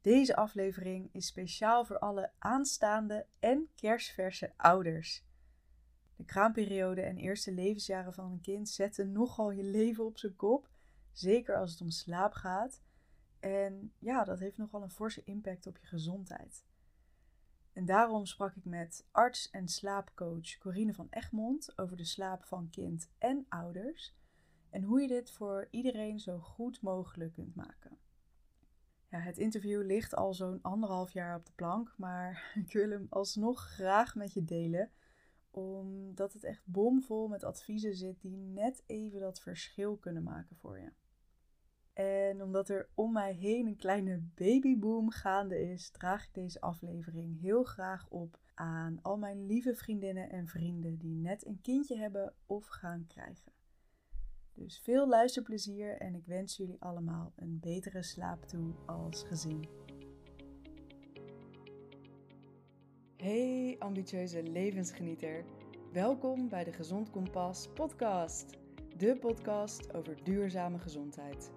Deze 0.00 0.36
aflevering 0.36 1.08
is 1.12 1.26
speciaal 1.26 1.84
voor 1.84 1.98
alle 1.98 2.30
aanstaande 2.38 3.26
en 3.38 3.68
kerstverse 3.74 4.52
ouders. 4.56 5.24
De 6.16 6.24
kraamperiode 6.24 7.00
en 7.00 7.16
eerste 7.16 7.52
levensjaren 7.52 8.14
van 8.14 8.32
een 8.32 8.40
kind 8.40 8.68
zetten 8.68 9.12
nogal 9.12 9.50
je 9.50 9.62
leven 9.62 10.04
op 10.04 10.18
zijn 10.18 10.36
kop, 10.36 10.68
zeker 11.12 11.56
als 11.56 11.70
het 11.70 11.80
om 11.80 11.90
slaap 11.90 12.32
gaat. 12.32 12.82
En 13.40 13.92
ja, 13.98 14.24
dat 14.24 14.38
heeft 14.38 14.56
nogal 14.56 14.82
een 14.82 14.90
forse 14.90 15.24
impact 15.24 15.66
op 15.66 15.78
je 15.78 15.86
gezondheid. 15.86 16.64
En 17.72 17.84
daarom 17.84 18.26
sprak 18.26 18.56
ik 18.56 18.64
met 18.64 19.06
arts 19.10 19.50
en 19.50 19.68
slaapcoach 19.68 20.58
Corine 20.58 20.94
van 20.94 21.06
Egmond 21.10 21.78
over 21.78 21.96
de 21.96 22.04
slaap 22.04 22.44
van 22.44 22.70
kind 22.70 23.10
en 23.18 23.46
ouders 23.48 24.14
en 24.70 24.82
hoe 24.82 25.00
je 25.00 25.08
dit 25.08 25.30
voor 25.30 25.68
iedereen 25.70 26.20
zo 26.20 26.38
goed 26.38 26.82
mogelijk 26.82 27.32
kunt 27.32 27.54
maken. 27.54 27.98
Ja, 29.10 29.18
het 29.18 29.38
interview 29.38 29.84
ligt 29.84 30.14
al 30.14 30.34
zo'n 30.34 30.62
anderhalf 30.62 31.12
jaar 31.12 31.36
op 31.36 31.46
de 31.46 31.52
plank, 31.54 31.94
maar 31.96 32.50
ik 32.64 32.72
wil 32.72 32.90
hem 32.90 33.06
alsnog 33.10 33.60
graag 33.60 34.14
met 34.14 34.32
je 34.32 34.44
delen, 34.44 34.90
omdat 35.50 36.32
het 36.32 36.44
echt 36.44 36.62
bomvol 36.64 37.28
met 37.28 37.44
adviezen 37.44 37.94
zit 37.94 38.20
die 38.20 38.36
net 38.36 38.82
even 38.86 39.20
dat 39.20 39.40
verschil 39.40 39.96
kunnen 39.96 40.22
maken 40.22 40.56
voor 40.56 40.78
je. 40.78 40.92
En 41.92 42.42
omdat 42.42 42.68
er 42.68 42.88
om 42.94 43.12
mij 43.12 43.32
heen 43.32 43.66
een 43.66 43.76
kleine 43.76 44.22
babyboom 44.34 45.10
gaande 45.10 45.60
is, 45.60 45.90
draag 45.90 46.24
ik 46.26 46.34
deze 46.34 46.60
aflevering 46.60 47.40
heel 47.40 47.64
graag 47.64 48.08
op 48.08 48.38
aan 48.54 48.98
al 49.02 49.16
mijn 49.16 49.46
lieve 49.46 49.74
vriendinnen 49.74 50.30
en 50.30 50.46
vrienden 50.46 50.98
die 50.98 51.14
net 51.14 51.46
een 51.46 51.60
kindje 51.60 51.96
hebben 51.96 52.34
of 52.46 52.66
gaan 52.66 53.06
krijgen. 53.06 53.52
Dus 54.58 54.80
veel 54.82 55.08
luisterplezier 55.08 55.96
en 55.96 56.14
ik 56.14 56.26
wens 56.26 56.56
jullie 56.56 56.80
allemaal 56.80 57.32
een 57.36 57.58
betere 57.60 58.02
slaap 58.02 58.44
toe 58.44 58.72
als 58.86 59.22
gezin. 59.22 59.64
Hey 63.16 63.76
ambitieuze 63.78 64.42
levensgenieter. 64.42 65.44
Welkom 65.92 66.48
bij 66.48 66.64
de 66.64 66.72
Gezond 66.72 67.10
Kompas 67.10 67.68
podcast. 67.74 68.50
De 68.96 69.16
podcast 69.20 69.94
over 69.94 70.24
duurzame 70.24 70.78
gezondheid. 70.78 71.50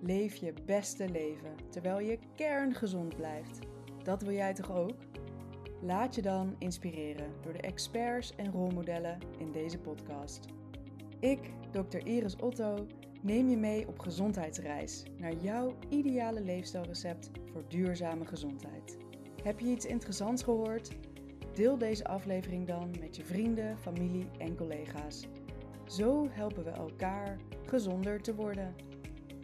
Leef 0.00 0.34
je 0.34 0.52
beste 0.66 1.08
leven 1.08 1.54
terwijl 1.70 2.00
je 2.00 2.18
kerngezond 2.34 3.16
blijft. 3.16 3.58
Dat 4.02 4.22
wil 4.22 4.32
jij 4.32 4.54
toch 4.54 4.70
ook? 4.70 4.96
Laat 5.82 6.14
je 6.14 6.22
dan 6.22 6.56
inspireren 6.58 7.32
door 7.42 7.52
de 7.52 7.60
experts 7.60 8.34
en 8.36 8.52
rolmodellen 8.52 9.18
in 9.38 9.52
deze 9.52 9.78
podcast. 9.78 10.58
Ik, 11.20 11.38
Dr. 11.70 12.06
Iris 12.06 12.36
Otto, 12.36 12.86
neem 13.22 13.48
je 13.48 13.56
mee 13.56 13.88
op 13.88 13.98
gezondheidsreis 13.98 15.02
naar 15.18 15.34
jouw 15.34 15.74
ideale 15.88 16.40
leefstijlrecept 16.40 17.30
voor 17.52 17.64
duurzame 17.68 18.26
gezondheid. 18.26 18.96
Heb 19.42 19.60
je 19.60 19.66
iets 19.66 19.86
interessants 19.86 20.42
gehoord? 20.42 20.90
Deel 21.54 21.78
deze 21.78 22.04
aflevering 22.04 22.66
dan 22.66 22.90
met 23.00 23.16
je 23.16 23.24
vrienden, 23.24 23.78
familie 23.78 24.26
en 24.38 24.56
collega's. 24.56 25.26
Zo 25.86 26.28
helpen 26.30 26.64
we 26.64 26.70
elkaar 26.70 27.36
gezonder 27.66 28.22
te 28.22 28.34
worden. 28.34 28.74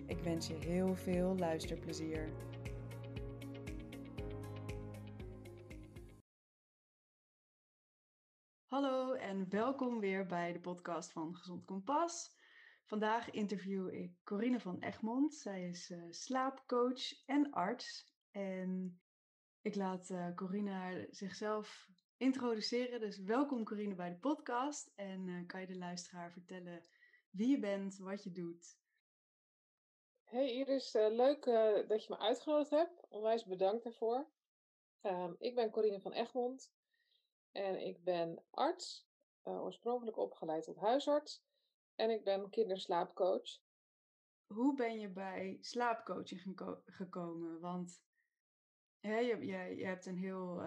Ik 0.06 0.18
wens 0.18 0.46
je 0.46 0.54
heel 0.66 0.94
veel 0.94 1.36
luisterplezier. 1.38 2.28
Welkom 9.48 10.00
weer 10.00 10.26
bij 10.26 10.52
de 10.52 10.60
podcast 10.60 11.12
van 11.12 11.34
Gezond 11.34 11.64
Kompas. 11.64 12.34
Vandaag 12.84 13.30
interview 13.30 13.94
ik 13.94 14.12
Corine 14.24 14.60
van 14.60 14.78
Egmond. 14.78 15.34
Zij 15.34 15.68
is 15.68 15.90
uh, 15.90 16.06
slaapcoach 16.10 17.24
en 17.26 17.50
arts. 17.50 18.14
En 18.30 19.00
ik 19.62 19.74
laat 19.74 20.10
uh, 20.10 20.34
Corine 20.34 21.08
zichzelf 21.10 21.88
introduceren. 22.16 23.00
Dus 23.00 23.18
welkom 23.18 23.64
Corine 23.64 23.94
bij 23.94 24.08
de 24.08 24.18
podcast. 24.18 24.92
En 24.94 25.26
uh, 25.26 25.46
kan 25.46 25.60
je 25.60 25.66
de 25.66 25.78
luisteraar 25.78 26.32
vertellen 26.32 26.86
wie 27.30 27.48
je 27.48 27.58
bent, 27.58 27.98
wat 27.98 28.24
je 28.24 28.32
doet 28.32 28.78
Hey 30.22 30.52
Iris, 30.52 30.92
leuk 30.92 31.44
dat 31.88 32.04
je 32.04 32.06
me 32.08 32.18
uitgenodigd 32.18 32.70
hebt. 32.70 33.06
Onwijs 33.08 33.44
bedankt 33.44 33.84
daarvoor. 33.84 34.26
Um, 35.02 35.36
ik 35.38 35.54
ben 35.54 35.70
Corine 35.70 36.00
van 36.00 36.12
Egmond 36.12 36.74
en 37.52 37.86
ik 37.86 38.04
ben 38.04 38.44
arts, 38.50 39.05
uh, 39.48 39.62
oorspronkelijk 39.62 40.16
opgeleid 40.16 40.64
tot 40.64 40.76
huisarts. 40.76 41.44
En 41.94 42.10
ik 42.10 42.24
ben 42.24 42.50
kinderslaapcoach. 42.50 43.64
Hoe 44.46 44.74
ben 44.74 45.00
je 45.00 45.08
bij 45.08 45.58
slaapcoaching 45.60 46.40
geko 46.40 46.82
gekomen? 46.84 47.60
Want 47.60 48.02
hè, 49.00 49.18
je, 49.18 49.46
je, 49.46 49.76
je, 49.76 49.84
hebt 49.84 50.06
een 50.06 50.18
heel 50.18 50.62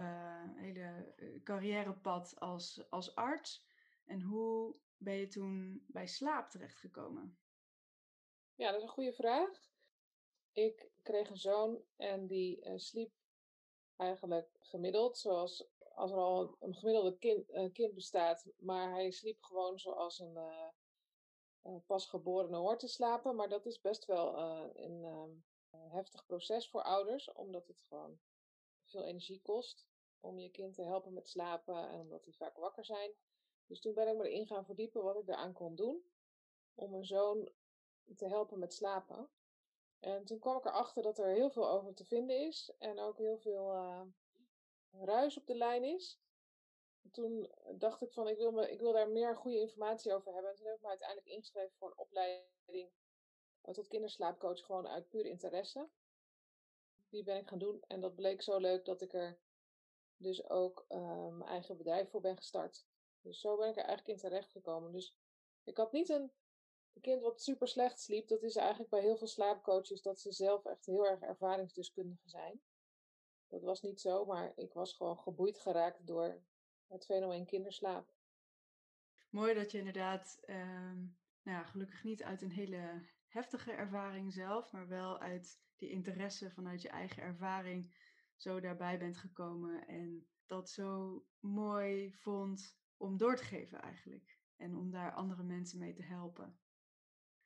hele 0.56 1.14
carrièrepad 1.44 2.40
als, 2.40 2.90
als 2.90 3.16
arts. 3.16 3.66
En 4.06 4.22
hoe 4.22 4.76
ben 4.98 5.16
je 5.16 5.28
toen 5.28 5.84
bij 5.88 6.08
slaap 6.08 6.50
terechtgekomen? 6.50 7.38
Ja, 8.56 8.72
dat 8.72 8.78
is 8.78 8.84
een 8.84 8.94
goede 8.94 9.14
vraag. 9.14 9.70
Ik 10.52 10.92
kreeg 11.02 11.30
een 11.30 11.38
zoon 11.38 11.82
en 11.96 12.28
die 12.28 12.66
uh, 12.66 12.78
sliep 12.78 13.12
eigenlijk 13.96 14.58
gemiddeld, 14.60 15.18
zoals 15.18 15.70
als 16.00 16.12
er 16.12 16.18
al 16.18 16.56
een 16.60 16.76
gemiddelde 16.76 17.18
kind, 17.18 17.50
uh, 17.50 17.72
kind 17.72 17.94
bestaat, 17.94 18.48
maar 18.58 18.92
hij 18.92 19.12
sliep 19.12 19.44
gewoon 19.44 19.80
zoals 19.80 20.20
een 20.20 20.36
uh, 21.64 21.76
pasgeborene 21.86 22.58
hoort 22.58 22.80
te 22.80 22.88
slapen. 22.88 23.36
Maar 23.36 23.50
dat 23.50 23.66
is 23.66 23.82
best 23.82 24.06
wel 24.06 24.38
een 24.76 25.04
ehm, 25.04 25.32
heftig 25.90 26.26
proces 26.26 26.70
voor 26.70 26.84
ouders, 26.84 27.32
omdat 27.32 27.68
het 27.68 27.82
gewoon 27.82 28.20
veel 28.86 29.04
energie 29.04 29.42
kost 29.42 29.88
om 30.20 30.40
je 30.40 30.52
kind 30.52 30.74
te 30.76 30.84
helpen 30.84 31.14
met 31.14 31.28
slapen 31.28 31.90
en 31.90 32.00
omdat 32.00 32.24
die 32.24 32.36
vaak 32.36 32.58
wakker 32.58 32.86
zijn. 32.86 33.12
Dus 33.66 33.82
toen 33.82 33.94
ben 33.94 34.08
ik 34.08 34.16
me 34.16 34.30
erin 34.30 34.48
gaan 34.48 34.66
verdiepen 34.66 35.04
wat 35.04 35.18
ik 35.18 35.26
daaraan 35.26 35.54
kon 35.54 35.76
doen 35.76 36.04
om 36.76 36.92
mijn 36.92 37.06
zoon 37.06 37.52
te 38.16 38.28
helpen 38.28 38.60
met 38.60 38.74
slapen. 38.74 39.30
En 40.00 40.26
toen 40.26 40.40
kwam 40.40 40.58
ik 40.58 40.66
erachter 40.66 41.04
dat 41.04 41.20
er 41.20 41.34
heel 41.34 41.50
veel 41.50 41.70
over 41.70 41.94
te 41.94 42.06
vinden 42.06 42.48
is 42.48 42.74
en 42.78 43.00
ook 43.00 43.18
heel 43.18 43.38
veel 43.38 43.72
ruis 44.92 45.38
op 45.38 45.46
de 45.46 45.56
lijn 45.56 45.84
is. 45.84 46.20
Toen 47.12 47.50
dacht 47.78 48.02
ik 48.02 48.14
van 48.14 48.28
ik 48.28 48.38
wil, 48.38 48.52
me, 48.52 48.72
ik 48.72 48.80
wil 48.80 48.94
daar 48.94 49.10
meer 49.10 49.38
goede 49.38 49.60
informatie 49.60 50.14
over 50.14 50.34
hebben. 50.34 50.52
En 50.52 50.58
toen 50.58 50.66
heb 50.66 50.76
ik 50.76 50.82
me 50.82 50.88
uiteindelijk 50.88 51.28
ingeschreven 51.28 51.76
voor 51.78 51.88
een 51.88 51.98
opleiding 51.98 52.92
tot 53.72 53.88
kinderslaapcoach 53.88 54.66
gewoon 54.66 54.88
uit 54.88 55.10
puur 55.10 55.26
interesse. 55.26 55.90
Die 57.10 57.24
ben 57.24 57.38
ik 57.38 57.48
gaan 57.48 57.60
doen 57.60 57.84
en 57.88 58.02
dat 58.02 58.16
bleek 58.16 58.42
zo 58.42 58.58
leuk 58.58 58.86
dat 58.86 59.02
ik 59.02 59.14
er 59.14 59.40
dus 60.18 60.50
ook 60.50 60.86
uh, 60.90 61.28
mijn 61.28 61.50
eigen 61.50 61.78
bedrijf 61.78 62.10
voor 62.10 62.22
ben 62.22 62.38
gestart. 62.38 62.86
Dus 63.22 63.40
zo 63.40 63.58
ben 63.58 63.70
ik 63.70 63.78
er 63.78 63.84
eigenlijk 63.84 64.08
in 64.08 64.30
terecht 64.30 64.52
gekomen. 64.52 64.92
Dus 64.92 65.16
ik 65.64 65.78
had 65.78 65.92
niet 65.92 66.10
een 66.10 66.32
kind 67.02 67.22
wat 67.22 67.42
super 67.42 67.68
slecht 67.68 68.00
sliep, 68.00 68.28
dat 68.28 68.44
is 68.44 68.56
eigenlijk 68.56 68.90
bij 68.90 69.02
heel 69.02 69.18
veel 69.18 69.28
slaapcoaches 69.28 70.02
dat 70.02 70.20
ze 70.20 70.32
zelf 70.32 70.66
echt 70.66 70.86
heel 70.86 71.08
erg 71.08 71.22
ervaringsdeskundige 71.22 72.30
zijn. 72.30 72.62
Dat 73.50 73.64
was 73.64 73.82
niet 73.82 74.02
zo, 74.02 74.26
maar 74.26 74.52
ik 74.56 74.74
was 74.74 74.94
gewoon 74.94 75.18
geboeid 75.18 75.60
geraakt 75.60 76.08
door 76.08 76.42
het 76.88 77.06
fenomeen 77.06 77.46
kinderslaap. 77.46 78.14
Mooi 79.30 79.54
dat 79.54 79.72
je 79.72 79.78
inderdaad, 79.78 80.40
um, 80.48 81.18
nou 81.44 81.58
ja, 81.58 81.64
gelukkig 81.64 82.04
niet 82.04 82.24
uit 82.24 82.42
een 82.42 82.52
hele 82.52 83.08
heftige 83.28 83.72
ervaring 83.72 84.34
zelf, 84.34 84.72
maar 84.72 84.88
wel 84.88 85.20
uit 85.20 85.62
die 85.76 85.90
interesse 85.90 86.52
vanuit 86.52 86.82
je 86.82 86.90
eigen 86.90 87.24
ervaring 87.24 87.96
zo 88.36 88.60
daarbij 88.60 89.00
bent 89.00 89.18
gekomen 89.18 89.88
en 89.88 90.28
dat 90.46 90.70
zo 90.70 91.24
mooi 91.40 92.14
vond 92.14 92.78
om 92.98 93.18
door 93.18 93.36
te 93.36 93.44
geven 93.44 93.82
eigenlijk. 93.82 94.38
En 94.58 94.76
om 94.76 94.92
daar 94.92 95.14
andere 95.14 95.44
mensen 95.44 95.80
mee 95.80 95.94
te 95.94 96.04
helpen. 96.04 96.60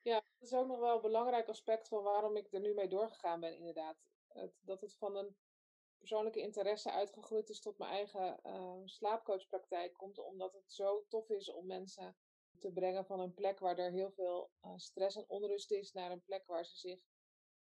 Ja, 0.02 0.14
dat 0.14 0.50
is 0.50 0.54
ook 0.54 0.68
nog 0.68 0.80
wel 0.80 0.96
een 0.96 1.02
belangrijk 1.02 1.48
aspect 1.48 1.88
van 1.88 2.04
waarom 2.04 2.38
ik 2.38 2.54
er 2.54 2.60
nu 2.60 2.74
mee 2.74 2.88
doorgegaan 2.88 3.40
ben, 3.40 3.58
inderdaad. 3.58 3.98
Het, 4.28 4.54
dat 4.62 4.82
het 4.82 4.96
van 4.96 5.16
een 5.16 5.36
persoonlijke 6.04 6.40
interesse 6.40 6.92
uitgegroeid 6.92 7.50
is 7.50 7.60
tot 7.60 7.78
mijn 7.78 7.92
eigen 7.92 8.40
uh, 8.46 8.82
slaapcoachpraktijk 8.86 9.94
komt, 9.94 10.18
omdat 10.18 10.54
het 10.54 10.74
zo 10.74 11.06
tof 11.08 11.30
is 11.30 11.52
om 11.52 11.66
mensen 11.66 12.16
te 12.60 12.72
brengen 12.72 13.06
van 13.06 13.20
een 13.20 13.34
plek 13.34 13.60
waar 13.60 13.78
er 13.78 13.92
heel 13.92 14.12
veel 14.12 14.52
uh, 14.66 14.72
stress 14.76 15.16
en 15.16 15.26
onrust 15.28 15.72
is, 15.72 15.92
naar 15.92 16.12
een 16.12 16.24
plek 16.24 16.46
waar 16.46 16.66
ze 16.66 16.78
zich 16.78 17.00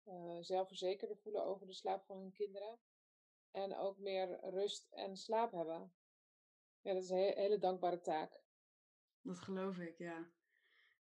uh, 0.04 0.36
zelfverzekerder 0.40 1.16
voelen 1.16 1.44
over 1.44 1.66
de 1.66 1.72
slaap 1.72 2.04
van 2.04 2.18
hun 2.18 2.32
kinderen. 2.32 2.78
En 3.50 3.76
ook 3.76 3.98
meer 3.98 4.40
rust 4.42 4.86
en 4.90 5.16
slaap 5.16 5.52
hebben. 5.52 5.92
Ja, 6.80 6.92
dat 6.92 7.02
is 7.02 7.10
een 7.10 7.32
hele 7.34 7.58
dankbare 7.58 8.00
taak. 8.00 8.42
Dat 9.20 9.38
geloof 9.38 9.78
ik, 9.78 9.98
ja. 9.98 10.30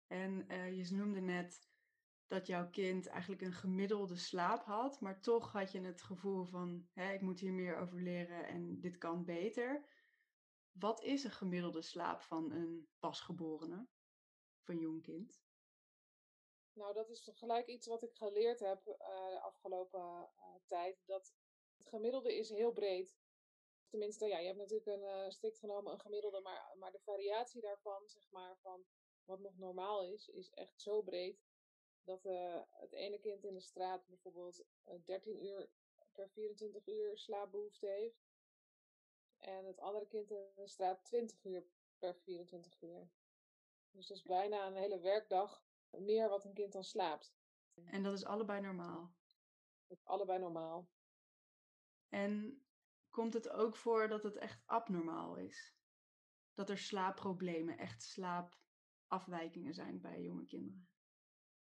En 0.07 0.45
je 0.75 0.87
noemde 0.91 1.21
net 1.21 1.69
dat 2.27 2.47
jouw 2.47 2.69
kind 2.69 3.07
eigenlijk 3.07 3.41
een 3.41 3.53
gemiddelde 3.53 4.15
slaap 4.15 4.63
had, 4.63 4.99
maar 4.99 5.21
toch 5.21 5.51
had 5.51 5.71
je 5.71 5.81
het 5.81 6.01
gevoel 6.01 6.45
van, 6.45 6.87
hè, 6.93 7.13
ik 7.13 7.21
moet 7.21 7.39
hier 7.39 7.53
meer 7.53 7.77
over 7.77 8.01
leren 8.01 8.47
en 8.47 8.79
dit 8.79 8.97
kan 8.97 9.25
beter. 9.25 9.85
Wat 10.71 11.01
is 11.03 11.23
een 11.23 11.31
gemiddelde 11.31 11.81
slaap 11.81 12.21
van 12.21 12.51
een 12.51 12.87
pasgeborene, 12.99 13.87
van 14.63 14.79
jong 14.79 15.01
kind? 15.01 15.43
Nou, 16.73 16.93
dat 16.93 17.09
is 17.09 17.29
gelijk 17.33 17.67
iets 17.67 17.87
wat 17.87 18.03
ik 18.03 18.15
geleerd 18.15 18.59
heb 18.59 18.87
uh, 18.87 18.95
de 19.29 19.39
afgelopen 19.41 19.99
uh, 19.99 20.55
tijd. 20.65 21.03
Dat 21.05 21.33
het 21.77 21.87
gemiddelde 21.87 22.37
is 22.37 22.49
heel 22.49 22.71
breed. 22.71 23.17
Tenminste, 23.87 24.25
ja, 24.25 24.37
je 24.37 24.45
hebt 24.45 24.57
natuurlijk 24.57 24.87
een 24.87 25.03
uh, 25.03 25.29
strikt 25.29 25.59
genomen 25.59 25.93
een 25.93 25.99
gemiddelde, 25.99 26.41
maar, 26.41 26.75
maar 26.79 26.91
de 26.91 26.99
variatie 26.99 27.61
daarvan, 27.61 28.07
zeg 28.07 28.31
maar, 28.31 28.57
van 28.57 28.85
wat 29.25 29.39
nog 29.39 29.57
normaal 29.57 30.03
is, 30.03 30.29
is 30.29 30.49
echt 30.49 30.81
zo 30.81 31.01
breed. 31.01 31.43
Dat 32.05 32.23
het 32.69 32.91
ene 32.91 33.19
kind 33.19 33.43
in 33.43 33.53
de 33.53 33.59
straat 33.59 34.07
bijvoorbeeld 34.07 34.65
13 35.03 35.45
uur 35.45 35.69
per 36.11 36.29
24 36.29 36.87
uur 36.87 37.17
slaapbehoefte 37.17 37.87
heeft. 37.87 38.25
En 39.37 39.65
het 39.65 39.79
andere 39.79 40.07
kind 40.07 40.31
in 40.31 40.51
de 40.55 40.67
straat 40.67 41.03
20 41.03 41.43
uur 41.43 41.65
per 41.97 42.15
24 42.15 42.81
uur. 42.81 43.09
Dus 43.91 44.07
dat 44.07 44.17
is 44.17 44.23
bijna 44.23 44.67
een 44.67 44.75
hele 44.75 44.99
werkdag 44.99 45.63
meer 45.89 46.29
wat 46.29 46.45
een 46.45 46.53
kind 46.53 46.71
dan 46.73 46.83
slaapt. 46.83 47.35
En 47.85 48.03
dat 48.03 48.13
is 48.13 48.25
allebei 48.25 48.61
normaal? 48.61 49.13
Dat 49.87 49.97
is 49.97 50.05
allebei 50.05 50.39
normaal. 50.39 50.89
En 52.09 52.63
komt 53.09 53.33
het 53.33 53.49
ook 53.49 53.75
voor 53.75 54.07
dat 54.07 54.23
het 54.23 54.35
echt 54.35 54.63
abnormaal 54.65 55.35
is? 55.35 55.75
Dat 56.53 56.69
er 56.69 56.77
slaapproblemen, 56.77 57.77
echt 57.77 58.03
slaapafwijkingen 58.03 59.73
zijn 59.73 60.01
bij 60.01 60.21
jonge 60.21 60.45
kinderen? 60.45 60.89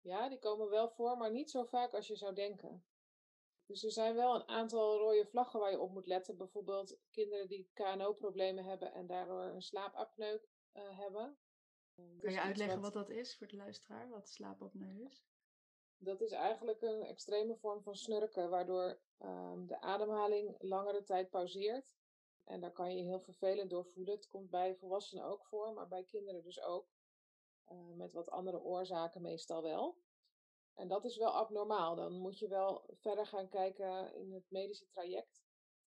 Ja, 0.08 0.28
die 0.28 0.38
komen 0.38 0.68
wel 0.68 0.88
voor, 0.88 1.16
maar 1.16 1.30
niet 1.30 1.50
zo 1.50 1.64
vaak 1.64 1.94
als 1.94 2.06
je 2.06 2.16
zou 2.16 2.34
denken. 2.34 2.84
Dus 3.66 3.84
er 3.84 3.90
zijn 3.90 4.14
wel 4.14 4.34
een 4.34 4.48
aantal 4.48 4.98
rode 4.98 5.26
vlaggen 5.26 5.60
waar 5.60 5.70
je 5.70 5.80
op 5.80 5.90
moet 5.90 6.06
letten. 6.06 6.36
Bijvoorbeeld 6.36 6.98
kinderen 7.10 7.48
die 7.48 7.70
KNO-problemen 7.72 8.64
hebben 8.64 8.92
en 8.92 9.06
daardoor 9.06 9.42
een 9.42 9.62
slaapapneu 9.62 10.34
uh, 10.34 10.98
hebben. 10.98 11.38
Kan 11.94 12.18
dus 12.20 12.32
je 12.32 12.40
uitleggen 12.40 12.80
wat... 12.80 12.92
dat 12.92 13.10
is 13.10 13.36
voor 13.36 13.46
de 13.46 13.56
luisteraar, 13.56 14.08
wat 14.08 14.28
slaapapneu 14.28 15.04
is? 15.04 15.24
Dat 15.96 16.20
is 16.20 16.30
eigenlijk 16.30 16.82
een 16.82 17.02
extreme 17.02 17.56
vorm 17.56 17.82
van 17.82 17.96
snurken, 17.96 18.50
waardoor 18.50 19.00
um, 19.18 19.66
de 19.66 19.80
ademhaling 19.80 20.54
langere 20.58 21.02
tijd 21.02 21.30
pauzeert. 21.30 21.96
En 22.44 22.60
daar 22.60 22.72
kan 22.72 22.90
je 22.90 22.96
je 22.96 23.04
heel 23.04 23.20
vervelend 23.20 23.70
door 23.70 23.86
voelen. 23.86 24.14
Het 24.14 24.28
komt 24.28 24.50
bij 24.50 24.76
volwassenen 24.76 25.24
ook 25.24 25.44
voor, 25.44 25.72
maar 25.72 25.88
bij 25.88 26.04
kinderen 26.04 26.42
dus 26.42 26.62
ook. 26.62 26.86
Uh, 27.72 27.96
met 27.96 28.12
wat 28.12 28.30
andere 28.30 28.60
oorzaken 28.60 29.22
meestal 29.22 29.62
wel. 29.62 29.98
En 30.74 30.88
dat 30.88 31.04
is 31.04 31.16
wel 31.16 31.30
abnormaal. 31.30 31.96
Dan 31.96 32.12
moet 32.12 32.38
je 32.38 32.48
wel 32.48 32.94
verder 33.00 33.26
gaan 33.26 33.48
kijken 33.48 34.14
in 34.14 34.32
het 34.32 34.44
medische 34.48 34.86
traject. 34.88 35.42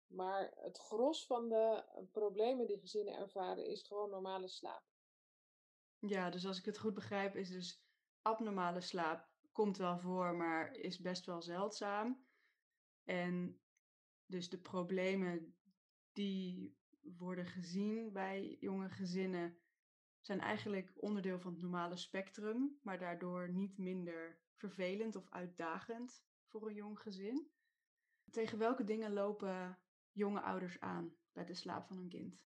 Maar 0.08 0.52
het 0.56 0.78
gros 0.78 1.26
van 1.26 1.50
de 1.50 1.84
problemen 2.12 2.68
die 2.68 2.80
gezinnen 2.80 3.14
ervaren 3.14 3.66
is 3.66 3.88
gewoon 3.88 4.10
normale 4.10 4.48
slaap. 4.48 4.84
Ja, 6.00 6.30
dus 6.30 6.46
als 6.46 6.58
ik 6.58 6.66
het 6.66 6.78
goed 6.78 6.94
begrijp, 6.94 7.36
is 7.36 7.50
dus 7.50 7.82
abnormale 8.22 8.82
slaap 8.82 9.28
komt 9.58 9.78
wel 9.78 10.00
voor, 10.00 10.36
maar 10.36 10.72
is 10.76 11.00
best 11.00 11.26
wel 11.26 11.42
zeldzaam. 11.42 12.26
En 13.04 13.62
dus 14.26 14.50
de 14.50 14.58
problemen 14.58 15.56
die 16.12 16.78
worden 17.02 17.46
gezien 17.46 18.12
bij 18.14 18.58
jonge 18.60 18.90
gezinnen 18.90 19.58
zijn 20.28 20.40
eigenlijk 20.42 20.92
onderdeel 20.96 21.40
van 21.40 21.52
het 21.52 21.62
normale 21.62 21.96
spectrum, 21.96 22.80
maar 22.82 23.00
daardoor 23.00 23.50
niet 23.50 23.78
minder 23.78 24.40
vervelend 24.56 25.16
of 25.16 25.30
uitdagend 25.30 26.24
voor 26.46 26.68
een 26.68 26.74
jong 26.74 27.00
gezin. 27.00 27.52
Tegen 28.32 28.58
welke 28.58 28.84
dingen 28.84 29.14
lopen 29.14 29.80
jonge 30.12 30.42
ouders 30.42 30.80
aan 30.80 31.18
bij 31.32 31.46
de 31.46 31.54
slaap 31.54 31.88
van 31.88 31.98
een 31.98 32.10
kind? 32.10 32.42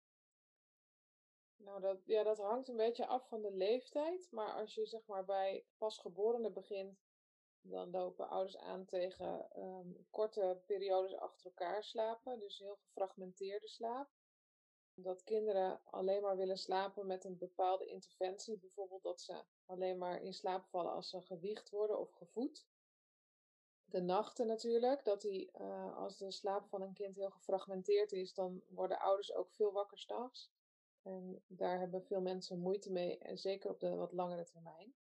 Nou, 1.56 1.80
dat, 1.80 2.04
ja, 2.04 2.22
dat 2.22 2.38
hangt 2.38 2.68
een 2.68 2.76
beetje 2.76 3.06
af 3.06 3.28
van 3.28 3.42
de 3.42 3.52
leeftijd. 3.52 4.28
Maar 4.30 4.52
als 4.52 4.74
je 4.74 4.86
zeg 4.86 5.06
maar 5.06 5.24
bij 5.24 5.64
pasgeborenen 5.78 6.52
begint, 6.52 6.98
dan 7.60 7.90
lopen 7.90 8.28
ouders 8.28 8.56
aan 8.56 8.84
tegen 8.84 9.48
um, 9.56 10.06
korte 10.10 10.62
periodes 10.66 11.14
achter 11.14 11.46
elkaar 11.46 11.84
slapen. 11.84 12.38
Dus 12.38 12.58
heel 12.58 12.76
gefragmenteerde 12.76 13.68
slaap. 13.68 14.10
Dat 15.02 15.24
kinderen 15.24 15.80
alleen 15.84 16.22
maar 16.22 16.36
willen 16.36 16.58
slapen 16.58 17.06
met 17.06 17.24
een 17.24 17.38
bepaalde 17.38 17.86
interventie. 17.86 18.58
Bijvoorbeeld 18.58 19.02
dat 19.02 19.20
ze 19.20 19.44
alleen 19.66 19.98
maar 19.98 20.22
in 20.22 20.34
slaap 20.34 20.64
vallen 20.66 20.92
als 20.92 21.10
ze 21.10 21.20
gewiegd 21.20 21.70
worden 21.70 21.98
of 21.98 22.10
gevoed. 22.12 22.66
De 23.84 24.00
nachten 24.00 24.46
natuurlijk, 24.46 25.04
dat 25.04 25.20
die, 25.20 25.50
uh, 25.60 25.96
als 25.96 26.18
de 26.18 26.30
slaap 26.30 26.68
van 26.68 26.82
een 26.82 26.92
kind 26.92 27.16
heel 27.16 27.30
gefragmenteerd 27.30 28.12
is, 28.12 28.34
dan 28.34 28.62
worden 28.68 29.00
ouders 29.00 29.34
ook 29.34 29.52
veel 29.52 29.72
wakker 29.72 29.98
s'nachts. 29.98 30.50
En 31.02 31.42
daar 31.46 31.78
hebben 31.78 32.02
veel 32.04 32.20
mensen 32.20 32.58
moeite 32.58 32.92
mee, 32.92 33.18
en 33.18 33.38
zeker 33.38 33.70
op 33.70 33.80
de 33.80 33.94
wat 33.94 34.12
langere 34.12 34.44
termijn. 34.44 34.94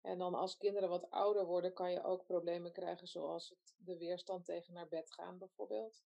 En 0.00 0.18
dan 0.18 0.34
als 0.34 0.56
kinderen 0.56 0.88
wat 0.88 1.10
ouder 1.10 1.46
worden, 1.46 1.72
kan 1.72 1.90
je 1.90 2.04
ook 2.04 2.24
problemen 2.24 2.72
krijgen, 2.72 3.08
zoals 3.08 3.48
het, 3.48 3.74
de 3.76 3.96
weerstand 3.96 4.44
tegen 4.44 4.72
naar 4.72 4.88
bed 4.88 5.12
gaan 5.12 5.38
bijvoorbeeld. 5.38 6.02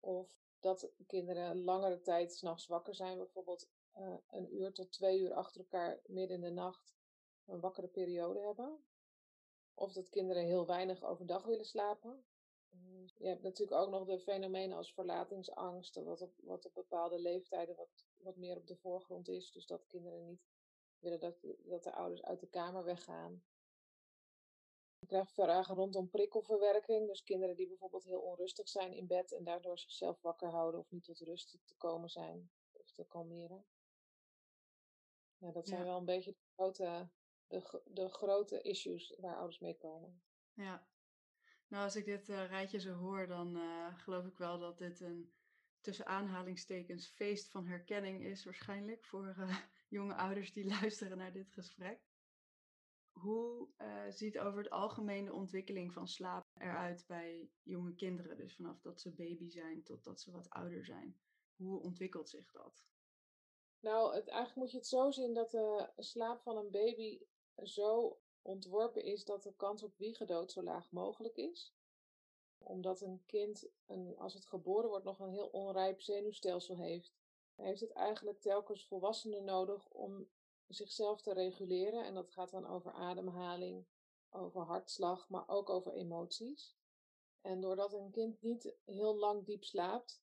Of 0.00 0.45
dat 0.60 0.90
kinderen 1.06 1.64
langere 1.64 2.00
tijd 2.00 2.32
s'nachts 2.32 2.66
wakker 2.66 2.94
zijn, 2.94 3.18
bijvoorbeeld 3.18 3.68
uh, 3.96 4.16
een 4.30 4.54
uur 4.54 4.72
tot 4.72 4.92
twee 4.92 5.20
uur 5.20 5.34
achter 5.34 5.60
elkaar 5.60 6.00
midden 6.06 6.36
in 6.36 6.42
de 6.42 6.50
nacht 6.50 6.94
een 7.46 7.60
wakkere 7.60 7.88
periode 7.88 8.40
hebben. 8.40 8.84
Of 9.74 9.92
dat 9.92 10.08
kinderen 10.08 10.44
heel 10.44 10.66
weinig 10.66 11.02
overdag 11.02 11.44
willen 11.44 11.64
slapen. 11.64 12.24
Mm, 12.70 13.10
je 13.16 13.26
hebt 13.26 13.42
natuurlijk 13.42 13.80
ook 13.80 13.90
nog 13.90 14.04
de 14.04 14.18
fenomenen 14.18 14.76
als 14.76 14.94
verlatingsangst, 14.94 15.94
wat 15.94 16.20
op, 16.20 16.32
wat 16.36 16.66
op 16.66 16.74
bepaalde 16.74 17.18
leeftijden 17.18 17.76
wat, 17.76 18.06
wat 18.16 18.36
meer 18.36 18.56
op 18.56 18.66
de 18.66 18.76
voorgrond 18.76 19.28
is. 19.28 19.52
Dus 19.52 19.66
dat 19.66 19.86
kinderen 19.86 20.26
niet 20.26 20.46
willen 20.98 21.20
dat, 21.20 21.36
dat 21.58 21.82
de 21.82 21.92
ouders 21.92 22.22
uit 22.22 22.40
de 22.40 22.48
kamer 22.48 22.84
weggaan. 22.84 23.42
Krijgt 25.06 25.32
vragen 25.32 25.74
rondom 25.74 26.10
prikkelverwerking. 26.10 27.06
Dus 27.06 27.22
kinderen 27.22 27.56
die 27.56 27.66
bijvoorbeeld 27.66 28.04
heel 28.04 28.20
onrustig 28.20 28.68
zijn 28.68 28.92
in 28.92 29.06
bed 29.06 29.32
en 29.32 29.44
daardoor 29.44 29.78
zichzelf 29.78 30.20
wakker 30.20 30.48
houden 30.48 30.80
of 30.80 30.90
niet 30.90 31.04
tot 31.04 31.20
rust 31.20 31.58
te 31.64 31.74
komen 31.76 32.08
zijn 32.08 32.50
of 32.72 32.92
te 32.92 33.04
kalmeren. 33.04 33.64
Ja, 35.38 35.52
dat 35.52 35.68
zijn 35.68 35.84
wel 35.84 35.98
een 35.98 36.04
beetje 36.04 36.32
de 36.32 36.52
grote, 36.54 37.08
de, 37.46 37.80
de 37.84 38.08
grote 38.08 38.62
issues 38.62 39.14
waar 39.20 39.36
ouders 39.36 39.58
mee 39.58 39.76
komen. 39.76 40.22
Ja, 40.52 40.86
nou, 41.68 41.84
als 41.84 41.96
ik 41.96 42.04
dit 42.04 42.28
uh, 42.28 42.46
rijtje 42.46 42.80
zo 42.80 42.92
hoor, 42.92 43.26
dan 43.26 43.56
uh, 43.56 43.98
geloof 43.98 44.26
ik 44.26 44.38
wel 44.38 44.58
dat 44.58 44.78
dit 44.78 45.00
een 45.00 45.32
tussen 45.80 46.06
aanhalingstekens 46.06 47.06
feest 47.06 47.50
van 47.50 47.66
herkenning 47.66 48.24
is, 48.24 48.44
waarschijnlijk 48.44 49.04
voor 49.04 49.34
uh, 49.38 49.56
jonge 49.88 50.14
ouders 50.14 50.52
die 50.52 50.66
luisteren 50.66 51.18
naar 51.18 51.32
dit 51.32 51.52
gesprek. 51.52 52.00
Hoe 53.20 53.68
ziet 54.10 54.38
over 54.38 54.62
het 54.62 54.70
algemeen 54.70 55.24
de 55.24 55.32
ontwikkeling 55.32 55.92
van 55.92 56.08
slaap 56.08 56.44
eruit 56.54 57.04
bij 57.06 57.50
jonge 57.62 57.94
kinderen? 57.94 58.36
Dus 58.36 58.54
vanaf 58.54 58.80
dat 58.80 59.00
ze 59.00 59.10
baby 59.10 59.48
zijn 59.48 59.82
tot 59.82 60.04
dat 60.04 60.20
ze 60.20 60.30
wat 60.30 60.50
ouder 60.50 60.84
zijn. 60.84 61.20
Hoe 61.56 61.80
ontwikkelt 61.80 62.28
zich 62.28 62.50
dat? 62.50 62.86
Nou, 63.80 64.14
het, 64.14 64.28
eigenlijk 64.28 64.56
moet 64.56 64.70
je 64.70 64.76
het 64.76 64.86
zo 64.86 65.10
zien 65.10 65.34
dat 65.34 65.50
de 65.50 65.90
slaap 65.96 66.42
van 66.42 66.56
een 66.56 66.70
baby 66.70 67.20
zo 67.62 68.20
ontworpen 68.42 69.04
is 69.04 69.24
dat 69.24 69.42
de 69.42 69.54
kans 69.56 69.82
op 69.82 69.96
wiegedood 69.96 70.52
zo 70.52 70.62
laag 70.62 70.90
mogelijk 70.90 71.36
is. 71.36 71.74
Omdat 72.58 73.00
een 73.00 73.22
kind, 73.26 73.68
een, 73.86 74.18
als 74.18 74.34
het 74.34 74.46
geboren 74.46 74.88
wordt, 74.88 75.04
nog 75.04 75.18
een 75.18 75.30
heel 75.30 75.48
onrijp 75.48 76.00
zenuwstelsel 76.00 76.76
heeft, 76.76 77.14
heeft 77.54 77.80
het 77.80 77.92
eigenlijk 77.92 78.40
telkens 78.40 78.86
volwassenen 78.86 79.44
nodig 79.44 79.88
om 79.88 80.28
zichzelf 80.68 81.22
te 81.22 81.32
reguleren. 81.32 82.04
En 82.04 82.14
dat 82.14 82.30
gaat 82.30 82.50
dan 82.50 82.66
over 82.66 82.92
ademhaling, 82.92 83.86
over 84.30 84.60
hartslag, 84.60 85.28
maar 85.28 85.48
ook 85.48 85.70
over 85.70 85.92
emoties. 85.92 86.76
En 87.40 87.60
doordat 87.60 87.92
een 87.92 88.10
kind 88.10 88.42
niet 88.42 88.74
heel 88.84 89.16
lang 89.16 89.44
diep 89.44 89.64
slaapt, 89.64 90.22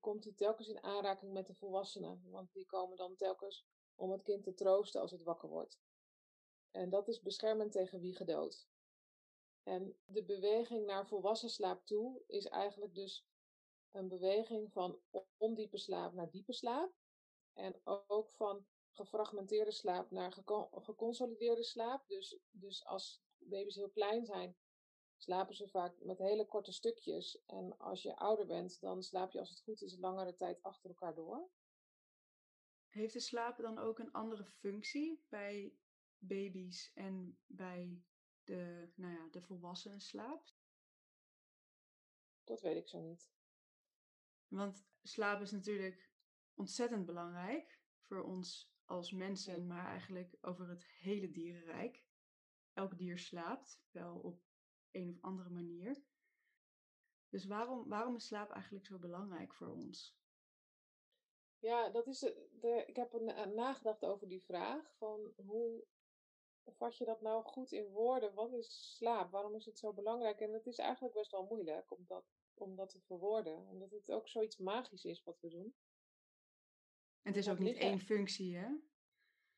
komt 0.00 0.24
hij 0.24 0.32
telkens 0.32 0.68
in 0.68 0.82
aanraking 0.82 1.32
met 1.32 1.46
de 1.46 1.54
volwassenen. 1.54 2.22
Want 2.30 2.52
die 2.52 2.66
komen 2.66 2.96
dan 2.96 3.16
telkens 3.16 3.66
om 3.94 4.10
het 4.10 4.22
kind 4.22 4.42
te 4.42 4.54
troosten 4.54 5.00
als 5.00 5.10
het 5.10 5.22
wakker 5.22 5.48
wordt. 5.48 5.80
En 6.70 6.90
dat 6.90 7.08
is 7.08 7.20
beschermend 7.20 7.72
tegen 7.72 8.00
wiegedood. 8.00 8.68
En 9.62 9.98
de 10.04 10.24
beweging 10.24 10.86
naar 10.86 11.06
volwassen 11.06 11.50
slaap 11.50 11.86
toe 11.86 12.22
is 12.26 12.46
eigenlijk 12.46 12.94
dus 12.94 13.26
een 13.90 14.08
beweging 14.08 14.72
van 14.72 15.00
ondiepe 15.36 15.78
slaap 15.78 16.12
naar 16.12 16.30
diepe 16.30 16.52
slaap. 16.52 16.92
En 17.52 17.80
ook 17.84 18.30
van 18.30 18.66
gefragmenteerde 18.98 19.70
slaap 19.70 20.10
naar 20.10 20.32
geconsolideerde 20.70 21.62
slaap. 21.62 22.08
Dus, 22.08 22.38
dus 22.50 22.84
als 22.84 23.22
baby's 23.38 23.74
heel 23.74 23.90
klein 23.90 24.24
zijn, 24.24 24.56
slapen 25.16 25.54
ze 25.54 25.68
vaak 25.68 26.04
met 26.04 26.18
hele 26.18 26.46
korte 26.46 26.72
stukjes. 26.72 27.44
En 27.46 27.78
als 27.78 28.02
je 28.02 28.16
ouder 28.16 28.46
bent, 28.46 28.80
dan 28.80 29.02
slaap 29.02 29.32
je 29.32 29.38
als 29.38 29.50
het 29.50 29.60
goed 29.60 29.82
is 29.82 29.98
langere 29.98 30.34
tijd 30.34 30.62
achter 30.62 30.88
elkaar 30.88 31.14
door. 31.14 31.50
Heeft 32.88 33.12
de 33.12 33.20
slaap 33.20 33.56
dan 33.56 33.78
ook 33.78 33.98
een 33.98 34.12
andere 34.12 34.44
functie 34.44 35.24
bij 35.28 35.74
baby's 36.18 36.90
en 36.94 37.38
bij 37.46 38.02
de, 38.44 38.90
nou 38.94 39.12
ja, 39.12 39.28
de 39.30 39.42
volwassenen 39.42 40.00
slaap? 40.00 40.56
Dat 42.44 42.60
weet 42.60 42.76
ik 42.76 42.88
zo 42.88 43.00
niet. 43.00 43.30
Want 44.48 44.86
slaap 45.02 45.40
is 45.40 45.50
natuurlijk 45.50 46.10
ontzettend 46.54 47.06
belangrijk 47.06 47.80
voor 48.00 48.22
ons 48.22 48.70
als 48.88 49.12
mensen, 49.12 49.66
maar 49.66 49.86
eigenlijk 49.86 50.36
over 50.40 50.68
het 50.68 50.84
hele 50.84 51.30
dierenrijk. 51.30 52.04
elk 52.72 52.98
dier 52.98 53.18
slaapt, 53.18 53.80
wel 53.90 54.18
op 54.18 54.42
een 54.90 55.10
of 55.10 55.22
andere 55.22 55.50
manier. 55.50 56.02
Dus 57.28 57.46
waarom, 57.46 57.88
waarom 57.88 58.14
is 58.16 58.26
slaap 58.26 58.50
eigenlijk 58.50 58.86
zo 58.86 58.98
belangrijk 58.98 59.54
voor 59.54 59.68
ons? 59.68 60.16
Ja, 61.58 61.90
dat 61.90 62.06
is 62.06 62.18
de, 62.60 62.84
ik 62.86 62.96
heb 62.96 63.12
een, 63.12 63.54
nagedacht 63.54 64.04
over 64.04 64.28
die 64.28 64.42
vraag 64.42 64.94
van 64.96 65.32
hoe 65.36 65.84
vat 66.64 66.96
je 66.96 67.04
dat 67.04 67.20
nou 67.20 67.44
goed 67.44 67.72
in 67.72 67.88
woorden? 67.88 68.34
Wat 68.34 68.52
is 68.52 68.96
slaap? 68.96 69.30
Waarom 69.30 69.54
is 69.54 69.64
het 69.64 69.78
zo 69.78 69.92
belangrijk? 69.92 70.40
En 70.40 70.52
het 70.52 70.66
is 70.66 70.78
eigenlijk 70.78 71.14
best 71.14 71.30
wel 71.30 71.46
moeilijk 71.46 71.90
om 71.90 72.04
dat, 72.06 72.24
om 72.54 72.76
dat 72.76 72.88
te 72.88 73.00
verwoorden, 73.00 73.66
omdat 73.66 73.90
het 73.90 74.10
ook 74.10 74.28
zoiets 74.28 74.56
magisch 74.56 75.04
is 75.04 75.24
wat 75.24 75.40
we 75.40 75.48
doen. 75.48 75.74
En 77.28 77.34
het 77.34 77.42
is 77.42 77.50
ook 77.50 77.58
niet 77.58 77.76
één 77.76 78.00
functie, 78.00 78.56
hè? 78.56 78.68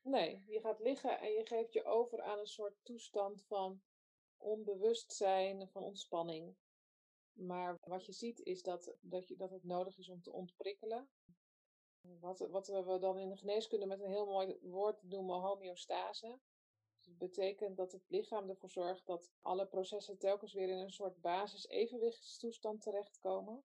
Nee, 0.01 0.43
je 0.47 0.59
gaat 0.59 0.79
liggen 0.79 1.19
en 1.19 1.31
je 1.31 1.45
geeft 1.45 1.73
je 1.73 1.83
over 1.83 2.21
aan 2.21 2.39
een 2.39 2.47
soort 2.47 2.75
toestand 2.83 3.43
van 3.43 3.81
onbewustzijn, 4.37 5.69
van 5.69 5.83
ontspanning. 5.83 6.55
Maar 7.33 7.77
wat 7.81 8.05
je 8.05 8.11
ziet 8.11 8.39
is 8.39 8.63
dat, 8.63 8.95
dat, 8.99 9.27
je, 9.27 9.35
dat 9.35 9.51
het 9.51 9.63
nodig 9.63 9.97
is 9.97 10.09
om 10.09 10.21
te 10.21 10.31
ontprikkelen. 10.31 11.09
Wat, 12.19 12.39
wat 12.39 12.67
we 12.67 12.97
dan 12.99 13.19
in 13.19 13.29
de 13.29 13.37
geneeskunde 13.37 13.85
met 13.85 14.01
een 14.01 14.11
heel 14.11 14.25
mooi 14.25 14.57
woord 14.61 15.03
noemen 15.03 15.39
homeostase. 15.39 16.39
Dus 16.97 17.05
het 17.05 17.17
betekent 17.17 17.77
dat 17.77 17.91
het 17.91 18.03
lichaam 18.07 18.49
ervoor 18.49 18.69
zorgt 18.69 19.05
dat 19.05 19.31
alle 19.41 19.67
processen 19.67 20.17
telkens 20.17 20.53
weer 20.53 20.69
in 20.69 20.77
een 20.77 20.93
soort 20.93 21.21
basis 21.21 21.67
evenwichtstoestand 21.67 22.81
terechtkomen. 22.81 23.63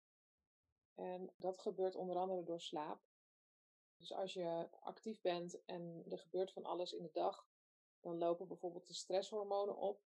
En 0.95 1.33
dat 1.37 1.59
gebeurt 1.59 1.95
onder 1.95 2.17
andere 2.17 2.43
door 2.43 2.61
slaap. 2.61 3.01
Dus 3.97 4.13
als 4.13 4.33
je 4.33 4.69
actief 4.81 5.21
bent 5.21 5.65
en 5.65 6.05
er 6.09 6.19
gebeurt 6.19 6.53
van 6.53 6.65
alles 6.65 6.93
in 6.93 7.03
de 7.03 7.13
dag, 7.13 7.49
dan 8.01 8.19
lopen 8.19 8.49
bijvoorbeeld 8.49 8.87
de 8.87 8.95
stresshormonen 8.95 9.77
op. 9.77 10.05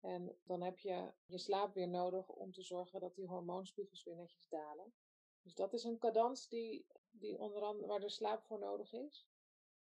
En 0.00 0.38
dan 0.42 0.62
heb 0.62 0.78
je 0.78 1.12
je 1.24 1.38
slaap 1.38 1.74
weer 1.74 1.88
nodig 1.88 2.28
om 2.28 2.52
te 2.52 2.62
zorgen 2.62 3.00
dat 3.00 3.14
die 3.14 3.26
hormoonspiegels 3.26 4.04
weer 4.04 4.16
netjes 4.16 4.48
dalen. 4.48 4.94
Dus 5.42 5.54
dat 5.54 5.72
is 5.72 5.84
een 5.84 5.98
cadans 5.98 6.48
die, 6.48 6.86
die 7.10 7.38
onder 7.38 7.62
andere, 7.62 7.86
waar 7.86 8.00
de 8.00 8.08
slaap 8.08 8.42
voor 8.42 8.58
nodig 8.58 8.92
is. 8.92 9.28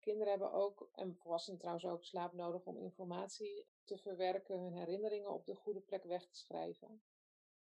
Kinderen 0.00 0.28
hebben 0.28 0.52
ook, 0.52 0.88
en 0.92 1.16
volwassenen 1.16 1.58
trouwens 1.58 1.86
ook, 1.86 2.04
slaap 2.04 2.32
nodig 2.32 2.64
om 2.64 2.78
informatie 2.78 3.66
te 3.84 3.98
verwerken, 3.98 4.60
hun 4.60 4.74
herinneringen 4.74 5.30
op 5.30 5.46
de 5.46 5.54
goede 5.54 5.80
plek 5.80 6.04
weg 6.04 6.26
te 6.26 6.36
schrijven. 6.36 7.02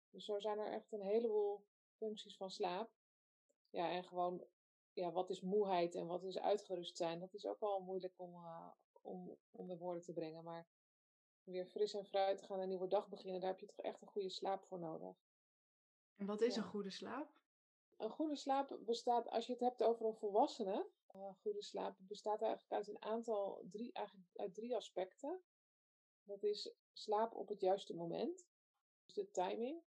Dus 0.09 0.25
zo 0.25 0.39
zijn 0.39 0.59
er 0.59 0.71
echt 0.71 0.91
een 0.91 1.01
heleboel 1.01 1.65
functies 1.89 2.37
van 2.37 2.51
slaap. 2.51 2.91
Ja, 3.69 3.89
en 3.89 4.03
gewoon, 4.03 4.45
ja, 4.93 5.12
wat 5.12 5.29
is 5.29 5.41
moeheid 5.41 5.95
en 5.95 6.07
wat 6.07 6.24
is 6.24 6.39
uitgerust 6.39 6.98
zijn, 6.98 7.19
dat 7.19 7.33
is 7.33 7.45
ook 7.45 7.60
wel 7.60 7.79
moeilijk 7.79 8.19
om, 8.19 8.33
uh, 8.33 8.71
om 9.01 9.38
onder 9.51 9.77
woorden 9.77 10.03
te 10.03 10.13
brengen. 10.13 10.43
Maar 10.43 10.67
weer 11.43 11.65
fris 11.65 11.93
en 11.93 12.05
fruit 12.05 12.38
te 12.38 12.45
gaan 12.45 12.60
een 12.60 12.67
nieuwe 12.67 12.88
dag 12.88 13.07
beginnen, 13.07 13.41
daar 13.41 13.50
heb 13.50 13.60
je 13.60 13.65
toch 13.65 13.86
echt 13.86 14.01
een 14.01 14.07
goede 14.07 14.29
slaap 14.29 14.65
voor 14.65 14.79
nodig. 14.79 15.15
En 16.15 16.25
wat 16.25 16.41
is 16.41 16.55
een 16.55 16.63
goede 16.63 16.89
slaap? 16.89 17.33
Een 17.98 18.10
goede 18.10 18.36
slaap 18.36 18.77
bestaat, 18.79 19.29
als 19.29 19.45
je 19.45 19.51
het 19.51 19.62
hebt 19.62 19.83
over 19.83 20.05
een 20.05 20.15
volwassene, 20.15 20.89
uh, 21.15 21.33
goede 21.41 21.63
slaap 21.63 21.95
bestaat 21.98 22.41
eigenlijk 22.41 22.74
uit 22.74 22.88
een 22.88 23.01
aantal, 23.01 23.65
drie, 23.71 23.93
eigenlijk 23.93 24.27
uit 24.33 24.53
drie 24.53 24.75
aspecten. 24.75 25.41
Dat 26.24 26.43
is 26.43 26.74
slaap 26.93 27.36
op 27.36 27.48
het 27.48 27.62
juiste 27.62 27.95
moment, 27.95 28.48
dus 29.05 29.13
de 29.13 29.31
timing. 29.31 29.83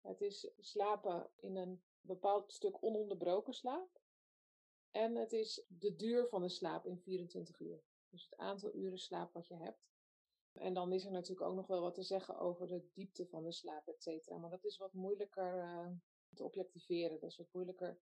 Het 0.00 0.20
is 0.20 0.50
slapen 0.58 1.30
in 1.36 1.56
een 1.56 1.82
bepaald 2.00 2.52
stuk 2.52 2.82
ononderbroken 2.82 3.54
slaap. 3.54 3.97
En 4.90 5.14
het 5.14 5.32
is 5.32 5.64
de 5.68 5.96
duur 5.96 6.28
van 6.28 6.42
de 6.42 6.48
slaap 6.48 6.86
in 6.86 6.98
24 6.98 7.60
uur. 7.60 7.82
Dus 8.10 8.24
het 8.24 8.36
aantal 8.36 8.74
uren 8.74 8.98
slaap 8.98 9.32
wat 9.32 9.46
je 9.46 9.54
hebt. 9.54 9.86
En 10.52 10.74
dan 10.74 10.92
is 10.92 11.04
er 11.04 11.10
natuurlijk 11.10 11.48
ook 11.48 11.56
nog 11.56 11.66
wel 11.66 11.80
wat 11.80 11.94
te 11.94 12.02
zeggen 12.02 12.38
over 12.38 12.66
de 12.66 12.88
diepte 12.92 13.26
van 13.26 13.44
de 13.44 13.52
slaap, 13.52 13.88
et 13.88 14.02
cetera. 14.02 14.36
Maar 14.36 14.50
dat 14.50 14.64
is 14.64 14.76
wat 14.76 14.92
moeilijker 14.92 15.56
uh, 15.56 15.86
te 16.34 16.44
objectiveren. 16.44 17.20
Dat 17.20 17.30
is 17.30 17.36
wat 17.36 17.52
moeilijker 17.52 17.98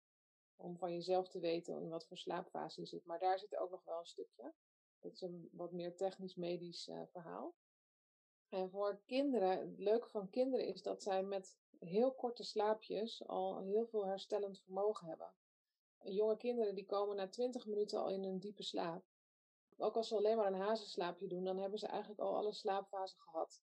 om 0.57 0.79
van 0.79 0.93
jezelf 0.93 1.29
te 1.29 1.39
weten 1.39 1.81
in 1.81 1.89
wat 1.89 2.07
voor 2.07 2.19
slaapfase 2.19 2.81
je 2.81 2.87
zit. 2.87 3.05
Maar 3.05 3.19
daar 3.19 3.39
zit 3.39 3.57
ook 3.57 3.71
nog 3.71 3.85
wel 3.85 3.99
een 3.99 4.07
stukje. 4.07 4.53
Dat 4.99 5.13
is 5.13 5.21
een 5.21 5.49
wat 5.53 5.73
meer 5.73 5.97
technisch-medisch 5.97 6.89
uh, 6.89 7.03
verhaal. 7.07 7.55
En 8.49 8.71
voor 8.71 9.03
kinderen, 9.07 9.59
het 9.59 9.79
leuke 9.79 10.09
van 10.09 10.31
kinderen 10.31 10.67
is 10.67 10.83
dat 10.83 11.03
zij 11.03 11.23
met 11.23 11.59
heel 11.79 12.15
korte 12.15 12.45
slaapjes 12.45 13.27
al 13.27 13.61
heel 13.61 13.87
veel 13.87 14.07
herstellend 14.07 14.61
vermogen 14.61 15.07
hebben. 15.07 15.35
Jonge 16.05 16.37
kinderen 16.37 16.75
die 16.75 16.87
komen 16.87 17.17
na 17.17 17.29
20 17.29 17.67
minuten 17.67 17.99
al 17.99 18.11
in 18.11 18.25
een 18.25 18.41
diepe 18.41 18.63
slaap. 18.63 19.05
Ook 19.77 19.97
als 19.97 20.09
ze 20.09 20.17
alleen 20.17 20.37
maar 20.37 20.47
een 20.47 20.61
hazenslaapje 20.61 21.29
doen, 21.29 21.45
dan 21.45 21.59
hebben 21.59 21.79
ze 21.79 21.87
eigenlijk 21.87 22.21
al 22.21 22.37
alle 22.37 22.53
slaapfasen 22.53 23.19
gehad. 23.19 23.63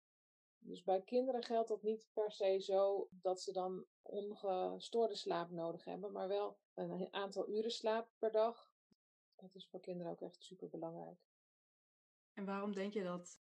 Dus 0.59 0.83
bij 0.83 1.01
kinderen 1.01 1.43
geldt 1.43 1.69
dat 1.69 1.83
niet 1.83 2.09
per 2.13 2.31
se 2.31 2.59
zo 2.59 3.07
dat 3.11 3.41
ze 3.41 3.51
dan 3.51 3.85
ongestoorde 4.01 5.15
slaap 5.15 5.49
nodig 5.49 5.85
hebben, 5.85 6.11
maar 6.11 6.27
wel 6.27 6.59
een 6.73 7.13
aantal 7.13 7.49
uren 7.49 7.71
slaap 7.71 8.09
per 8.17 8.31
dag. 8.31 8.71
Dat 9.35 9.55
is 9.55 9.67
voor 9.67 9.79
kinderen 9.79 10.11
ook 10.11 10.21
echt 10.21 10.43
super 10.43 10.69
belangrijk. 10.69 11.19
En 12.33 12.45
waarom 12.45 12.73
denk 12.73 12.93
je 12.93 13.03
dat, 13.03 13.41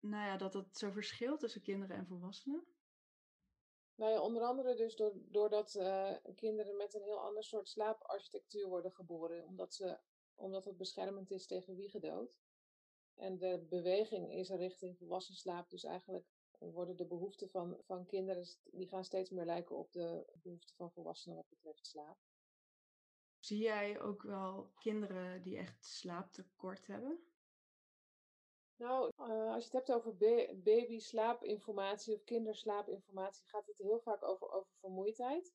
nou 0.00 0.26
ja, 0.26 0.36
dat 0.36 0.54
het 0.54 0.78
zo 0.78 0.90
verschilt 0.90 1.40
tussen 1.40 1.62
kinderen 1.62 1.96
en 1.96 2.06
volwassenen? 2.06 2.66
Nou 4.00 4.18
onder 4.18 4.42
andere 4.42 4.74
dus 4.74 4.96
doordat 5.30 5.74
uh, 5.74 6.12
kinderen 6.34 6.76
met 6.76 6.94
een 6.94 7.02
heel 7.02 7.20
ander 7.20 7.44
soort 7.44 7.68
slaaparchitectuur 7.68 8.68
worden 8.68 8.92
geboren. 8.92 9.46
Omdat, 9.46 9.74
ze, 9.74 9.98
omdat 10.34 10.64
het 10.64 10.76
beschermend 10.76 11.30
is 11.30 11.46
tegen 11.46 11.76
wiegedood. 11.76 12.38
En 13.14 13.38
de 13.38 13.66
beweging 13.68 14.32
is 14.32 14.48
richting 14.48 14.98
volwassen 14.98 15.34
slaap. 15.34 15.70
Dus 15.70 15.84
eigenlijk 15.84 16.26
worden 16.58 16.96
de 16.96 17.06
behoeften 17.06 17.50
van, 17.50 17.76
van 17.84 18.06
kinderen, 18.06 18.44
die 18.64 18.88
gaan 18.88 19.04
steeds 19.04 19.30
meer 19.30 19.44
lijken 19.44 19.76
op 19.76 19.92
de 19.92 20.26
behoeften 20.42 20.76
van 20.76 20.92
volwassenen 20.92 21.36
wat 21.36 21.48
betreft 21.48 21.86
slaap. 21.86 22.18
Zie 23.38 23.62
jij 23.62 24.00
ook 24.00 24.22
wel 24.22 24.72
kinderen 24.78 25.42
die 25.42 25.56
echt 25.56 25.84
slaaptekort 25.84 26.86
hebben? 26.86 27.29
Nou, 28.80 29.12
uh, 29.18 29.52
als 29.54 29.64
je 29.64 29.76
het 29.76 29.86
hebt 29.86 29.92
over 29.92 30.16
baby 30.62 30.98
slaapinformatie 30.98 32.14
of 32.14 32.24
kinderslaapinformatie, 32.24 33.46
gaat 33.46 33.66
het 33.66 33.78
heel 33.78 34.00
vaak 34.00 34.22
over, 34.22 34.50
over 34.50 34.70
vermoeidheid. 34.80 35.54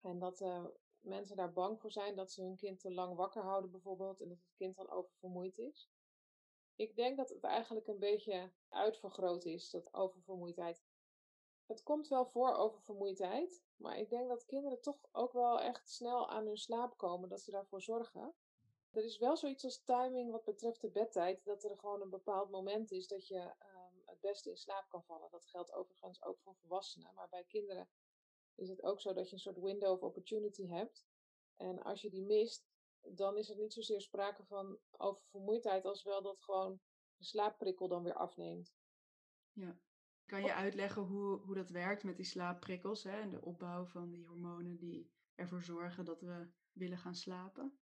En 0.00 0.18
dat 0.18 0.40
uh, 0.40 0.64
mensen 1.00 1.36
daar 1.36 1.52
bang 1.52 1.80
voor 1.80 1.90
zijn 1.90 2.16
dat 2.16 2.32
ze 2.32 2.42
hun 2.42 2.56
kind 2.56 2.80
te 2.80 2.92
lang 2.92 3.16
wakker 3.16 3.42
houden 3.42 3.70
bijvoorbeeld 3.70 4.20
en 4.20 4.28
dat 4.28 4.38
het 4.38 4.54
kind 4.56 4.76
dan 4.76 4.90
oververmoeid 4.90 5.58
is. 5.58 5.90
Ik 6.74 6.96
denk 6.96 7.16
dat 7.16 7.28
het 7.28 7.44
eigenlijk 7.44 7.86
een 7.86 7.98
beetje 7.98 8.52
uitvergroot 8.68 9.44
is, 9.44 9.70
dat 9.70 9.94
oververmoeidheid. 9.94 10.82
Het 11.66 11.82
komt 11.82 12.08
wel 12.08 12.26
voor 12.26 12.54
oververmoeidheid, 12.54 13.62
maar 13.76 13.98
ik 13.98 14.10
denk 14.10 14.28
dat 14.28 14.44
kinderen 14.44 14.80
toch 14.80 14.98
ook 15.12 15.32
wel 15.32 15.60
echt 15.60 15.90
snel 15.90 16.28
aan 16.28 16.46
hun 16.46 16.58
slaap 16.58 16.96
komen, 16.96 17.28
dat 17.28 17.40
ze 17.40 17.50
daarvoor 17.50 17.82
zorgen. 17.82 18.34
Er 18.92 19.04
is 19.04 19.18
wel 19.18 19.36
zoiets 19.36 19.64
als 19.64 19.82
timing 19.84 20.30
wat 20.30 20.44
betreft 20.44 20.80
de 20.80 20.90
bedtijd, 20.90 21.44
dat 21.44 21.64
er 21.64 21.78
gewoon 21.78 22.00
een 22.00 22.10
bepaald 22.10 22.50
moment 22.50 22.90
is 22.90 23.08
dat 23.08 23.28
je 23.28 23.40
um, 23.40 24.02
het 24.04 24.20
beste 24.20 24.50
in 24.50 24.56
slaap 24.56 24.88
kan 24.88 25.04
vallen. 25.04 25.30
Dat 25.30 25.46
geldt 25.46 25.72
overigens 25.72 26.22
ook 26.22 26.40
voor 26.40 26.56
volwassenen, 26.56 27.14
maar 27.14 27.28
bij 27.28 27.44
kinderen 27.44 27.88
is 28.54 28.68
het 28.68 28.82
ook 28.82 29.00
zo 29.00 29.12
dat 29.12 29.28
je 29.28 29.34
een 29.34 29.40
soort 29.40 29.60
window 29.60 29.92
of 29.92 30.02
opportunity 30.02 30.66
hebt. 30.66 31.06
En 31.56 31.82
als 31.82 32.02
je 32.02 32.10
die 32.10 32.24
mist, 32.24 32.66
dan 33.00 33.36
is 33.36 33.50
er 33.50 33.56
niet 33.56 33.72
zozeer 33.72 34.00
sprake 34.00 34.44
van 34.44 34.78
oververmoeidheid 34.90 35.84
als 35.84 36.02
wel 36.02 36.22
dat 36.22 36.42
gewoon 36.42 36.80
de 37.16 37.24
slaapprikkel 37.24 37.88
dan 37.88 38.02
weer 38.02 38.14
afneemt. 38.14 38.74
Ja. 39.52 39.78
Kan 40.26 40.42
je 40.42 40.54
uitleggen 40.54 41.02
hoe, 41.02 41.40
hoe 41.40 41.54
dat 41.54 41.70
werkt 41.70 42.04
met 42.04 42.16
die 42.16 42.24
slaapprikkels 42.24 43.02
hè, 43.02 43.20
en 43.20 43.30
de 43.30 43.42
opbouw 43.42 43.84
van 43.84 44.10
die 44.10 44.26
hormonen 44.26 44.76
die 44.76 45.12
ervoor 45.34 45.62
zorgen 45.62 46.04
dat 46.04 46.20
we 46.20 46.50
willen 46.72 46.98
gaan 46.98 47.14
slapen? 47.14 47.81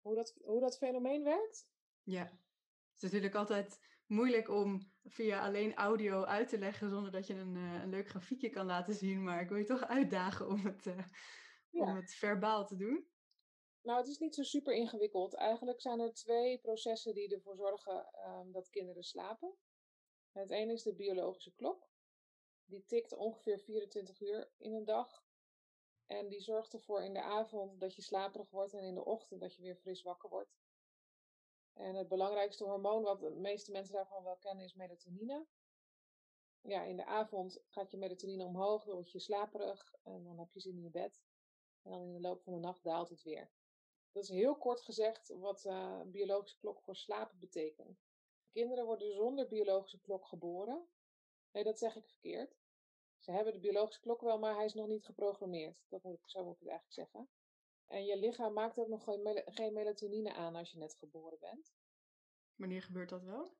Hoe 0.00 0.14
dat, 0.14 0.34
hoe 0.44 0.60
dat 0.60 0.78
fenomeen 0.78 1.24
werkt? 1.24 1.68
Ja. 2.02 2.22
Het 2.22 2.96
is 2.96 3.02
natuurlijk 3.02 3.34
altijd 3.34 3.78
moeilijk 4.06 4.48
om 4.48 4.92
via 5.04 5.46
alleen 5.46 5.74
audio 5.74 6.24
uit 6.24 6.48
te 6.48 6.58
leggen 6.58 6.90
zonder 6.90 7.12
dat 7.12 7.26
je 7.26 7.34
een, 7.34 7.54
uh, 7.56 7.82
een 7.82 7.90
leuk 7.90 8.08
grafiekje 8.08 8.50
kan 8.50 8.66
laten 8.66 8.94
zien. 8.94 9.22
Maar 9.22 9.40
ik 9.40 9.48
wil 9.48 9.58
je 9.58 9.64
toch 9.64 9.84
uitdagen 9.84 10.48
om 10.48 10.66
het, 10.66 10.86
uh, 10.86 11.04
om 11.70 11.96
het 11.96 12.14
verbaal 12.14 12.66
te 12.66 12.76
doen. 12.76 13.08
Nou, 13.82 13.98
het 13.98 14.08
is 14.08 14.18
niet 14.18 14.34
zo 14.34 14.42
super 14.42 14.74
ingewikkeld. 14.74 15.34
Eigenlijk 15.34 15.80
zijn 15.80 16.00
er 16.00 16.14
twee 16.14 16.58
processen 16.58 17.14
die 17.14 17.34
ervoor 17.34 17.56
zorgen 17.56 18.06
um, 18.26 18.52
dat 18.52 18.70
kinderen 18.70 19.02
slapen. 19.02 19.56
Het 20.32 20.50
ene 20.50 20.72
is 20.72 20.82
de 20.82 20.94
biologische 20.94 21.54
klok. 21.54 21.88
Die 22.64 22.84
tikt 22.84 23.12
ongeveer 23.12 23.58
24 23.58 24.20
uur 24.20 24.50
in 24.58 24.72
een 24.72 24.84
dag. 24.84 25.26
En 26.08 26.28
die 26.28 26.40
zorgt 26.40 26.72
ervoor 26.72 27.02
in 27.02 27.12
de 27.12 27.22
avond 27.22 27.80
dat 27.80 27.94
je 27.94 28.02
slaperig 28.02 28.50
wordt 28.50 28.74
en 28.74 28.82
in 28.84 28.94
de 28.94 29.04
ochtend 29.04 29.40
dat 29.40 29.54
je 29.54 29.62
weer 29.62 29.76
fris 29.76 30.02
wakker 30.02 30.28
wordt. 30.28 30.58
En 31.72 31.94
het 31.94 32.08
belangrijkste 32.08 32.64
hormoon 32.64 33.02
wat 33.02 33.20
de 33.20 33.30
meeste 33.30 33.72
mensen 33.72 33.94
daarvan 33.94 34.22
wel 34.22 34.36
kennen 34.36 34.64
is 34.64 34.74
melatonine. 34.74 35.46
Ja, 36.60 36.82
in 36.82 36.96
de 36.96 37.04
avond 37.04 37.60
gaat 37.66 37.90
je 37.90 37.96
melatonine 37.96 38.44
omhoog, 38.44 38.84
dan 38.84 38.94
word 38.94 39.10
je 39.10 39.18
slaperig 39.18 39.94
en 40.02 40.24
dan 40.24 40.38
heb 40.38 40.52
je 40.52 40.60
zin 40.60 40.76
in 40.76 40.82
je 40.82 40.90
bed. 40.90 41.22
En 41.82 41.90
dan 41.90 42.02
in 42.02 42.12
de 42.12 42.20
loop 42.20 42.42
van 42.42 42.52
de 42.52 42.58
nacht 42.58 42.82
daalt 42.82 43.08
het 43.08 43.22
weer. 43.22 43.50
Dat 44.12 44.22
is 44.22 44.28
heel 44.28 44.56
kort 44.56 44.80
gezegd 44.80 45.28
wat 45.28 45.64
uh, 45.64 46.00
biologische 46.06 46.58
klok 46.58 46.82
voor 46.82 46.96
slapen 46.96 47.38
betekent. 47.38 47.98
kinderen 48.52 48.84
worden 48.84 49.12
zonder 49.12 49.48
biologische 49.48 50.00
klok 50.00 50.26
geboren. 50.26 50.88
Nee, 51.52 51.64
dat 51.64 51.78
zeg 51.78 51.96
ik 51.96 52.08
verkeerd. 52.08 52.57
Ze 53.18 53.32
hebben 53.32 53.52
de 53.52 53.58
biologische 53.58 54.00
klok 54.00 54.20
wel, 54.20 54.38
maar 54.38 54.54
hij 54.54 54.64
is 54.64 54.74
nog 54.74 54.86
niet 54.86 55.04
geprogrammeerd. 55.04 55.84
Dat 55.88 56.02
moet 56.02 56.14
ik, 56.14 56.28
zo 56.28 56.44
moet 56.44 56.54
ik 56.54 56.60
het 56.60 56.68
eigenlijk 56.68 56.94
zeggen. 56.94 57.28
En 57.86 58.04
je 58.04 58.18
lichaam 58.18 58.52
maakt 58.52 58.78
ook 58.78 58.88
nog 58.88 59.04
geen 59.44 59.72
melatonine 59.72 60.34
aan 60.34 60.54
als 60.54 60.70
je 60.70 60.78
net 60.78 60.94
geboren 60.94 61.38
bent. 61.38 61.74
Wanneer 62.54 62.82
gebeurt 62.82 63.08
dat 63.08 63.22
wel? 63.22 63.56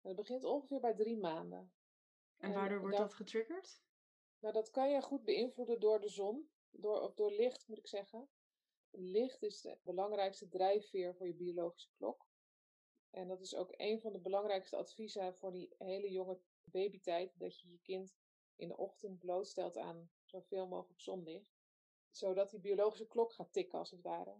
Dat 0.00 0.16
begint 0.16 0.44
ongeveer 0.44 0.80
bij 0.80 0.94
drie 0.94 1.18
maanden. 1.18 1.72
En 2.36 2.52
waardoor 2.52 2.80
wordt 2.80 2.96
dat 2.96 3.14
getriggerd? 3.14 3.82
Nou, 4.38 4.54
dat 4.54 4.70
kan 4.70 4.90
je 4.90 5.02
goed 5.02 5.24
beïnvloeden 5.24 5.80
door 5.80 6.00
de 6.00 6.08
zon. 6.08 6.50
Door, 6.70 7.00
of 7.00 7.14
door 7.14 7.32
licht, 7.32 7.68
moet 7.68 7.78
ik 7.78 7.88
zeggen. 7.88 8.28
Licht 8.90 9.42
is 9.42 9.60
de 9.60 9.78
belangrijkste 9.82 10.48
drijfveer 10.48 11.14
voor 11.14 11.26
je 11.26 11.34
biologische 11.34 11.90
klok. 11.96 12.26
En 13.10 13.28
dat 13.28 13.40
is 13.40 13.54
ook 13.54 13.74
een 13.76 14.00
van 14.00 14.12
de 14.12 14.20
belangrijkste 14.20 14.76
adviezen 14.76 15.34
voor 15.34 15.52
die 15.52 15.74
hele 15.78 16.10
jonge 16.10 16.40
babytijd. 16.64 17.38
Dat 17.38 17.60
je 17.60 17.70
je 17.70 17.80
kind 17.80 18.14
in 18.56 18.68
de 18.68 18.76
ochtend 18.76 19.18
blootstelt 19.18 19.76
aan 19.76 20.10
zoveel 20.24 20.66
mogelijk 20.66 21.00
zonlicht. 21.00 21.54
Zodat 22.10 22.50
die 22.50 22.60
biologische 22.60 23.06
klok 23.06 23.32
gaat 23.32 23.52
tikken, 23.52 23.78
als 23.78 23.90
het 23.90 24.02
ware. 24.02 24.36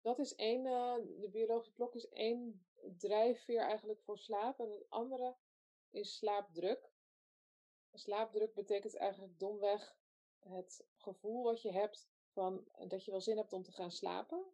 Dat 0.00 0.18
is 0.18 0.34
één, 0.34 0.64
uh, 0.64 0.94
de 1.20 1.28
biologische 1.30 1.72
klok 1.72 1.94
is 1.94 2.08
één 2.08 2.66
drijfveer 2.96 3.60
eigenlijk 3.60 4.02
voor 4.02 4.18
slaap. 4.18 4.60
En 4.60 4.70
het 4.70 4.86
andere 4.88 5.36
is 5.90 6.16
slaapdruk. 6.16 6.92
Slaapdruk 7.92 8.54
betekent 8.54 8.96
eigenlijk 8.96 9.38
domweg 9.38 9.96
het 10.38 10.84
gevoel 10.96 11.42
wat 11.42 11.62
je 11.62 11.72
hebt 11.72 12.08
van 12.32 12.68
dat 12.88 13.04
je 13.04 13.10
wel 13.10 13.20
zin 13.20 13.36
hebt 13.36 13.52
om 13.52 13.62
te 13.62 13.72
gaan 13.72 13.90
slapen. 13.90 14.44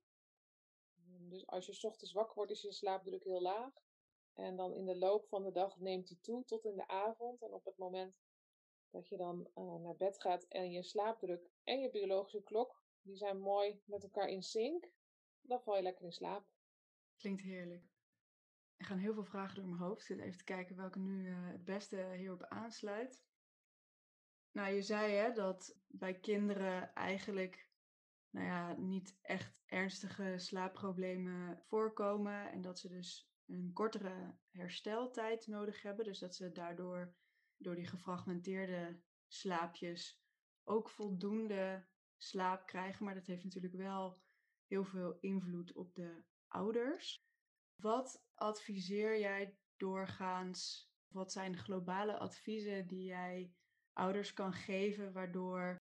Dus 1.29 1.47
als 1.47 1.67
je 1.67 1.87
ochtends 1.89 2.13
wakker 2.13 2.35
wordt, 2.35 2.51
is 2.51 2.63
je 2.63 2.73
slaapdruk 2.73 3.25
heel 3.25 3.41
laag. 3.41 3.73
En 4.33 4.57
dan 4.57 4.75
in 4.75 4.87
de 4.87 4.97
loop 4.97 5.29
van 5.29 5.43
de 5.43 5.53
dag 5.53 5.79
neemt 5.79 6.07
die 6.09 6.21
toe 6.21 6.45
tot 6.45 6.65
in 6.65 6.77
de 6.77 6.89
avond. 6.89 7.43
En 7.43 7.53
op 7.53 7.65
het 7.65 7.77
moment 7.77 8.17
dat 8.97 9.09
je 9.09 9.17
dan 9.17 9.49
uh, 9.55 9.75
naar 9.75 9.97
bed 9.97 10.21
gaat 10.21 10.45
en 10.49 10.71
je 10.71 10.83
slaapdruk 10.83 11.51
en 11.63 11.81
je 11.81 11.91
biologische 11.91 12.43
klok, 12.43 12.83
die 13.03 13.17
zijn 13.17 13.41
mooi 13.41 13.83
met 13.85 14.03
elkaar 14.03 14.29
in 14.29 14.43
sync, 14.43 14.91
dan 15.41 15.61
val 15.61 15.77
je 15.77 15.83
lekker 15.83 16.05
in 16.05 16.13
slaap. 16.13 16.47
Klinkt 17.17 17.43
heerlijk. 17.43 17.85
Er 18.77 18.87
gaan 18.87 18.99
heel 18.99 19.15
veel 19.15 19.25
vragen 19.25 19.55
door 19.55 19.67
mijn 19.67 19.81
hoofd. 19.81 20.01
Ik 20.01 20.07
zit 20.07 20.19
even 20.19 20.39
te 20.39 20.45
kijken 20.45 20.77
welke 20.77 20.99
nu 20.99 21.29
uh, 21.29 21.49
het 21.49 21.65
beste 21.65 22.15
hierop 22.17 22.43
aansluit. 22.43 23.25
Nou, 24.53 24.75
je 24.75 24.83
zei 24.83 25.13
hè, 25.13 25.33
dat 25.33 25.79
bij 25.87 26.19
kinderen 26.19 26.95
eigenlijk 26.95 27.71
nou 28.31 28.47
ja, 28.47 28.73
niet 28.73 29.19
echt 29.23 29.55
ernstige 29.67 30.35
slaapproblemen 30.37 31.63
voorkomen 31.67 32.51
en 32.51 32.61
dat 32.61 32.79
ze 32.79 32.89
dus 32.89 33.31
een 33.47 33.71
kortere 33.73 34.35
hersteltijd 34.51 35.47
nodig 35.47 35.83
hebben. 35.83 36.05
Dus 36.05 36.19
dat 36.19 36.35
ze 36.35 36.53
daardoor 36.53 37.15
door 37.57 37.75
die 37.75 37.87
gefragmenteerde 37.87 39.01
slaapjes 39.27 40.21
ook 40.65 40.91
voldoende 40.91 41.87
slaap 42.17 42.67
krijgen. 42.67 43.05
Maar 43.05 43.15
dat 43.15 43.27
heeft 43.27 43.45
natuurlijk 43.45 43.75
wel 43.75 44.21
heel 44.67 44.85
veel 44.85 45.19
invloed 45.21 45.73
op 45.73 45.95
de 45.95 46.23
ouders. 46.49 47.25
Wat 47.83 48.25
adviseer 48.35 49.19
jij 49.19 49.59
doorgaans? 49.77 50.91
Wat 51.09 51.33
zijn 51.33 51.53
de 51.53 51.59
globale 51.59 52.19
adviezen 52.19 52.87
die 52.87 53.05
jij 53.05 53.55
ouders 53.93 54.33
kan 54.33 54.53
geven, 54.53 55.13
waardoor 55.13 55.77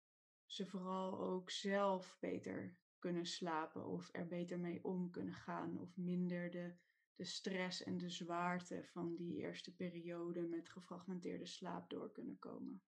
ze 0.46 0.66
vooral 0.66 1.20
ook 1.20 1.50
zelf 1.50 2.18
beter 2.20 2.78
kunnen 3.00 3.26
slapen 3.26 3.86
of 3.86 4.10
er 4.12 4.28
beter 4.28 4.60
mee 4.60 4.84
om 4.84 5.12
kunnen 5.12 5.34
gaan 5.34 5.80
of 5.80 5.98
minder 5.98 6.52
de, 6.52 6.76
de 7.16 7.26
stress 7.26 7.84
en 7.84 7.98
de 7.98 8.10
zwaarte 8.10 8.84
van 8.84 9.16
die 9.16 9.38
eerste 9.38 9.76
periode 9.76 10.42
met 10.42 10.70
gefragmenteerde 10.70 11.46
slaap 11.46 11.90
door 11.90 12.12
kunnen 12.12 12.40
komen. 12.40 12.84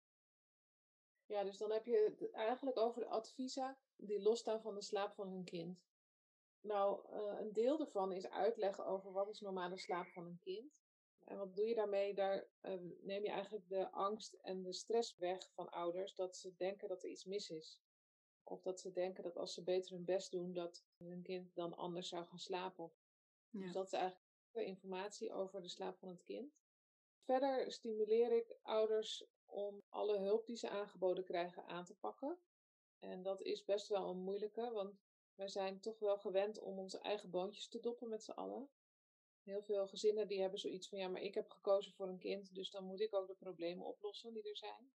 Ja, 1.27 1.45
dus 1.45 1.59
dan 1.59 1.71
heb 1.71 1.87
je 1.87 2.31
eigenlijk 2.33 2.79
over 2.79 3.01
de 3.01 3.09
adviezen 3.09 3.79
die 3.97 4.23
losstaan 4.23 4.63
van 4.63 4.75
de 4.75 4.83
slaap 4.83 5.15
van 5.15 5.29
hun 5.29 5.45
kind. 5.45 5.85
Nou, 6.61 7.13
uh, 7.13 7.41
een 7.41 7.53
deel 7.53 7.77
daarvan 7.77 8.13
is 8.13 8.29
uitleggen 8.29 8.87
over 8.87 9.13
wat 9.13 9.29
is 9.29 9.41
normale 9.41 9.79
slaap 9.79 10.07
van 10.07 10.27
een 10.27 10.39
kind. 10.39 10.73
En 11.25 11.37
wat 11.37 11.57
doe 11.57 11.67
je 11.67 11.75
daarmee? 11.75 12.15
Daar 12.15 12.47
uh, 12.63 12.75
neem 13.01 13.23
je 13.23 13.31
eigenlijk 13.31 13.69
de 13.69 13.91
angst 13.91 14.33
en 14.33 14.63
de 14.63 14.73
stress 14.73 15.17
weg 15.17 15.51
van 15.55 15.71
ouders 15.71 16.15
dat 16.15 16.37
ze 16.37 16.55
denken 16.57 16.89
dat 16.89 17.03
er 17.03 17.11
iets 17.11 17.25
mis 17.25 17.51
is. 17.51 17.81
Of 18.43 18.63
dat 18.63 18.81
ze 18.81 18.93
denken 18.93 19.23
dat 19.23 19.37
als 19.37 19.55
ze 19.55 19.63
beter 19.63 19.93
hun 19.93 20.05
best 20.05 20.31
doen, 20.31 20.53
dat 20.53 20.85
hun 20.97 21.23
kind 21.23 21.55
dan 21.55 21.77
anders 21.77 22.09
zou 22.09 22.25
gaan 22.25 22.39
slapen. 22.39 22.93
Ja. 23.53 23.61
Dus 23.61 23.73
dat 23.73 23.87
is 23.87 23.93
eigenlijk 23.93 24.31
de 24.51 24.65
informatie 24.65 25.33
over 25.33 25.61
de 25.61 25.69
slaap 25.69 25.99
van 25.99 26.09
het 26.09 26.23
kind. 26.23 26.55
Verder 27.25 27.73
stimuleer 27.73 28.33
ik 28.33 28.57
ouders 28.63 29.27
om 29.47 29.83
alle 29.89 30.19
hulp 30.19 30.47
die 30.47 30.57
ze 30.57 30.69
aangeboden 30.69 31.25
krijgen 31.25 31.67
aan 31.67 31.85
te 31.85 31.95
pakken. 31.95 32.39
En 32.99 33.23
dat 33.23 33.41
is 33.41 33.65
best 33.65 33.89
wel 33.89 34.11
een 34.11 34.23
moeilijke, 34.23 34.71
want 34.71 35.01
wij 35.35 35.49
zijn 35.49 35.81
toch 35.81 35.99
wel 35.99 36.19
gewend 36.19 36.59
om 36.59 36.79
onze 36.79 36.99
eigen 36.99 37.31
boontjes 37.31 37.69
te 37.69 37.81
doppen 37.81 38.09
met 38.09 38.25
z'n 38.25 38.31
allen. 38.31 38.71
Heel 39.43 39.63
veel 39.63 39.89
gezinnen 39.89 40.29
die 40.29 40.41
hebben 40.41 40.59
zoiets 40.59 40.89
van 40.89 40.99
ja, 40.99 41.09
maar 41.09 41.21
ik 41.21 41.35
heb 41.35 41.51
gekozen 41.51 41.93
voor 41.93 42.09
een 42.09 42.19
kind, 42.19 42.55
dus 42.55 42.71
dan 42.71 42.85
moet 42.85 43.01
ik 43.01 43.15
ook 43.15 43.27
de 43.27 43.35
problemen 43.35 43.87
oplossen 43.87 44.33
die 44.33 44.49
er 44.49 44.57
zijn. 44.57 44.93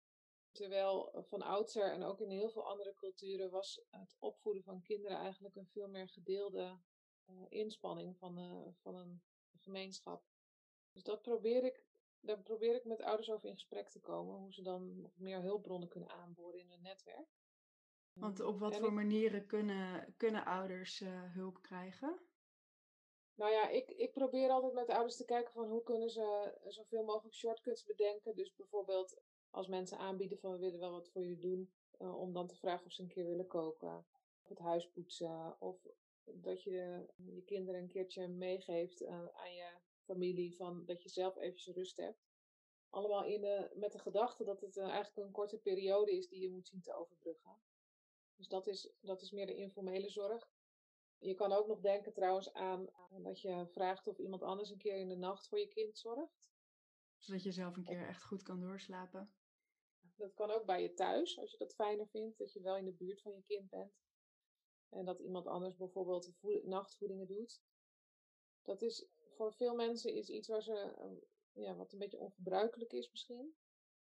Terwijl 0.51 1.23
van 1.27 1.41
oudsher 1.41 1.91
en 1.91 2.03
ook 2.03 2.21
in 2.21 2.29
heel 2.29 2.49
veel 2.49 2.67
andere 2.67 2.93
culturen 2.93 3.49
was 3.49 3.85
het 3.89 4.15
opvoeden 4.19 4.63
van 4.63 4.81
kinderen 4.81 5.17
eigenlijk 5.17 5.55
een 5.55 5.67
veel 5.67 5.87
meer 5.87 6.09
gedeelde 6.09 6.79
inspanning 7.49 8.17
van, 8.17 8.39
uh, 8.39 8.67
van 8.81 8.95
een 8.95 9.21
gemeenschap. 9.57 10.23
Dus 10.91 11.03
dat 11.03 11.21
probeer 11.21 11.63
ik, 11.63 11.85
daar 12.19 12.41
probeer 12.41 12.75
ik 12.75 12.85
met 12.85 13.01
ouders 13.01 13.31
over 13.31 13.49
in 13.49 13.55
gesprek 13.55 13.89
te 13.89 13.99
komen, 13.99 14.35
hoe 14.35 14.53
ze 14.53 14.61
dan 14.61 15.11
meer 15.15 15.41
hulpbronnen 15.41 15.89
kunnen 15.89 16.09
aanboren 16.09 16.59
in 16.59 16.69
hun 16.69 16.81
netwerk. 16.81 17.27
Want 18.13 18.39
op 18.39 18.59
wat 18.59 18.77
voor 18.77 18.93
manieren 18.93 19.45
kunnen, 19.45 20.13
kunnen 20.17 20.45
ouders 20.45 21.01
uh, 21.01 21.33
hulp 21.33 21.61
krijgen? 21.61 22.19
Nou 23.35 23.51
ja, 23.51 23.69
ik, 23.69 23.89
ik 23.89 24.13
probeer 24.13 24.49
altijd 24.49 24.73
met 24.73 24.89
ouders 24.89 25.17
te 25.17 25.25
kijken 25.25 25.53
van 25.53 25.67
hoe 25.67 25.83
kunnen 25.83 26.09
ze 26.09 26.57
zoveel 26.67 27.03
mogelijk 27.03 27.35
shortcuts 27.35 27.83
bedenken. 27.83 28.35
Dus 28.35 28.55
bijvoorbeeld 28.55 29.21
als 29.49 29.67
mensen 29.67 29.97
aanbieden 29.97 30.37
van 30.37 30.51
we 30.51 30.57
willen 30.57 30.79
wel 30.79 30.91
wat 30.91 31.09
voor 31.09 31.21
jullie 31.21 31.39
doen, 31.39 31.73
uh, 31.99 32.19
om 32.19 32.33
dan 32.33 32.47
te 32.47 32.55
vragen 32.55 32.85
of 32.85 32.91
ze 32.91 33.01
een 33.01 33.07
keer 33.07 33.25
willen 33.25 33.47
koken. 33.47 33.97
Of 34.41 34.49
het 34.49 34.59
huis 34.59 34.89
poetsen. 34.89 35.61
Of 35.61 35.87
dat 36.25 36.63
je 36.63 37.05
je 37.15 37.41
kinderen 37.45 37.81
een 37.81 37.87
keertje 37.87 38.27
meegeeft 38.27 39.01
uh, 39.01 39.09
aan 39.09 39.53
je 39.53 39.77
familie 40.03 40.55
van 40.55 40.85
dat 40.85 41.03
je 41.03 41.09
zelf 41.09 41.37
eventjes 41.37 41.75
rust 41.75 41.97
hebt. 41.97 42.31
Allemaal 42.89 43.25
in 43.25 43.41
de, 43.41 43.71
met 43.75 43.91
de 43.91 43.99
gedachte 43.99 44.43
dat 44.43 44.61
het 44.61 44.75
uh, 44.75 44.83
eigenlijk 44.83 45.17
een 45.17 45.31
korte 45.31 45.57
periode 45.57 46.17
is 46.17 46.27
die 46.27 46.41
je 46.41 46.49
moet 46.49 46.67
zien 46.67 46.81
te 46.81 46.93
overbruggen. 46.93 47.57
Dus 48.35 48.47
dat 48.47 48.67
is, 48.67 48.93
dat 49.01 49.21
is 49.21 49.31
meer 49.31 49.45
de 49.45 49.55
informele 49.55 50.09
zorg. 50.09 50.51
Je 51.17 51.33
kan 51.33 51.51
ook 51.51 51.67
nog 51.67 51.79
denken 51.79 52.13
trouwens 52.13 52.53
aan 52.53 52.89
dat 53.21 53.41
je 53.41 53.67
vraagt 53.67 54.07
of 54.07 54.17
iemand 54.17 54.41
anders 54.41 54.69
een 54.69 54.77
keer 54.77 54.95
in 54.95 55.09
de 55.09 55.15
nacht 55.15 55.47
voor 55.47 55.59
je 55.59 55.67
kind 55.67 55.97
zorgt. 55.97 56.51
Zodat 57.17 57.43
je 57.43 57.51
zelf 57.51 57.75
een 57.75 57.83
keer 57.83 58.07
echt 58.07 58.23
goed 58.23 58.43
kan 58.43 58.59
doorslapen. 58.59 59.33
Dat 60.15 60.33
kan 60.33 60.51
ook 60.51 60.65
bij 60.65 60.81
je 60.81 60.93
thuis, 60.93 61.39
als 61.39 61.51
je 61.51 61.57
dat 61.57 61.73
fijner 61.73 62.07
vindt, 62.07 62.37
dat 62.37 62.53
je 62.53 62.61
wel 62.61 62.77
in 62.77 62.85
de 62.85 62.93
buurt 62.93 63.21
van 63.21 63.33
je 63.33 63.43
kind 63.43 63.69
bent. 63.69 64.02
En 64.93 65.05
dat 65.05 65.19
iemand 65.19 65.47
anders 65.47 65.75
bijvoorbeeld 65.75 66.33
nachtvoedingen 66.63 67.27
doet. 67.27 67.61
Dat 68.61 68.81
is 68.81 69.07
voor 69.35 69.53
veel 69.53 69.75
mensen 69.75 70.13
is 70.13 70.29
iets 70.29 70.47
waar 70.47 70.61
ze, 70.61 70.93
ja, 71.53 71.75
wat 71.75 71.93
een 71.93 71.99
beetje 71.99 72.19
ongebruikelijk 72.19 72.93
is 72.93 73.11
misschien. 73.11 73.55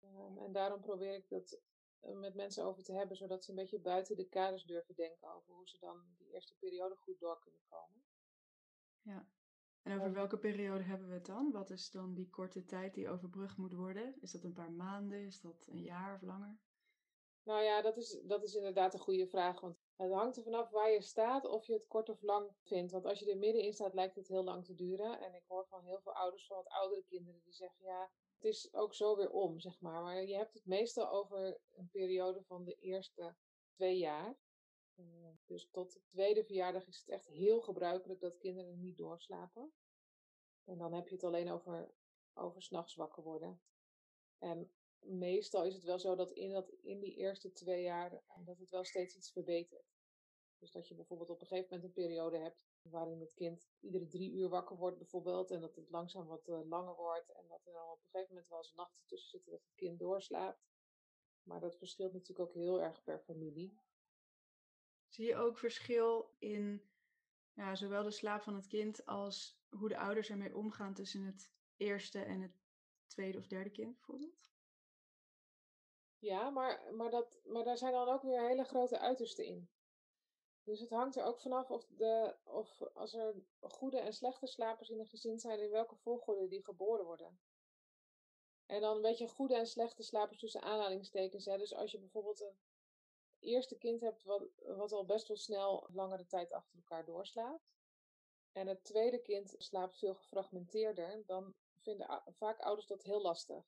Um, 0.05 0.39
en 0.39 0.53
daarom 0.53 0.81
probeer 0.81 1.15
ik 1.15 1.29
dat 1.29 1.61
met 2.01 2.35
mensen 2.35 2.65
over 2.65 2.83
te 2.83 2.93
hebben, 2.93 3.17
zodat 3.17 3.45
ze 3.45 3.51
een 3.51 3.57
beetje 3.57 3.81
buiten 3.81 4.17
de 4.17 4.29
kaders 4.29 4.65
durven 4.65 4.95
denken 4.95 5.29
over 5.29 5.55
hoe 5.55 5.69
ze 5.69 5.79
dan 5.79 6.15
die 6.19 6.33
eerste 6.33 6.55
periode 6.59 6.97
goed 6.97 7.19
door 7.19 7.41
kunnen 7.41 7.63
komen. 7.69 8.05
Ja, 9.03 9.29
en 9.83 9.97
over 9.97 10.13
welke 10.13 10.39
periode 10.39 10.85
hebben 10.85 11.09
we 11.09 11.15
het 11.15 11.27
dan? 11.27 11.51
Wat 11.53 11.71
is 11.71 11.91
dan 11.91 12.15
die 12.15 12.31
korte 12.31 12.65
tijd 12.65 12.95
die 12.95 13.09
overbrugd 13.09 13.57
moet 13.57 13.73
worden? 13.73 14.15
Is 14.21 14.31
dat 14.31 14.45
een 14.45 14.53
paar 14.53 14.73
maanden? 14.73 15.27
Is 15.27 15.41
dat 15.41 15.67
een 15.67 15.83
jaar 15.83 16.15
of 16.15 16.23
langer? 16.23 16.59
Nou 17.43 17.63
ja, 17.63 17.83
dat 17.83 17.97
is, 17.97 18.21
dat 18.23 18.43
is 18.43 18.55
inderdaad 18.55 18.95
een 18.95 19.01
goede 19.01 19.27
vraag. 19.27 19.61
Want 19.61 19.80
het 20.01 20.13
hangt 20.13 20.37
er 20.37 20.43
vanaf 20.43 20.71
waar 20.71 20.91
je 20.91 21.01
staat 21.01 21.45
of 21.47 21.67
je 21.67 21.73
het 21.73 21.87
kort 21.87 22.09
of 22.09 22.23
lang 22.23 22.51
vindt. 22.63 22.93
Want 22.93 23.05
als 23.05 23.19
je 23.19 23.31
er 23.31 23.39
middenin 23.39 23.73
staat, 23.73 23.95
lijkt 23.95 24.17
het 24.17 24.29
heel 24.29 24.45
lang 24.45 24.65
te 24.65 24.75
duren. 24.75 25.21
En 25.21 25.35
ik 25.35 25.45
hoor 25.47 25.67
van 25.67 25.85
heel 25.85 26.01
veel 26.01 26.15
ouders 26.15 26.47
van 26.47 26.57
wat 26.57 26.69
oudere 26.69 27.05
kinderen 27.05 27.41
die 27.45 27.53
zeggen: 27.53 27.85
ja, 27.85 28.11
het 28.35 28.45
is 28.45 28.75
ook 28.75 28.95
zo 28.95 29.17
weer 29.17 29.31
om, 29.31 29.59
zeg 29.59 29.81
maar. 29.81 30.03
Maar 30.03 30.25
je 30.25 30.37
hebt 30.37 30.55
het 30.55 30.67
meestal 30.67 31.11
over 31.11 31.61
een 31.71 31.89
periode 31.91 32.43
van 32.43 32.65
de 32.65 32.75
eerste 32.75 33.37
twee 33.73 33.99
jaar. 33.99 34.39
Uh, 34.97 35.29
dus 35.47 35.69
tot 35.71 35.93
de 35.93 36.05
tweede 36.07 36.45
verjaardag 36.45 36.87
is 36.87 36.99
het 36.99 37.09
echt 37.09 37.27
heel 37.27 37.61
gebruikelijk 37.61 38.21
dat 38.21 38.39
kinderen 38.39 38.81
niet 38.81 38.97
doorslapen. 38.97 39.73
En 40.65 40.79
dan 40.79 40.93
heb 40.93 41.09
je 41.09 41.15
het 41.15 41.25
alleen 41.25 41.51
over, 41.51 41.95
over 42.35 42.63
s'nachts 42.63 42.95
wakker 42.95 43.23
worden. 43.23 43.63
En 44.39 44.73
meestal 45.03 45.65
is 45.65 45.75
het 45.75 45.85
wel 45.85 45.99
zo 45.99 46.15
dat 46.15 46.31
in, 46.31 46.53
dat 46.53 46.69
in 46.69 47.01
die 47.01 47.15
eerste 47.15 47.53
twee 47.53 47.83
jaar 47.83 48.23
dat 48.45 48.59
het 48.59 48.71
wel 48.71 48.85
steeds 48.85 49.17
iets 49.17 49.33
verbetert. 49.33 49.99
Dus 50.59 50.73
dat 50.73 50.89
je 50.89 50.95
bijvoorbeeld 50.95 51.31
op 51.31 51.41
een 51.41 51.47
gegeven 51.47 51.69
moment 51.71 51.89
een 51.89 52.03
periode 52.05 52.39
hebt 52.39 52.69
waarin 52.83 53.21
het 53.21 53.35
kind 53.35 53.71
iedere 53.81 54.09
drie 54.09 54.33
uur 54.33 54.49
wakker 54.49 54.77
wordt 54.77 54.99
bijvoorbeeld. 54.99 55.51
En 55.51 55.61
dat 55.61 55.77
het 55.77 55.91
langzaam 55.91 56.27
wat 56.27 56.49
uh, 56.49 56.69
langer 56.69 56.95
wordt. 56.95 57.33
En 57.33 57.49
dat 57.49 57.67
er 57.67 57.73
dan 57.73 57.89
op 57.89 58.03
een 58.03 58.11
gegeven 58.11 58.29
moment 58.35 58.49
wel 58.49 58.59
eens 58.59 58.75
nachten 58.75 59.07
tussen 59.07 59.31
zitten 59.31 59.51
dat 59.53 59.63
het 59.63 59.75
kind 59.75 59.99
doorslaapt. 59.99 60.69
Maar 61.43 61.61
dat 61.61 61.77
verschilt 61.77 62.13
natuurlijk 62.13 62.49
ook 62.49 62.55
heel 62.55 62.83
erg 62.83 63.03
per 63.03 63.21
familie. 63.21 63.79
Zie 65.09 65.27
je 65.27 65.37
ook 65.37 65.59
verschil 65.59 66.35
in 66.39 66.91
ja, 67.53 67.75
zowel 67.75 68.03
de 68.03 68.11
slaap 68.11 68.43
van 68.43 68.55
het 68.55 68.67
kind 68.67 69.07
als 69.07 69.61
hoe 69.69 69.89
de 69.89 69.99
ouders 69.99 70.31
ermee 70.31 70.57
omgaan 70.57 70.95
tussen 70.95 71.23
het 71.23 71.53
eerste 71.77 72.19
en 72.19 72.41
het 72.41 72.61
tweede 73.07 73.39
of 73.39 73.47
derde 73.47 73.71
kind 73.71 73.95
bijvoorbeeld? 73.95 74.51
Ja, 76.21 76.51
maar, 76.51 76.95
maar, 76.95 77.11
dat, 77.11 77.41
maar 77.45 77.65
daar 77.65 77.79
zijn 77.79 77.93
dan 77.93 78.09
ook 78.09 78.23
weer 78.23 78.47
hele 78.47 78.65
grote 78.65 78.99
uitersten 78.99 79.45
in. 79.45 79.71
Dus 80.63 80.81
het 80.81 80.91
hangt 80.91 81.17
er 81.17 81.25
ook 81.25 81.41
vanaf 81.41 81.71
of, 81.71 81.87
de, 81.87 82.37
of 82.45 82.83
als 82.95 83.15
er 83.15 83.35
goede 83.61 83.99
en 83.99 84.13
slechte 84.13 84.47
slapers 84.47 84.89
in 84.89 84.99
een 84.99 85.07
gezin 85.07 85.39
zijn, 85.39 85.61
in 85.61 85.71
welke 85.71 85.97
volgorde 85.97 86.49
die 86.49 86.65
geboren 86.65 87.05
worden. 87.05 87.41
En 88.67 88.81
dan 88.81 89.01
weet 89.01 89.19
je 89.19 89.29
goede 89.29 89.55
en 89.55 89.67
slechte 89.67 90.03
slapers 90.03 90.39
tussen 90.39 90.63
aanhalingstekens. 90.63 91.45
Hè? 91.45 91.59
Dus 91.59 91.75
als 91.75 91.91
je 91.91 91.99
bijvoorbeeld 91.99 92.41
een 92.41 92.59
eerste 93.39 93.79
kind 93.79 94.01
hebt 94.01 94.23
wat, 94.23 94.49
wat 94.57 94.93
al 94.93 95.05
best 95.05 95.29
wel 95.29 95.37
snel 95.37 95.89
langere 95.93 96.27
tijd 96.27 96.53
achter 96.53 96.77
elkaar 96.77 97.05
doorslaapt. 97.05 97.71
En 98.53 98.67
het 98.67 98.85
tweede 98.85 99.23
kind 99.23 99.55
slaapt 99.59 99.99
veel 99.99 100.15
gefragmenteerder, 100.15 101.23
dan 101.27 101.55
vinden 101.79 102.23
vaak 102.27 102.61
ouders 102.61 102.87
dat 102.87 103.03
heel 103.03 103.21
lastig. 103.21 103.65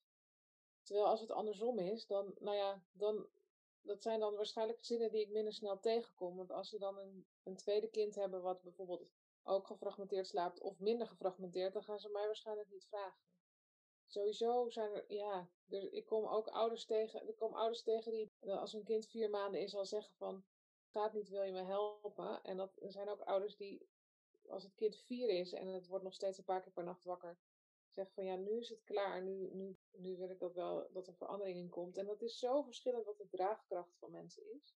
Terwijl 0.83 1.07
als 1.07 1.21
het 1.21 1.31
andersom 1.31 1.79
is, 1.79 2.07
dan, 2.07 2.35
nou 2.39 2.57
ja, 2.57 2.85
dan, 2.93 3.27
dat 3.81 4.03
zijn 4.03 4.21
dan 4.21 4.35
waarschijnlijk 4.35 4.79
gezinnen 4.79 5.11
die 5.11 5.21
ik 5.21 5.31
minder 5.31 5.53
snel 5.53 5.81
tegenkom. 5.81 6.37
Want 6.37 6.51
als 6.51 6.69
ze 6.69 6.79
dan 6.79 6.99
een, 6.99 7.27
een 7.43 7.57
tweede 7.57 7.89
kind 7.89 8.15
hebben 8.15 8.43
wat 8.43 8.63
bijvoorbeeld 8.63 9.09
ook 9.43 9.67
gefragmenteerd 9.67 10.27
slaapt 10.27 10.61
of 10.61 10.79
minder 10.79 11.07
gefragmenteerd, 11.07 11.73
dan 11.73 11.85
gaan 11.85 11.99
ze 11.99 12.09
mij 12.09 12.27
waarschijnlijk 12.27 12.71
niet 12.71 12.87
vragen. 12.87 13.21
Sowieso 14.07 14.69
zijn 14.69 14.93
er, 14.93 15.05
ja, 15.13 15.49
er, 15.69 15.93
ik 15.93 16.07
kom 16.07 16.27
ook 16.27 16.49
ouders 16.49 16.85
tegen, 16.85 17.29
ik 17.29 17.37
kom 17.37 17.55
ouders 17.55 17.83
tegen 17.83 18.13
die 18.13 18.33
als 18.41 18.73
een 18.73 18.85
kind 18.85 19.07
vier 19.07 19.31
maanden 19.31 19.61
is 19.61 19.75
al 19.75 19.87
zeggen 19.87 20.15
van, 20.15 20.45
gaat 20.91 21.13
niet, 21.13 21.29
wil 21.29 21.43
je 21.43 21.53
me 21.53 21.63
helpen? 21.63 22.43
En 22.43 22.57
dat 22.57 22.81
er 22.81 22.93
zijn 22.93 23.09
ook 23.09 23.21
ouders 23.21 23.57
die, 23.57 23.89
als 24.49 24.63
het 24.63 24.75
kind 24.75 24.97
vier 24.97 25.29
is 25.29 25.53
en 25.53 25.67
het 25.67 25.87
wordt 25.87 26.05
nog 26.05 26.15
steeds 26.15 26.39
een 26.39 26.45
paar 26.45 26.63
keer 26.63 26.73
per 26.73 26.85
nacht 26.85 27.05
wakker, 27.05 27.39
zeggen 27.93 28.15
van 28.15 28.25
ja, 28.25 28.37
nu 28.37 28.59
is 28.59 28.69
het 28.69 28.83
klaar, 28.83 29.23
nu, 29.23 29.51
nu, 29.53 29.79
nu 29.91 30.17
wil 30.17 30.31
ik 30.31 30.39
dat 30.39 30.55
wel, 30.55 30.89
dat 30.93 31.07
er 31.07 31.15
verandering 31.15 31.59
in 31.59 31.69
komt. 31.69 31.97
En 31.97 32.07
dat 32.07 32.23
is 32.23 32.39
zo 32.39 32.63
verschillend 32.63 33.05
wat 33.05 33.19
de 33.19 33.29
draagkracht 33.29 33.99
van 33.99 34.11
mensen 34.11 34.53
is. 34.53 34.77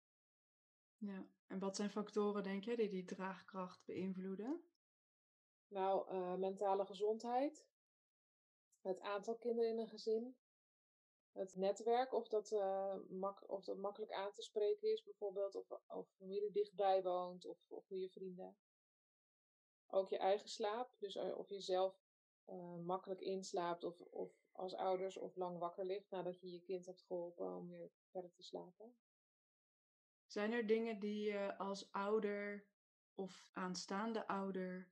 Ja, 0.98 1.28
en 1.48 1.60
wat 1.60 1.76
zijn 1.76 1.90
factoren, 1.90 2.44
denk 2.44 2.64
je, 2.64 2.76
die 2.76 2.90
die 2.90 3.06
draagkracht 3.06 3.86
beïnvloeden? 3.86 4.64
Nou, 5.68 6.12
uh, 6.12 6.36
mentale 6.36 6.86
gezondheid, 6.86 7.68
het 8.82 9.00
aantal 9.00 9.38
kinderen 9.38 9.70
in 9.70 9.80
een 9.80 9.88
gezin, 9.88 10.36
het 11.32 11.56
netwerk, 11.56 12.14
of 12.14 12.28
dat, 12.28 12.52
uh, 12.52 12.96
mak 13.10 13.50
of 13.50 13.64
dat 13.64 13.78
makkelijk 13.78 14.12
aan 14.12 14.32
te 14.32 14.42
spreken 14.42 14.92
is, 14.92 15.04
bijvoorbeeld, 15.04 15.56
of, 15.56 15.70
of 15.88 16.10
familie 16.18 16.52
dichtbij 16.52 17.04
woont, 17.04 17.46
of, 17.46 17.58
of 17.68 17.86
goede 17.86 18.10
vrienden. 18.10 18.58
Ook 19.88 20.10
je 20.10 20.18
eigen 20.18 20.50
slaap, 20.50 20.96
dus 21.00 21.16
uh, 21.16 21.38
of 21.38 21.50
je 21.50 21.62
zelf 21.62 22.03
uh, 22.48 22.78
makkelijk 22.86 23.22
inslaapt, 23.22 23.84
of, 23.84 24.02
of 24.02 24.32
als 24.52 24.76
ouders 24.76 25.18
of 25.18 25.36
lang 25.36 25.60
wakker 25.60 25.86
ligt 25.86 26.10
nadat 26.10 26.40
je 26.40 26.52
je 26.52 26.62
kind 26.62 26.86
hebt 26.86 27.04
geholpen 27.04 27.56
om 27.56 27.70
weer 27.70 27.92
verder 28.12 28.32
te 28.34 28.44
slapen. 28.44 28.96
Zijn 30.26 30.52
er 30.52 30.68
dingen 30.68 31.00
die 31.00 31.24
je 31.24 31.58
als 31.58 31.92
ouder 31.92 32.68
of 33.16 33.50
aanstaande 33.52 34.28
ouder 34.28 34.92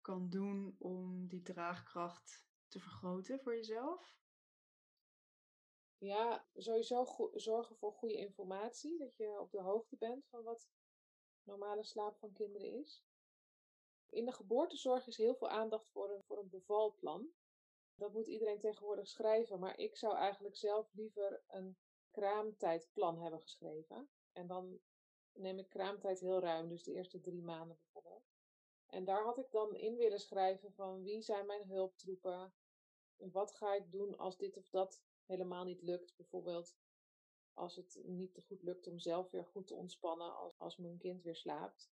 kan 0.00 0.28
doen 0.28 0.76
om 0.78 1.28
die 1.28 1.42
draagkracht 1.42 2.46
te 2.68 2.80
vergroten 2.80 3.40
voor 3.40 3.54
jezelf? 3.54 4.16
Ja, 5.98 6.48
sowieso 6.54 7.30
zorgen 7.32 7.76
voor 7.76 7.92
goede 7.92 8.16
informatie. 8.16 8.98
Dat 8.98 9.16
je 9.16 9.40
op 9.40 9.50
de 9.50 9.60
hoogte 9.60 9.96
bent 9.96 10.26
van 10.26 10.42
wat 10.42 10.70
normale 11.42 11.84
slaap 11.84 12.18
van 12.18 12.32
kinderen 12.32 12.72
is. 12.72 13.07
In 14.08 14.24
de 14.24 14.32
geboortezorg 14.32 15.06
is 15.06 15.16
heel 15.16 15.34
veel 15.34 15.48
aandacht 15.48 15.88
voor 15.88 16.10
een, 16.10 16.22
voor 16.22 16.38
een 16.38 16.48
bevalplan. 16.48 17.32
Dat 17.94 18.12
moet 18.12 18.26
iedereen 18.26 18.60
tegenwoordig 18.60 19.08
schrijven, 19.08 19.58
maar 19.58 19.78
ik 19.78 19.96
zou 19.96 20.16
eigenlijk 20.16 20.56
zelf 20.56 20.92
liever 20.92 21.42
een 21.46 21.76
kraamtijdplan 22.10 23.18
hebben 23.18 23.40
geschreven. 23.40 24.08
En 24.32 24.46
dan 24.46 24.80
neem 25.32 25.58
ik 25.58 25.68
kraamtijd 25.68 26.20
heel 26.20 26.40
ruim, 26.40 26.68
dus 26.68 26.84
de 26.84 26.92
eerste 26.92 27.20
drie 27.20 27.42
maanden 27.42 27.76
bijvoorbeeld. 27.76 28.30
En 28.86 29.04
daar 29.04 29.24
had 29.24 29.38
ik 29.38 29.50
dan 29.50 29.74
in 29.74 29.96
willen 29.96 30.20
schrijven 30.20 30.72
van 30.72 31.02
wie 31.02 31.22
zijn 31.22 31.46
mijn 31.46 31.64
hulptroepen, 31.64 32.54
wat 33.16 33.54
ga 33.54 33.74
ik 33.74 33.90
doen 33.90 34.18
als 34.18 34.36
dit 34.36 34.56
of 34.56 34.68
dat 34.68 35.02
helemaal 35.24 35.64
niet 35.64 35.82
lukt. 35.82 36.16
Bijvoorbeeld 36.16 36.76
als 37.54 37.76
het 37.76 38.00
niet 38.04 38.34
te 38.34 38.42
goed 38.42 38.62
lukt 38.62 38.86
om 38.86 38.98
zelf 38.98 39.30
weer 39.30 39.44
goed 39.46 39.66
te 39.66 39.74
ontspannen 39.74 40.36
als, 40.36 40.58
als 40.58 40.76
mijn 40.76 40.98
kind 40.98 41.22
weer 41.22 41.36
slaapt. 41.36 41.90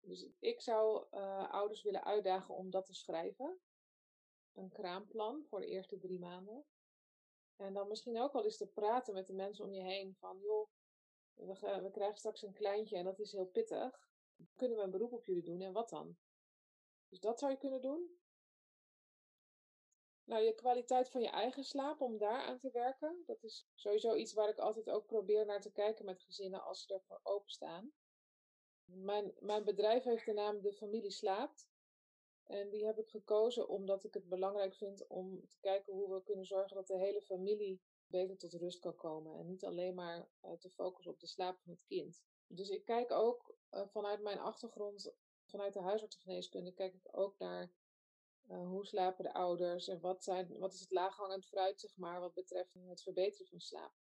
Dus 0.00 0.26
ik 0.38 0.60
zou 0.60 1.06
uh, 1.10 1.50
ouders 1.50 1.82
willen 1.82 2.04
uitdagen 2.04 2.54
om 2.54 2.70
dat 2.70 2.86
te 2.86 2.94
schrijven. 2.94 3.58
Een 4.52 4.68
kraamplan 4.68 5.44
voor 5.48 5.60
de 5.60 5.66
eerste 5.66 5.98
drie 5.98 6.18
maanden. 6.18 6.64
En 7.56 7.74
dan 7.74 7.88
misschien 7.88 8.20
ook 8.20 8.32
wel 8.32 8.44
eens 8.44 8.56
te 8.56 8.66
praten 8.66 9.14
met 9.14 9.26
de 9.26 9.34
mensen 9.34 9.64
om 9.64 9.72
je 9.72 9.82
heen 9.82 10.16
van 10.18 10.38
joh, 10.40 10.68
we, 11.34 11.80
we 11.82 11.90
krijgen 11.90 12.18
straks 12.18 12.42
een 12.42 12.52
kleintje 12.52 12.96
en 12.96 13.04
dat 13.04 13.18
is 13.18 13.32
heel 13.32 13.46
pittig. 13.46 14.08
Kunnen 14.54 14.76
we 14.76 14.82
een 14.82 14.90
beroep 14.90 15.12
op 15.12 15.24
jullie 15.24 15.42
doen 15.42 15.60
en 15.60 15.72
wat 15.72 15.88
dan? 15.88 16.16
Dus 17.08 17.20
dat 17.20 17.38
zou 17.38 17.52
je 17.52 17.58
kunnen 17.58 17.80
doen. 17.80 18.18
Nou, 20.24 20.42
je 20.42 20.54
kwaliteit 20.54 21.10
van 21.10 21.20
je 21.20 21.28
eigen 21.28 21.64
slaap, 21.64 22.00
om 22.00 22.18
daar 22.18 22.42
aan 22.42 22.58
te 22.58 22.70
werken. 22.70 23.22
Dat 23.26 23.42
is 23.42 23.68
sowieso 23.74 24.14
iets 24.14 24.32
waar 24.32 24.48
ik 24.48 24.58
altijd 24.58 24.90
ook 24.90 25.06
probeer 25.06 25.46
naar 25.46 25.60
te 25.60 25.72
kijken 25.72 26.04
met 26.04 26.22
gezinnen 26.22 26.62
als 26.62 26.82
ze 26.82 26.94
ervoor 26.94 27.20
openstaan. 27.22 27.92
Mijn, 28.92 29.34
mijn 29.40 29.64
bedrijf 29.64 30.04
heeft 30.04 30.24
de 30.24 30.32
naam 30.32 30.60
De 30.60 30.72
Familie 30.72 31.10
Slaapt. 31.10 31.68
En 32.44 32.70
die 32.70 32.84
heb 32.84 32.98
ik 32.98 33.08
gekozen 33.08 33.68
omdat 33.68 34.04
ik 34.04 34.14
het 34.14 34.28
belangrijk 34.28 34.74
vind 34.74 35.06
om 35.06 35.48
te 35.48 35.58
kijken 35.60 35.92
hoe 35.92 36.14
we 36.14 36.22
kunnen 36.22 36.44
zorgen 36.44 36.76
dat 36.76 36.86
de 36.86 36.98
hele 36.98 37.22
familie 37.22 37.82
beter 38.06 38.36
tot 38.36 38.52
rust 38.52 38.78
kan 38.78 38.96
komen. 38.96 39.38
En 39.38 39.46
niet 39.46 39.64
alleen 39.64 39.94
maar 39.94 40.28
uh, 40.44 40.52
te 40.52 40.70
focussen 40.70 41.12
op 41.12 41.20
de 41.20 41.26
slaap 41.26 41.58
van 41.58 41.72
het 41.72 41.84
kind. 41.84 42.24
Dus 42.46 42.68
ik 42.68 42.84
kijk 42.84 43.10
ook 43.10 43.56
uh, 43.70 43.86
vanuit 43.86 44.22
mijn 44.22 44.38
achtergrond, 44.38 45.14
vanuit 45.46 45.72
de 45.72 45.80
huisartsengeneeskunde, 45.80 46.72
kijk 46.72 46.94
ik 46.94 47.18
ook 47.18 47.38
naar 47.38 47.72
uh, 48.50 48.66
hoe 48.66 48.86
slapen 48.86 49.24
de 49.24 49.32
ouders 49.32 49.88
en 49.88 50.00
wat, 50.00 50.24
zijn, 50.24 50.58
wat 50.58 50.74
is 50.74 50.80
het 50.80 50.90
laaghangend 50.90 51.46
fruit, 51.46 51.80
zeg 51.80 51.96
maar, 51.96 52.20
wat 52.20 52.34
betreft 52.34 52.74
het 52.74 53.02
verbeteren 53.02 53.46
van 53.46 53.60
slaap. 53.60 53.92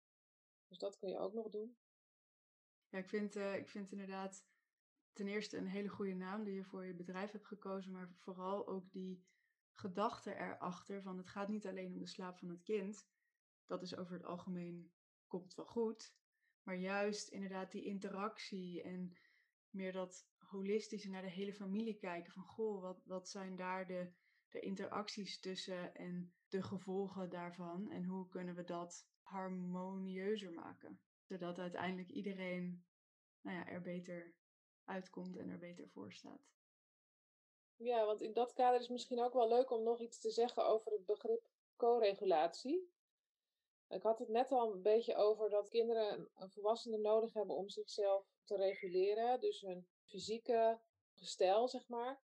Dus 0.68 0.78
dat 0.78 0.96
kun 0.96 1.08
je 1.08 1.18
ook 1.18 1.32
nog 1.32 1.48
doen. 1.48 1.76
Ja, 2.88 2.98
ik 2.98 3.08
vind, 3.08 3.36
ik 3.36 3.68
vind 3.68 3.92
inderdaad 3.92 4.44
ten 5.16 5.28
eerste 5.28 5.56
een 5.56 5.66
hele 5.66 5.88
goede 5.88 6.14
naam 6.14 6.44
die 6.44 6.54
je 6.54 6.64
voor 6.64 6.84
je 6.84 6.94
bedrijf 6.94 7.30
hebt 7.30 7.46
gekozen, 7.46 7.92
maar 7.92 8.10
vooral 8.14 8.66
ook 8.66 8.92
die 8.92 9.24
gedachte 9.72 10.34
erachter 10.34 11.02
van 11.02 11.16
het 11.18 11.28
gaat 11.28 11.48
niet 11.48 11.66
alleen 11.66 11.92
om 11.92 11.98
de 11.98 12.06
slaap 12.06 12.38
van 12.38 12.48
het 12.48 12.62
kind. 12.62 13.08
Dat 13.66 13.82
is 13.82 13.96
over 13.96 14.12
het 14.12 14.24
algemeen, 14.24 14.92
komt 15.26 15.54
wel 15.54 15.66
goed. 15.66 16.14
Maar 16.62 16.76
juist 16.76 17.28
inderdaad 17.28 17.72
die 17.72 17.84
interactie 17.84 18.82
en 18.82 19.16
meer 19.70 19.92
dat 19.92 20.28
holistische 20.38 21.10
naar 21.10 21.22
de 21.22 21.30
hele 21.30 21.54
familie 21.54 21.96
kijken. 21.96 22.32
Van 22.32 22.44
goh, 22.44 22.80
wat, 22.80 23.04
wat 23.04 23.28
zijn 23.28 23.56
daar 23.56 23.86
de, 23.86 24.12
de 24.48 24.60
interacties 24.60 25.40
tussen 25.40 25.94
en 25.94 26.34
de 26.48 26.62
gevolgen 26.62 27.30
daarvan? 27.30 27.90
En 27.90 28.04
hoe 28.04 28.28
kunnen 28.28 28.54
we 28.54 28.64
dat 28.64 29.08
harmonieuzer 29.22 30.52
maken? 30.52 31.00
Zodat 31.24 31.58
uiteindelijk 31.58 32.10
iedereen 32.10 32.84
nou 33.40 33.56
ja, 33.56 33.66
er 33.66 33.82
beter 33.82 34.34
uitkomt 34.86 35.36
en 35.36 35.48
er 35.48 35.58
beter 35.58 35.88
voor 35.88 36.12
staat. 36.12 36.54
Ja, 37.76 38.04
want 38.06 38.20
in 38.20 38.32
dat 38.32 38.52
kader 38.52 38.80
is 38.80 38.88
misschien 38.88 39.20
ook 39.20 39.32
wel 39.32 39.48
leuk 39.48 39.70
om 39.70 39.82
nog 39.82 40.00
iets 40.00 40.18
te 40.18 40.30
zeggen 40.30 40.66
over 40.66 40.92
het 40.92 41.06
begrip 41.06 41.50
co-regulatie. 41.76 42.90
Ik 43.88 44.02
had 44.02 44.18
het 44.18 44.28
net 44.28 44.52
al 44.52 44.72
een 44.72 44.82
beetje 44.82 45.14
over 45.14 45.50
dat 45.50 45.68
kinderen 45.68 46.30
een 46.34 46.50
volwassene 46.50 46.98
nodig 46.98 47.32
hebben 47.32 47.56
om 47.56 47.68
zichzelf 47.68 48.26
te 48.44 48.56
reguleren. 48.56 49.40
Dus 49.40 49.60
hun 49.60 49.86
fysieke 50.04 50.80
gestel, 51.14 51.68
zeg 51.68 51.88
maar. 51.88 52.20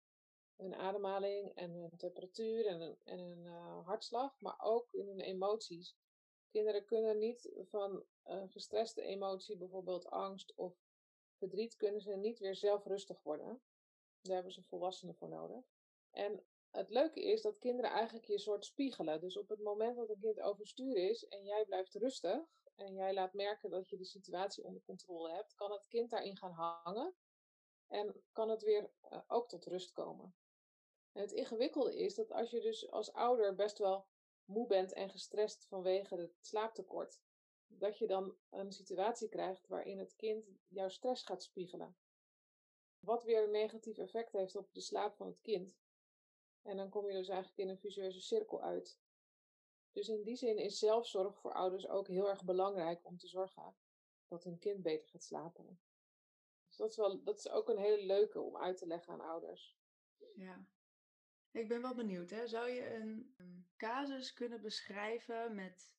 Hun 0.57 0.75
ademhaling 0.75 1.55
en 1.55 1.71
hun 1.71 1.97
temperatuur 1.97 2.67
en 2.67 2.81
hun, 2.81 2.97
en 3.05 3.45
uh, 3.45 3.87
hartslag, 3.87 4.41
maar 4.41 4.61
ook 4.61 4.93
in 4.93 5.07
hun 5.07 5.21
emoties. 5.21 5.97
Kinderen 6.51 6.85
kunnen 6.85 7.19
niet 7.19 7.51
van 7.69 8.05
een 8.23 8.51
gestreste 8.51 9.03
emotie, 9.03 9.57
bijvoorbeeld 9.57 10.07
angst 10.07 10.55
of 10.55 10.75
verdriet, 11.41 11.77
kunnen 11.77 12.01
ze 12.01 12.17
niet 12.17 12.39
weer 12.39 12.55
zelf 12.55 12.85
rustig 12.85 13.23
worden. 13.23 13.63
Daar 14.21 14.35
hebben 14.35 14.53
ze 14.53 14.63
volwassenen 14.63 15.15
voor 15.15 15.29
nodig. 15.29 15.65
En 16.11 16.45
het 16.71 16.91
leuke 16.91 17.23
is 17.23 17.43
dat 17.43 17.59
kinderen 17.59 17.91
eigenlijk 17.91 18.27
je 18.27 18.39
soort 18.39 18.65
spiegelen. 18.65 19.21
Dus 19.21 19.39
op 19.39 19.49
het 19.49 19.61
moment 19.61 19.97
dat 19.97 20.09
een 20.09 20.21
kind 20.21 20.41
overstuur 20.41 20.97
is 20.97 21.25
en 21.25 21.45
jij 21.45 21.65
blijft 21.65 21.95
rustig 21.95 22.41
en 22.75 22.95
jij 22.95 23.15
laat 23.15 23.33
merken 23.33 23.71
dat 23.71 23.89
je 23.89 23.97
de 23.97 24.05
situatie 24.05 24.65
onder 24.65 24.83
controle 24.83 25.33
hebt, 25.33 25.55
kan 25.55 25.73
het 25.73 25.87
kind 25.89 26.11
daarin 26.11 26.37
gaan 26.37 26.53
hangen 26.53 27.15
En 27.87 28.23
kan 28.33 28.49
het 28.49 28.63
weer 28.63 28.91
uh, 29.13 29.21
ook 29.27 29.49
tot 29.49 29.65
rust 29.65 29.93
komen. 29.93 30.35
En 31.13 31.21
het 31.21 31.33
ingewikkelde 31.33 31.97
is 31.97 32.15
dat 32.15 32.33
als 32.33 32.51
je 32.51 32.61
dus 32.61 32.91
als 32.91 33.13
ouder 33.13 33.55
best 33.55 33.79
wel 33.79 34.07
moe 34.45 34.67
bent 34.67 34.93
en 34.93 35.11
gestrest 35.11 35.67
vanwege 35.67 36.17
het 36.17 36.33
slaaptekort, 36.41 37.21
dat 37.79 37.99
je 37.99 38.07
dan 38.07 38.37
een 38.51 38.73
situatie 38.73 39.29
krijgt 39.29 39.67
waarin 39.67 39.99
het 39.99 40.17
kind 40.17 40.47
jouw 40.69 40.89
stress 40.89 41.23
gaat 41.25 41.43
spiegelen. 41.43 41.97
Wat 42.99 43.25
weer 43.25 43.43
een 43.43 43.51
negatief 43.51 43.99
effect 43.99 44.33
heeft 44.33 44.57
op 44.57 44.73
de 44.73 44.81
slaap 44.81 45.17
van 45.17 45.27
het 45.27 45.41
kind. 45.41 45.79
En 46.63 46.77
dan 46.77 46.89
kom 46.89 47.07
je 47.07 47.13
dus 47.13 47.29
eigenlijk 47.29 47.59
in 47.59 47.69
een 47.69 47.79
visueuze 47.79 48.21
cirkel 48.21 48.63
uit. 48.63 49.01
Dus 49.93 50.09
in 50.09 50.23
die 50.23 50.37
zin 50.37 50.59
is 50.59 50.79
zelfzorg 50.79 51.39
voor 51.39 51.53
ouders 51.53 51.89
ook 51.89 52.09
heel 52.09 52.29
erg 52.29 52.45
belangrijk 52.45 53.07
om 53.07 53.19
te 53.19 53.29
zorgen 53.29 53.77
dat 54.29 54.45
hun 54.45 54.59
kind 54.59 54.83
beter 54.83 55.09
gaat 55.09 55.23
slapen. 55.23 55.81
Dus 56.67 56.77
dat 56.77 56.91
is, 56.91 56.97
wel, 56.97 57.23
dat 57.23 57.39
is 57.39 57.49
ook 57.49 57.69
een 57.69 57.79
hele 57.79 58.05
leuke 58.07 58.41
om 58.41 58.57
uit 58.57 58.77
te 58.77 58.87
leggen 58.87 59.13
aan 59.13 59.21
ouders. 59.21 59.79
Ja. 60.35 60.67
Ik 61.51 61.69
ben 61.69 61.83
wel 61.83 61.95
benieuwd, 61.95 62.31
hè? 62.31 62.47
zou 62.47 62.69
je 62.69 62.95
een 62.95 63.35
casus 63.77 64.33
kunnen 64.33 64.61
beschrijven 64.61 65.55
met 65.55 65.93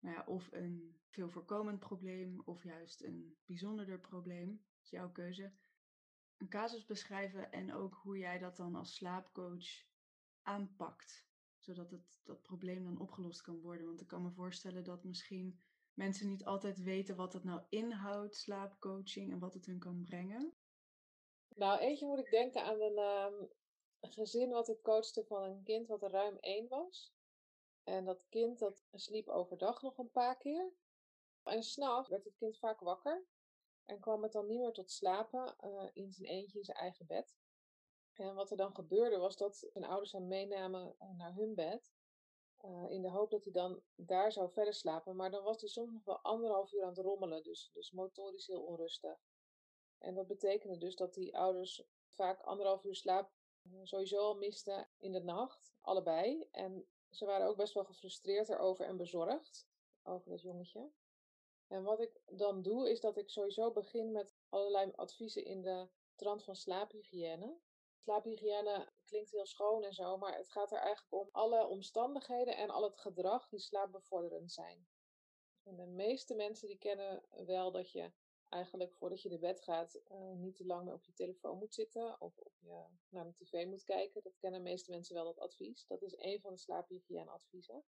nou 0.00 0.14
ja, 0.14 0.24
of 0.26 0.52
een 0.52 1.00
veel 1.08 1.28
voorkomend 1.28 1.78
probleem 1.78 2.40
of 2.44 2.62
juist 2.62 3.02
een 3.02 3.36
bijzonderder 3.44 4.00
probleem? 4.00 4.50
Dat 4.50 4.84
is 4.84 4.90
jouw 4.90 5.12
keuze. 5.12 5.52
Een 6.36 6.48
casus 6.48 6.84
beschrijven 6.84 7.52
en 7.52 7.74
ook 7.74 7.94
hoe 7.94 8.18
jij 8.18 8.38
dat 8.38 8.56
dan 8.56 8.74
als 8.74 8.94
slaapcoach 8.94 9.86
aanpakt 10.42 11.28
zodat 11.68 11.90
het, 11.90 12.20
dat 12.24 12.42
probleem 12.42 12.84
dan 12.84 13.00
opgelost 13.00 13.40
kan 13.40 13.60
worden. 13.60 13.86
Want 13.86 14.00
ik 14.00 14.06
kan 14.06 14.22
me 14.22 14.30
voorstellen 14.30 14.84
dat 14.84 15.04
misschien 15.04 15.60
mensen 15.94 16.28
niet 16.28 16.44
altijd 16.44 16.82
weten 16.82 17.16
wat 17.16 17.32
het 17.32 17.44
nou 17.44 17.62
inhoudt, 17.68 18.36
slaapcoaching, 18.36 19.32
en 19.32 19.38
wat 19.38 19.54
het 19.54 19.66
hun 19.66 19.78
kan 19.78 20.02
brengen. 20.02 20.54
Nou, 21.48 21.78
eentje 21.78 22.06
moet 22.06 22.18
ik 22.18 22.30
denken 22.30 22.62
aan 22.62 22.80
een 22.80 22.96
ehm, 22.96 23.44
gezin 24.00 24.50
wat 24.50 24.68
ik 24.68 24.82
coachte 24.82 25.24
van 25.24 25.42
een 25.42 25.62
kind 25.62 25.86
wat 25.86 26.02
er 26.02 26.10
ruim 26.10 26.36
één 26.40 26.68
was. 26.68 27.12
En 27.88 28.04
dat 28.04 28.28
kind 28.28 28.58
dat 28.58 28.86
sliep 28.92 29.28
overdag 29.28 29.82
nog 29.82 29.98
een 29.98 30.10
paar 30.10 30.36
keer. 30.36 30.72
En 31.42 31.62
s'nachts 31.62 32.08
werd 32.08 32.24
het 32.24 32.36
kind 32.36 32.58
vaak 32.58 32.80
wakker. 32.80 33.26
En 33.84 34.00
kwam 34.00 34.22
het 34.22 34.32
dan 34.32 34.46
niet 34.46 34.58
meer 34.58 34.72
tot 34.72 34.90
slapen 34.90 35.56
uh, 35.60 35.88
in 35.92 36.12
zijn 36.12 36.28
eentje 36.28 36.58
in 36.58 36.64
zijn 36.64 36.76
eigen 36.76 37.06
bed. 37.06 37.36
En 38.12 38.34
wat 38.34 38.50
er 38.50 38.56
dan 38.56 38.74
gebeurde 38.74 39.16
was 39.16 39.36
dat 39.36 39.56
zijn 39.72 39.84
ouders 39.84 40.12
hem 40.12 40.26
meenamen 40.26 40.94
eh, 40.98 41.10
naar 41.16 41.34
hun 41.34 41.54
bed. 41.54 41.92
Uh, 42.64 42.90
in 42.90 43.02
de 43.02 43.08
hoop 43.08 43.30
dat 43.30 43.44
hij 43.44 43.52
dan 43.52 43.82
daar 43.94 44.32
zou 44.32 44.50
verder 44.50 44.74
slapen. 44.74 45.16
Maar 45.16 45.30
dan 45.30 45.42
was 45.42 45.60
hij 45.60 45.68
soms 45.68 45.92
nog 45.92 46.04
wel 46.04 46.20
anderhalf 46.20 46.72
uur 46.72 46.82
aan 46.82 46.88
het 46.88 46.98
rommelen. 46.98 47.42
Dus, 47.42 47.70
dus 47.72 47.90
motorisch 47.90 48.46
heel 48.46 48.62
onrustig. 48.62 49.18
En 49.98 50.14
dat 50.14 50.26
betekende 50.26 50.78
dus 50.78 50.96
dat 50.96 51.14
die 51.14 51.38
ouders 51.38 51.84
vaak 52.08 52.40
anderhalf 52.40 52.84
uur 52.84 52.96
slaap 52.96 53.30
sowieso 53.82 54.18
al 54.18 54.36
misten 54.36 54.88
in 54.98 55.12
de 55.12 55.22
nacht. 55.22 55.74
Allebei. 55.80 56.48
En 56.50 56.88
ze 57.10 57.24
waren 57.24 57.46
ook 57.46 57.56
best 57.56 57.74
wel 57.74 57.84
gefrustreerd 57.84 58.48
erover 58.48 58.84
en 58.84 58.96
bezorgd. 58.96 59.66
Over 60.02 60.30
dat 60.30 60.42
jongetje. 60.42 60.90
En 61.66 61.82
wat 61.82 62.00
ik 62.00 62.20
dan 62.26 62.62
doe, 62.62 62.90
is 62.90 63.00
dat 63.00 63.16
ik 63.16 63.30
sowieso 63.30 63.72
begin 63.72 64.12
met 64.12 64.36
allerlei 64.48 64.92
adviezen 64.94 65.44
in 65.44 65.62
de 65.62 65.88
trant 66.16 66.44
van 66.44 66.56
slaaphygiëne. 66.56 67.58
Slaaphygiëne 67.98 68.92
klinkt 69.04 69.30
heel 69.30 69.46
schoon 69.46 69.84
en 69.84 69.92
zo, 69.92 70.16
maar 70.16 70.36
het 70.36 70.50
gaat 70.50 70.72
er 70.72 70.78
eigenlijk 70.78 71.12
om 71.12 71.28
alle 71.32 71.66
omstandigheden 71.66 72.56
en 72.56 72.70
al 72.70 72.82
het 72.82 72.98
gedrag 72.98 73.48
die 73.48 73.60
slaapbevorderend 73.60 74.52
zijn. 74.52 74.86
En 75.62 75.76
de 75.76 75.86
meeste 75.86 76.34
mensen 76.34 76.68
die 76.68 76.78
kennen 76.78 77.24
wel 77.46 77.72
dat 77.72 77.92
je 77.92 78.12
eigenlijk 78.48 78.94
voordat 78.94 79.22
je 79.22 79.28
naar 79.28 79.38
bed 79.38 79.60
gaat 79.60 80.00
uh, 80.10 80.32
niet 80.32 80.56
te 80.56 80.66
lang 80.66 80.84
meer 80.84 80.94
op 80.94 81.04
je 81.04 81.12
telefoon 81.12 81.58
moet 81.58 81.74
zitten 81.74 82.20
of 82.20 82.38
op 82.38 82.52
je, 82.58 82.84
naar 83.08 83.24
de 83.24 83.34
tv 83.34 83.66
moet 83.66 83.84
kijken. 83.84 84.22
Dat 84.22 84.38
kennen 84.38 84.62
de 84.64 84.70
meeste 84.70 84.90
mensen 84.90 85.14
wel, 85.14 85.24
dat 85.24 85.38
advies. 85.38 85.86
Dat 85.86 86.02
is 86.02 86.16
een 86.16 86.40
van 86.40 86.52
de 86.52 86.58
slaaphygiëne 86.58 87.30
adviezen. 87.30 87.84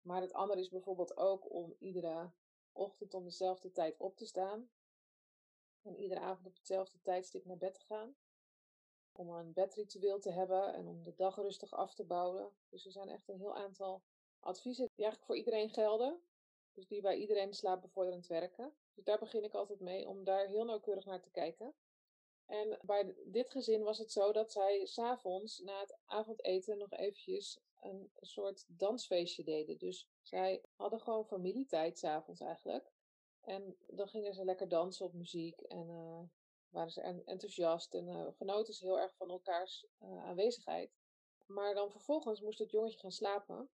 Maar 0.00 0.20
het 0.20 0.32
andere 0.32 0.60
is 0.60 0.68
bijvoorbeeld 0.68 1.16
ook 1.16 1.50
om 1.52 1.74
iedere 1.78 2.32
ochtend 2.72 3.14
om 3.14 3.24
dezelfde 3.24 3.72
tijd 3.72 3.96
op 3.98 4.16
te 4.16 4.26
staan. 4.26 4.70
En 5.82 5.96
iedere 5.96 6.20
avond 6.20 6.46
op 6.46 6.54
hetzelfde 6.54 7.00
tijdstip 7.02 7.44
naar 7.44 7.58
bed 7.58 7.74
te 7.74 7.80
gaan 7.80 8.16
om 9.18 9.30
een 9.30 9.52
bedritueel 9.52 10.20
te 10.20 10.30
hebben 10.30 10.74
en 10.74 10.86
om 10.86 11.02
de 11.02 11.14
dag 11.14 11.36
rustig 11.36 11.72
af 11.72 11.94
te 11.94 12.04
bouwen. 12.04 12.52
Dus 12.68 12.86
er 12.86 12.92
zijn 12.92 13.08
echt 13.08 13.28
een 13.28 13.38
heel 13.38 13.56
aantal 13.56 14.02
adviezen 14.40 14.84
die 14.94 15.04
eigenlijk 15.04 15.24
voor 15.24 15.36
iedereen 15.36 15.70
gelden. 15.70 16.20
Dus 16.76 16.86
die 16.86 17.00
bij 17.00 17.16
iedereen 17.16 17.54
slaapbevorderend 17.54 18.26
werken. 18.26 18.74
Dus 18.94 19.04
daar 19.04 19.18
begin 19.18 19.44
ik 19.44 19.54
altijd 19.54 19.80
mee 19.80 20.08
om 20.08 20.24
daar 20.24 20.46
heel 20.46 20.64
nauwkeurig 20.64 21.04
naar 21.04 21.20
te 21.20 21.30
kijken. 21.30 21.74
En 22.46 22.78
bij 22.82 23.14
dit 23.24 23.50
gezin 23.50 23.82
was 23.82 23.98
het 23.98 24.12
zo 24.12 24.32
dat 24.32 24.52
zij 24.52 24.86
s'avonds 24.86 25.58
na 25.58 25.80
het 25.80 25.96
avondeten 26.04 26.78
nog 26.78 26.92
eventjes 26.92 27.60
een 27.80 28.10
soort 28.20 28.64
dansfeestje 28.68 29.44
deden. 29.44 29.78
Dus 29.78 30.08
zij 30.22 30.62
hadden 30.74 31.00
gewoon 31.00 31.26
familietijd 31.26 31.98
s'avonds 31.98 32.40
eigenlijk. 32.40 32.92
En 33.40 33.76
dan 33.86 34.08
gingen 34.08 34.34
ze 34.34 34.44
lekker 34.44 34.68
dansen 34.68 35.06
op 35.06 35.12
muziek 35.12 35.60
en 35.60 35.88
uh, 35.88 36.20
waren 36.68 36.90
ze 36.90 37.00
enthousiast 37.00 37.94
en 37.94 38.06
uh, 38.06 38.26
genoten 38.36 38.74
ze 38.74 38.84
heel 38.84 38.98
erg 38.98 39.14
van 39.16 39.30
elkaars 39.30 39.86
uh, 40.02 40.24
aanwezigheid. 40.24 40.96
Maar 41.46 41.74
dan 41.74 41.90
vervolgens 41.90 42.40
moest 42.40 42.58
het 42.58 42.70
jongetje 42.70 42.98
gaan 42.98 43.12
slapen. 43.12 43.70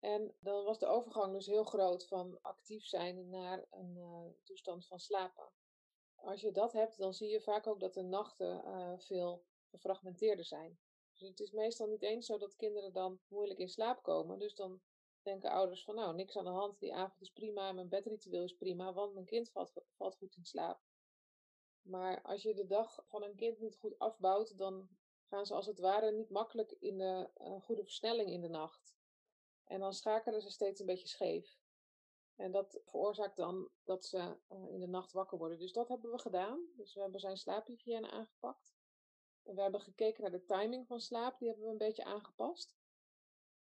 En 0.00 0.34
dan 0.40 0.64
was 0.64 0.78
de 0.78 0.86
overgang 0.86 1.32
dus 1.32 1.46
heel 1.46 1.64
groot 1.64 2.06
van 2.06 2.38
actief 2.42 2.84
zijn 2.84 3.28
naar 3.28 3.66
een 3.70 3.96
uh, 3.96 4.44
toestand 4.44 4.86
van 4.86 4.98
slapen. 4.98 5.50
Als 6.14 6.40
je 6.40 6.52
dat 6.52 6.72
hebt, 6.72 6.98
dan 6.98 7.14
zie 7.14 7.28
je 7.28 7.40
vaak 7.40 7.66
ook 7.66 7.80
dat 7.80 7.94
de 7.94 8.02
nachten 8.02 8.62
veel 9.00 9.44
gefragmenteerder 9.70 10.44
zijn. 10.44 10.78
Dus 11.12 11.28
het 11.28 11.40
is 11.40 11.50
meestal 11.50 11.86
niet 11.86 12.02
eens 12.02 12.26
zo 12.26 12.38
dat 12.38 12.56
kinderen 12.56 12.92
dan 12.92 13.20
moeilijk 13.28 13.58
in 13.58 13.68
slaap 13.68 14.02
komen. 14.02 14.38
Dus 14.38 14.54
dan 14.54 14.80
denken 15.22 15.50
ouders 15.50 15.84
van 15.84 15.94
nou, 15.94 16.14
niks 16.14 16.36
aan 16.36 16.44
de 16.44 16.50
hand, 16.50 16.78
die 16.78 16.94
avond 16.94 17.20
is 17.20 17.30
prima, 17.30 17.72
mijn 17.72 17.88
bedritueel 17.88 18.42
is 18.42 18.56
prima, 18.56 18.92
want 18.92 19.14
mijn 19.14 19.26
kind 19.26 19.50
valt, 19.50 19.72
valt 19.96 20.16
goed 20.16 20.36
in 20.36 20.44
slaap. 20.44 20.80
Maar 21.82 22.22
als 22.22 22.42
je 22.42 22.54
de 22.54 22.66
dag 22.66 23.04
van 23.06 23.22
een 23.22 23.36
kind 23.36 23.58
niet 23.60 23.76
goed 23.76 23.98
afbouwt, 23.98 24.58
dan 24.58 24.88
gaan 25.28 25.46
ze 25.46 25.54
als 25.54 25.66
het 25.66 25.78
ware 25.78 26.12
niet 26.12 26.30
makkelijk 26.30 26.72
in 26.72 26.98
de 26.98 27.30
uh, 27.36 27.62
goede 27.62 27.82
versnelling 27.82 28.30
in 28.30 28.40
de 28.40 28.48
nacht. 28.48 28.98
En 29.70 29.80
dan 29.80 29.92
schakelen 29.92 30.42
ze 30.42 30.50
steeds 30.50 30.80
een 30.80 30.86
beetje 30.86 31.08
scheef. 31.08 31.58
En 32.36 32.52
dat 32.52 32.80
veroorzaakt 32.84 33.36
dan 33.36 33.70
dat 33.84 34.04
ze 34.04 34.36
uh, 34.52 34.72
in 34.72 34.80
de 34.80 34.86
nacht 34.86 35.12
wakker 35.12 35.38
worden. 35.38 35.58
Dus 35.58 35.72
dat 35.72 35.88
hebben 35.88 36.10
we 36.10 36.18
gedaan. 36.18 36.66
Dus 36.76 36.94
we 36.94 37.00
hebben 37.00 37.20
zijn 37.20 37.36
slaaphygiëne 37.36 38.10
aangepakt. 38.10 38.74
En 39.42 39.54
we 39.54 39.62
hebben 39.62 39.80
gekeken 39.80 40.22
naar 40.22 40.30
de 40.30 40.44
timing 40.44 40.86
van 40.86 41.00
slaap. 41.00 41.38
Die 41.38 41.48
hebben 41.48 41.66
we 41.66 41.72
een 41.72 41.78
beetje 41.78 42.04
aangepast. 42.04 42.76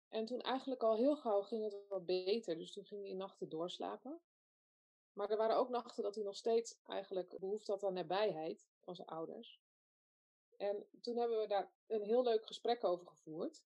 En 0.10 0.26
toen 0.26 0.41
eigenlijk 0.41 0.84
al 0.84 0.96
heel 0.96 1.17
gauw 1.17 1.41
ging 1.41 1.63
het 1.63 1.88
wat 1.88 2.06
beter. 2.06 2.58
Dus 2.58 2.72
toen 2.72 2.86
ging 2.86 3.06
hij 3.06 3.13
nachten 3.13 3.50
doorslapen. 3.50 4.22
Maar 5.13 5.30
er 5.30 5.38
waren 5.38 5.58
ook 5.58 5.70
nachten 5.70 6.04
dat 6.04 6.15
hij 6.15 6.24
nog 6.24 6.36
steeds 6.36 6.80
eigenlijk 6.86 7.39
behoefte 7.39 7.72
had 7.72 7.84
aan 7.84 7.93
nabijheid 7.93 8.67
van 8.80 8.96
zijn 8.96 9.08
ouders. 9.08 9.62
En 10.58 10.88
toen 11.02 11.17
hebben 11.17 11.39
we 11.39 11.48
daar 11.48 11.72
een 11.88 12.04
heel 12.04 12.24
leuk 12.24 12.46
gesprek 12.46 12.84
over 12.84 13.08
gevoerd. 13.08 13.63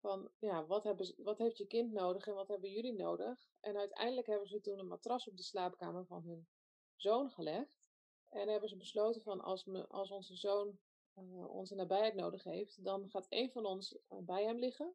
Van 0.00 0.30
ja, 0.38 0.66
wat, 0.66 0.84
hebben, 0.84 1.14
wat 1.16 1.38
heeft 1.38 1.58
je 1.58 1.66
kind 1.66 1.92
nodig 1.92 2.26
en 2.26 2.34
wat 2.34 2.48
hebben 2.48 2.70
jullie 2.70 2.92
nodig? 2.92 3.48
En 3.60 3.76
uiteindelijk 3.76 4.26
hebben 4.26 4.48
ze 4.48 4.60
toen 4.60 4.78
een 4.78 4.88
matras 4.88 5.28
op 5.28 5.36
de 5.36 5.42
slaapkamer 5.42 6.06
van 6.06 6.22
hun 6.22 6.48
zoon 6.96 7.30
gelegd. 7.30 7.80
En 8.28 8.48
hebben 8.48 8.68
ze 8.68 8.76
besloten 8.76 9.22
van 9.22 9.40
als, 9.40 9.64
me, 9.64 9.86
als 9.88 10.10
onze 10.10 10.36
zoon 10.36 10.78
uh, 11.14 11.48
onze 11.48 11.74
nabijheid 11.74 12.14
nodig 12.14 12.44
heeft, 12.44 12.84
dan 12.84 13.10
gaat 13.10 13.28
één 13.28 13.50
van 13.50 13.66
ons 13.66 13.94
uh, 13.94 14.18
bij 14.18 14.44
hem 14.44 14.58
liggen. 14.58 14.94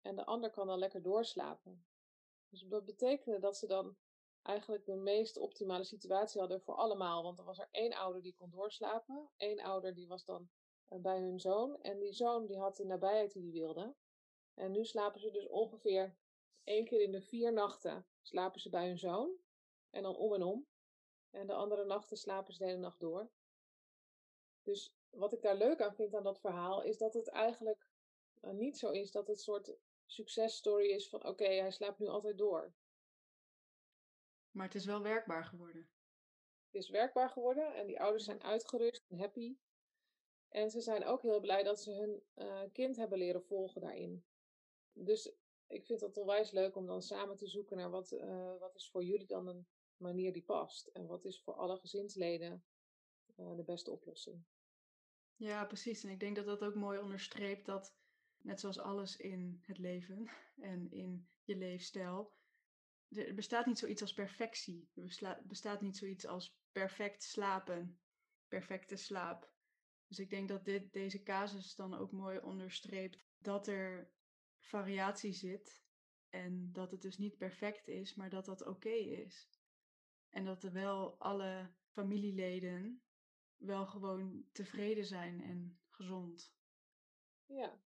En 0.00 0.16
de 0.16 0.24
ander 0.24 0.50
kan 0.50 0.66
dan 0.66 0.78
lekker 0.78 1.02
doorslapen. 1.02 1.86
Dus 2.48 2.60
dat 2.60 2.84
betekende 2.84 3.38
dat 3.38 3.56
ze 3.56 3.66
dan 3.66 3.96
eigenlijk 4.42 4.84
de 4.84 4.96
meest 4.96 5.36
optimale 5.36 5.84
situatie 5.84 6.40
hadden 6.40 6.60
voor 6.60 6.74
allemaal. 6.74 7.22
Want 7.22 7.38
er 7.38 7.44
was 7.44 7.58
er 7.58 7.68
één 7.70 7.92
ouder 7.92 8.22
die 8.22 8.34
kon 8.34 8.50
doorslapen. 8.50 9.28
Eén 9.36 9.62
ouder 9.62 9.94
die 9.94 10.06
was 10.06 10.24
dan 10.24 10.48
eh, 10.88 10.98
bij 10.98 11.18
hun 11.18 11.40
zoon. 11.40 11.80
En 11.82 11.98
die 11.98 12.12
zoon 12.12 12.46
die 12.46 12.58
had 12.58 12.76
de 12.76 12.84
nabijheid 12.84 13.32
die 13.32 13.42
hij 13.42 13.52
wilde. 13.52 13.94
En 14.54 14.70
nu 14.70 14.84
slapen 14.84 15.20
ze 15.20 15.30
dus 15.30 15.46
ongeveer 15.48 16.16
één 16.64 16.84
keer 16.84 17.00
in 17.00 17.12
de 17.12 17.20
vier 17.20 17.52
nachten 17.52 18.06
slapen 18.22 18.60
ze 18.60 18.68
bij 18.70 18.86
hun 18.86 18.98
zoon. 18.98 19.36
En 19.90 20.02
dan 20.02 20.16
om 20.16 20.34
en 20.34 20.42
om. 20.42 20.66
En 21.30 21.46
de 21.46 21.54
andere 21.54 21.84
nachten 21.84 22.16
slapen 22.16 22.52
ze 22.52 22.58
de 22.58 22.64
hele 22.64 22.78
nacht 22.78 23.00
door. 23.00 23.30
Dus 24.62 24.94
wat 25.10 25.32
ik 25.32 25.42
daar 25.42 25.56
leuk 25.56 25.80
aan 25.80 25.94
vind 25.94 26.14
aan 26.14 26.22
dat 26.22 26.40
verhaal, 26.40 26.82
is 26.82 26.98
dat 26.98 27.14
het 27.14 27.28
eigenlijk 27.28 27.86
eh, 28.40 28.50
niet 28.50 28.78
zo 28.78 28.90
is 28.90 29.10
dat 29.10 29.26
het 29.26 29.36
een 29.36 29.42
soort 29.42 29.76
successtory 30.06 30.90
is 30.90 31.08
van 31.08 31.26
oké, 31.26 31.44
hij 31.44 31.70
slaapt 31.70 31.98
nu 31.98 32.06
altijd 32.06 32.38
door. 32.38 32.74
Maar 34.50 34.66
het 34.66 34.74
is 34.74 34.84
wel 34.84 35.02
werkbaar 35.02 35.44
geworden. 35.44 35.88
Het 36.66 36.82
is 36.82 36.88
werkbaar 36.88 37.30
geworden 37.30 37.74
en 37.74 37.86
die 37.86 38.00
ouders 38.00 38.24
zijn 38.24 38.42
uitgerust 38.42 39.04
en 39.08 39.18
happy. 39.18 39.56
En 40.48 40.70
ze 40.70 40.80
zijn 40.80 41.04
ook 41.04 41.22
heel 41.22 41.40
blij 41.40 41.62
dat 41.62 41.80
ze 41.80 41.92
hun 41.92 42.22
uh, 42.34 42.62
kind 42.72 42.96
hebben 42.96 43.18
leren 43.18 43.42
volgen 43.42 43.80
daarin. 43.80 44.24
Dus 44.94 45.32
ik 45.66 45.86
vind 45.86 46.00
het 46.00 46.16
onwijs 46.16 46.50
leuk 46.50 46.76
om 46.76 46.86
dan 46.86 47.02
samen 47.02 47.36
te 47.36 47.46
zoeken 47.46 47.76
naar 47.76 47.90
wat, 47.90 48.12
uh, 48.12 48.58
wat 48.58 48.74
is 48.74 48.90
voor 48.90 49.04
jullie 49.04 49.26
dan 49.26 49.46
een 49.46 49.66
manier 49.96 50.32
die 50.32 50.44
past. 50.44 50.86
En 50.86 51.06
wat 51.06 51.24
is 51.24 51.42
voor 51.42 51.54
alle 51.54 51.76
gezinsleden 51.76 52.64
de 53.36 53.62
beste 53.64 53.90
oplossing. 53.90 54.44
Ja, 55.36 55.64
precies. 55.64 56.04
En 56.04 56.10
ik 56.10 56.20
denk 56.20 56.36
dat 56.36 56.46
dat 56.46 56.62
ook 56.62 56.74
mooi 56.74 56.98
onderstreept 56.98 57.66
dat, 57.66 57.96
net 58.38 58.60
zoals 58.60 58.78
alles 58.78 59.16
in 59.16 59.62
het 59.66 59.78
leven 59.78 60.30
en 60.70 60.90
in 60.90 61.28
je 61.42 61.56
leefstijl, 61.56 62.32
er 63.08 63.34
bestaat 63.34 63.66
niet 63.66 63.78
zoiets 63.78 64.02
als 64.02 64.14
perfectie. 64.14 64.90
Er 64.94 65.42
bestaat 65.44 65.80
niet 65.80 65.96
zoiets 65.96 66.26
als 66.26 66.58
perfect 66.72 67.22
slapen, 67.22 68.00
perfecte 68.48 68.96
slaap. 68.96 69.52
Dus 70.06 70.18
ik 70.18 70.30
denk 70.30 70.48
dat 70.48 70.64
dit, 70.64 70.92
deze 70.92 71.22
casus 71.22 71.74
dan 71.74 71.94
ook 71.94 72.12
mooi 72.12 72.38
onderstreept 72.38 73.24
dat 73.38 73.66
er 73.66 74.12
variatie 74.64 75.32
zit 75.32 75.82
en 76.28 76.72
dat 76.72 76.90
het 76.90 77.02
dus 77.02 77.18
niet 77.18 77.36
perfect 77.36 77.88
is, 77.88 78.14
maar 78.14 78.30
dat 78.30 78.44
dat 78.44 78.66
oké 78.66 78.94
is. 78.94 79.48
En 80.30 80.44
dat 80.44 80.62
er 80.62 80.72
wel 80.72 81.18
alle 81.18 81.70
familieleden 81.90 83.02
wel 83.56 83.86
gewoon 83.86 84.44
tevreden 84.52 85.04
zijn 85.04 85.42
en 85.42 85.80
gezond. 85.88 86.54
Ja. 87.46 87.80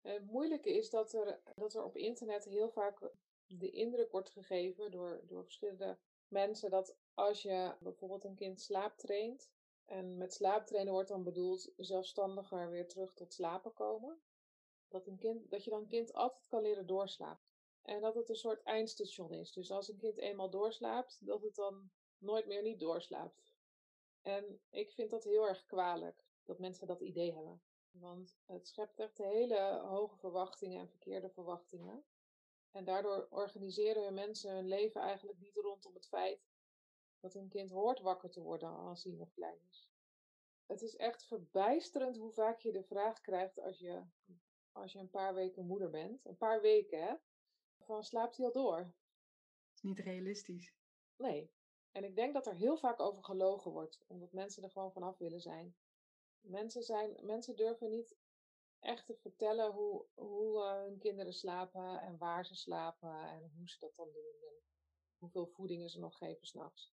Het 0.00 0.26
moeilijke 0.26 0.76
is 0.76 0.90
dat 0.90 1.12
er, 1.12 1.40
dat 1.54 1.74
er 1.74 1.82
op 1.82 1.96
internet 1.96 2.44
heel 2.44 2.70
vaak 2.70 3.10
de 3.46 3.70
indruk 3.70 4.10
wordt 4.10 4.30
gegeven 4.30 4.90
door, 4.90 5.22
door 5.26 5.42
verschillende 5.42 5.98
mensen 6.28 6.70
dat 6.70 6.96
als 7.14 7.42
je 7.42 7.76
bijvoorbeeld 7.80 8.24
een 8.24 8.34
kind 8.34 8.60
slaaptraint, 8.60 9.50
en 9.84 10.16
met 10.16 10.32
slaaptrainen 10.32 10.92
wordt 10.92 11.08
dan 11.08 11.22
bedoeld 11.22 11.72
zelfstandiger 11.76 12.70
weer 12.70 12.88
terug 12.88 13.14
tot 13.14 13.32
slapen 13.32 13.72
komen, 13.72 14.20
dat, 14.88 15.06
een 15.06 15.18
kind, 15.18 15.50
dat 15.50 15.64
je 15.64 15.70
dan 15.70 15.80
een 15.80 15.88
kind 15.88 16.12
altijd 16.12 16.46
kan 16.46 16.62
leren 16.62 16.86
doorslapen. 16.86 17.46
En 17.82 18.00
dat 18.00 18.14
het 18.14 18.28
een 18.28 18.36
soort 18.36 18.62
eindstation 18.62 19.32
is. 19.32 19.52
Dus 19.52 19.70
als 19.70 19.88
een 19.88 19.96
kind 19.96 20.18
eenmaal 20.18 20.50
doorslaapt, 20.50 21.26
dat 21.26 21.42
het 21.42 21.54
dan 21.54 21.90
nooit 22.18 22.46
meer 22.46 22.62
niet 22.62 22.80
doorslaapt. 22.80 23.52
En 24.22 24.60
ik 24.70 24.92
vind 24.92 25.10
dat 25.10 25.24
heel 25.24 25.48
erg 25.48 25.66
kwalijk, 25.66 26.24
dat 26.44 26.58
mensen 26.58 26.86
dat 26.86 27.00
idee 27.00 27.34
hebben. 27.34 27.62
Want 27.90 28.38
het 28.46 28.68
schept 28.68 28.98
echt 28.98 29.18
hele 29.18 29.80
hoge 29.84 30.16
verwachtingen 30.16 30.80
en 30.80 30.88
verkeerde 30.88 31.30
verwachtingen. 31.30 32.04
En 32.70 32.84
daardoor 32.84 33.26
organiseren 33.30 34.14
mensen 34.14 34.54
hun 34.54 34.68
leven 34.68 35.00
eigenlijk 35.00 35.38
niet 35.38 35.56
rondom 35.56 35.94
het 35.94 36.08
feit 36.08 36.48
dat 37.20 37.34
een 37.34 37.48
kind 37.48 37.70
hoort 37.70 38.00
wakker 38.00 38.30
te 38.30 38.40
worden 38.40 38.68
als 38.68 39.04
hij 39.04 39.12
nog 39.12 39.32
klein 39.32 39.60
is. 39.68 39.88
Het 40.66 40.82
is 40.82 40.96
echt 40.96 41.26
verbijsterend 41.26 42.16
hoe 42.16 42.32
vaak 42.32 42.60
je 42.60 42.72
de 42.72 42.82
vraag 42.82 43.20
krijgt 43.20 43.60
als 43.60 43.78
je, 43.78 44.02
als 44.78 44.92
je 44.92 44.98
een 44.98 45.10
paar 45.10 45.34
weken 45.34 45.66
moeder 45.66 45.90
bent. 45.90 46.24
Een 46.24 46.36
paar 46.36 46.60
weken, 46.60 47.02
hè? 47.02 47.14
Van 47.78 48.04
slaapt 48.04 48.36
hij 48.36 48.46
al 48.46 48.52
door? 48.52 48.76
Dat 48.76 49.74
is 49.74 49.82
niet 49.82 49.98
realistisch. 49.98 50.74
Nee. 51.16 51.50
En 51.92 52.04
ik 52.04 52.16
denk 52.16 52.34
dat 52.34 52.46
er 52.46 52.54
heel 52.54 52.76
vaak 52.76 53.00
over 53.00 53.24
gelogen 53.24 53.70
wordt, 53.70 54.04
omdat 54.06 54.32
mensen 54.32 54.62
er 54.62 54.70
gewoon 54.70 54.92
vanaf 54.92 55.18
willen 55.18 55.40
zijn. 55.40 55.76
Mensen, 56.40 56.82
zijn, 56.82 57.18
mensen 57.22 57.56
durven 57.56 57.90
niet 57.90 58.16
echt 58.80 59.06
te 59.06 59.16
vertellen 59.16 59.72
hoe, 59.72 60.06
hoe 60.14 60.64
uh, 60.64 60.82
hun 60.82 60.98
kinderen 60.98 61.32
slapen 61.32 62.00
en 62.00 62.18
waar 62.18 62.46
ze 62.46 62.54
slapen 62.54 63.28
en 63.28 63.52
hoe 63.56 63.68
ze 63.68 63.78
dat 63.78 63.96
dan 63.96 64.12
doen 64.12 64.34
en 64.48 64.62
hoeveel 65.18 65.46
voedingen 65.46 65.90
ze 65.90 65.98
nog 65.98 66.16
geven 66.16 66.46
s'nachts. 66.46 66.96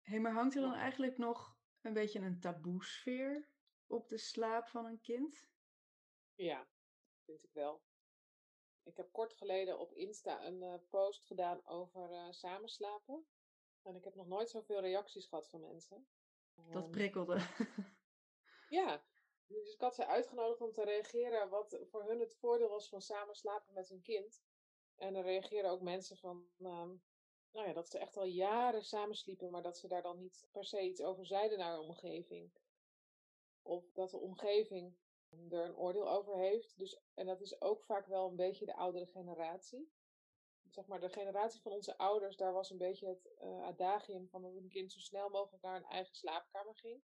Hé, 0.00 0.10
hey, 0.10 0.20
maar 0.20 0.32
hangt 0.32 0.54
er 0.54 0.60
dan 0.60 0.74
eigenlijk 0.74 1.18
nog 1.18 1.56
een 1.80 1.92
beetje 1.92 2.20
een 2.20 2.40
taboesfeer 2.40 3.48
op 3.86 4.08
de 4.08 4.18
slaap 4.18 4.68
van 4.68 4.86
een 4.86 5.00
kind? 5.00 5.52
Ja, 6.34 6.68
vind 7.24 7.42
ik 7.42 7.52
wel. 7.52 7.82
Ik 8.82 8.96
heb 8.96 9.12
kort 9.12 9.34
geleden 9.34 9.78
op 9.78 9.92
Insta 9.92 10.44
een 10.44 10.62
uh, 10.62 10.74
post 10.88 11.24
gedaan 11.24 11.66
over 11.66 12.10
uh, 12.10 12.30
samenslapen. 12.30 13.26
En 13.82 13.94
ik 13.94 14.04
heb 14.04 14.14
nog 14.14 14.26
nooit 14.26 14.50
zoveel 14.50 14.80
reacties 14.80 15.26
gehad 15.26 15.48
van 15.48 15.60
mensen. 15.60 16.06
Dat 16.54 16.82
ehm, 16.82 16.90
prikkelde. 16.90 17.38
ja, 18.68 19.04
dus 19.46 19.72
ik 19.72 19.80
had 19.80 19.94
ze 19.94 20.06
uitgenodigd 20.06 20.60
om 20.60 20.72
te 20.72 20.84
reageren 20.84 21.48
wat 21.48 21.78
voor 21.90 22.04
hun 22.04 22.20
het 22.20 22.36
voordeel 22.36 22.68
was 22.68 22.88
van 22.88 23.02
samen 23.02 23.34
slapen 23.34 23.74
met 23.74 23.88
hun 23.88 24.02
kind. 24.02 24.42
En 24.94 25.14
er 25.14 25.22
reageren 25.22 25.70
ook 25.70 25.80
mensen 25.80 26.16
van, 26.16 26.36
um, 26.58 27.02
nou 27.50 27.66
ja, 27.66 27.72
dat 27.72 27.90
ze 27.90 27.98
echt 27.98 28.16
al 28.16 28.24
jaren 28.24 28.84
samen 28.84 29.16
sliepen, 29.16 29.50
maar 29.50 29.62
dat 29.62 29.78
ze 29.78 29.88
daar 29.88 30.02
dan 30.02 30.18
niet 30.18 30.48
per 30.52 30.64
se 30.64 30.80
iets 30.80 31.02
over 31.02 31.26
zeiden 31.26 31.58
naar 31.58 31.72
hun 31.72 31.88
omgeving. 31.88 32.52
Of 33.62 33.92
dat 33.92 34.10
de 34.10 34.18
omgeving 34.18 34.96
er 35.50 35.64
een 35.64 35.76
oordeel 35.76 36.10
over 36.10 36.36
heeft. 36.36 36.78
Dus, 36.78 37.00
en 37.14 37.26
dat 37.26 37.40
is 37.40 37.60
ook 37.60 37.84
vaak 37.84 38.06
wel 38.06 38.28
een 38.28 38.36
beetje 38.36 38.66
de 38.66 38.76
oudere 38.76 39.06
generatie. 39.06 39.92
Zeg 40.70 40.86
maar, 40.86 41.00
de 41.00 41.08
generatie 41.08 41.60
van 41.60 41.72
onze 41.72 41.98
ouders, 41.98 42.36
daar 42.36 42.52
was 42.52 42.70
een 42.70 42.78
beetje 42.78 43.06
het 43.06 43.30
uh, 43.42 43.62
adagium 43.62 44.28
van 44.28 44.42
dat 44.42 44.54
een 44.54 44.68
kind 44.68 44.92
zo 44.92 44.98
snel 44.98 45.28
mogelijk 45.28 45.62
naar 45.62 45.76
een 45.76 45.84
eigen 45.84 46.14
slaapkamer 46.14 46.76
ging. 46.76 47.02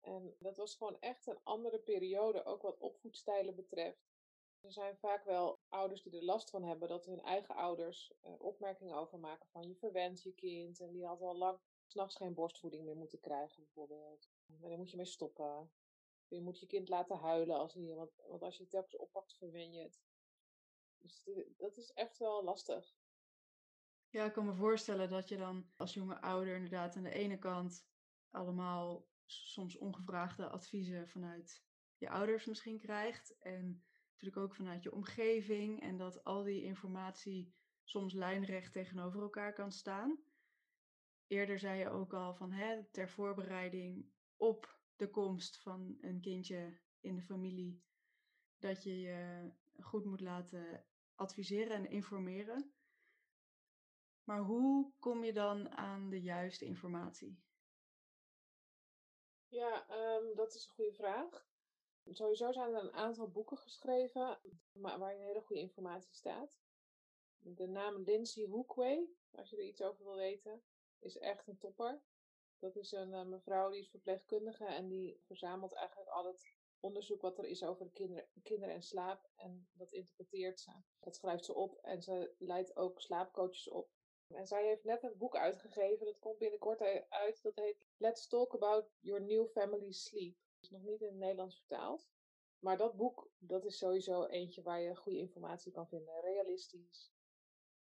En 0.00 0.36
dat 0.38 0.56
was 0.56 0.76
gewoon 0.76 1.00
echt 1.00 1.26
een 1.26 1.40
andere 1.42 1.78
periode, 1.78 2.44
ook 2.44 2.62
wat 2.62 2.78
opvoedstijlen 2.78 3.54
betreft. 3.54 4.12
Er 4.60 4.72
zijn 4.72 4.96
vaak 4.96 5.24
wel 5.24 5.60
ouders 5.68 6.02
die 6.02 6.16
er 6.16 6.24
last 6.24 6.50
van 6.50 6.64
hebben 6.64 6.88
dat 6.88 7.04
hun 7.04 7.20
eigen 7.20 7.54
ouders 7.54 8.12
uh, 8.24 8.40
opmerkingen 8.40 8.96
over 8.96 9.18
maken 9.18 9.48
van 9.48 9.68
je 9.68 9.74
verwent 9.74 10.22
je 10.22 10.32
kind 10.32 10.80
en 10.80 10.92
die 10.92 11.06
had 11.06 11.20
al 11.20 11.36
lang 11.36 11.58
s'nachts 11.86 12.16
geen 12.16 12.34
borstvoeding 12.34 12.84
meer 12.84 12.96
moeten 12.96 13.20
krijgen 13.20 13.62
bijvoorbeeld. 13.62 14.28
En 14.46 14.68
daar 14.68 14.78
moet 14.78 14.90
je 14.90 14.96
mee 14.96 15.06
stoppen. 15.06 15.70
Je 16.28 16.40
moet 16.40 16.60
je 16.60 16.66
kind 16.66 16.88
laten 16.88 17.16
huilen 17.16 17.56
als 17.56 17.74
hij, 17.74 17.94
want, 17.94 18.10
want 18.28 18.42
als 18.42 18.56
je 18.56 18.62
het 18.62 18.70
telkens 18.70 18.96
oppakt 18.96 19.36
verwen 19.36 19.72
je 19.72 19.82
het. 19.82 20.02
Dus 20.98 21.28
dat 21.56 21.76
is 21.76 21.92
echt 21.92 22.18
wel 22.18 22.44
lastig. 22.44 22.96
Ja, 24.08 24.24
ik 24.24 24.32
kan 24.32 24.46
me 24.46 24.54
voorstellen 24.54 25.08
dat 25.08 25.28
je 25.28 25.36
dan 25.36 25.70
als 25.76 25.94
jonge 25.94 26.20
ouder 26.20 26.54
inderdaad 26.54 26.96
aan 26.96 27.02
de 27.02 27.14
ene 27.14 27.38
kant 27.38 27.86
allemaal 28.30 29.08
soms 29.26 29.76
ongevraagde 29.76 30.48
adviezen 30.48 31.08
vanuit 31.08 31.64
je 31.96 32.10
ouders 32.10 32.44
misschien 32.44 32.78
krijgt. 32.78 33.38
En 33.38 33.84
natuurlijk 34.10 34.46
ook 34.46 34.54
vanuit 34.54 34.82
je 34.82 34.92
omgeving. 34.92 35.82
En 35.82 35.96
dat 35.96 36.24
al 36.24 36.42
die 36.42 36.62
informatie 36.62 37.54
soms 37.84 38.12
lijnrecht 38.12 38.72
tegenover 38.72 39.22
elkaar 39.22 39.52
kan 39.52 39.72
staan. 39.72 40.24
Eerder 41.26 41.58
zei 41.58 41.78
je 41.78 41.88
ook 41.88 42.12
al 42.12 42.34
van 42.34 42.52
hè, 42.52 42.84
ter 42.90 43.10
voorbereiding 43.10 44.12
op 44.36 44.78
de 44.96 45.10
komst 45.10 45.60
van 45.60 45.96
een 46.00 46.20
kindje 46.20 46.78
in 47.00 47.14
de 47.14 47.22
familie, 47.22 47.82
dat 48.58 48.82
je 48.82 49.00
je 49.00 49.50
goed 49.80 50.04
moet 50.04 50.20
laten 50.20 50.86
adviseren 51.14 51.76
en 51.76 51.90
informeren. 51.90 52.74
Maar 54.24 54.40
hoe 54.40 54.92
kom 54.98 55.24
je 55.24 55.32
dan 55.32 55.70
aan 55.70 56.10
de 56.10 56.22
juiste 56.22 56.64
informatie? 56.64 57.42
Ja, 59.48 59.86
um, 59.90 60.34
dat 60.34 60.54
is 60.54 60.64
een 60.64 60.74
goede 60.74 60.92
vraag. 60.92 61.46
Sowieso 62.10 62.52
zijn 62.52 62.74
er 62.74 62.82
een 62.82 62.92
aantal 62.92 63.30
boeken 63.30 63.56
geschreven 63.56 64.40
waarin 64.72 65.20
hele 65.20 65.40
goede 65.40 65.62
informatie 65.62 66.14
staat. 66.14 66.58
De 67.38 67.66
naam 67.66 68.02
Lindsay 68.02 68.46
Hookway, 68.46 69.08
als 69.30 69.50
je 69.50 69.56
er 69.56 69.62
iets 69.62 69.82
over 69.82 70.04
wil 70.04 70.16
weten, 70.16 70.62
is 70.98 71.18
echt 71.18 71.48
een 71.48 71.58
topper. 71.58 72.02
Dat 72.58 72.76
is 72.76 72.92
een 72.92 73.12
uh, 73.12 73.24
mevrouw 73.24 73.70
die 73.70 73.80
is 73.80 73.90
verpleegkundige 73.90 74.64
en 74.64 74.88
die 74.88 75.20
verzamelt 75.26 75.74
eigenlijk 75.74 76.10
al 76.10 76.26
het 76.26 76.54
onderzoek 76.80 77.20
wat 77.20 77.38
er 77.38 77.44
is 77.44 77.62
over 77.62 77.90
kinderen, 77.90 78.28
kinderen 78.42 78.74
en 78.74 78.82
slaap. 78.82 79.30
En 79.36 79.68
dat 79.72 79.92
interpreteert 79.92 80.60
ze. 80.60 80.70
Dat 81.00 81.16
schrijft 81.16 81.44
ze 81.44 81.54
op 81.54 81.78
en 81.82 82.02
ze 82.02 82.34
leidt 82.38 82.76
ook 82.76 83.00
slaapcoaches 83.00 83.68
op. 83.68 83.88
En 84.28 84.46
zij 84.46 84.66
heeft 84.66 84.84
net 84.84 85.02
een 85.02 85.16
boek 85.16 85.36
uitgegeven, 85.36 86.06
dat 86.06 86.18
komt 86.18 86.38
binnenkort 86.38 86.80
uit. 87.08 87.42
Dat 87.42 87.54
heet 87.54 87.86
Let's 87.96 88.26
Talk 88.26 88.54
About 88.54 88.90
Your 89.00 89.22
New 89.22 89.48
Family 89.48 89.92
Sleep. 89.92 90.36
Dat 90.36 90.62
is 90.62 90.70
nog 90.70 90.82
niet 90.82 91.00
in 91.00 91.06
het 91.06 91.16
Nederlands 91.16 91.56
vertaald. 91.56 92.08
Maar 92.58 92.76
dat 92.76 92.96
boek, 92.96 93.30
dat 93.38 93.64
is 93.64 93.78
sowieso 93.78 94.24
eentje 94.24 94.62
waar 94.62 94.80
je 94.80 94.96
goede 94.96 95.18
informatie 95.18 95.72
kan 95.72 95.88
vinden. 95.88 96.20
Realistisch. 96.20 97.12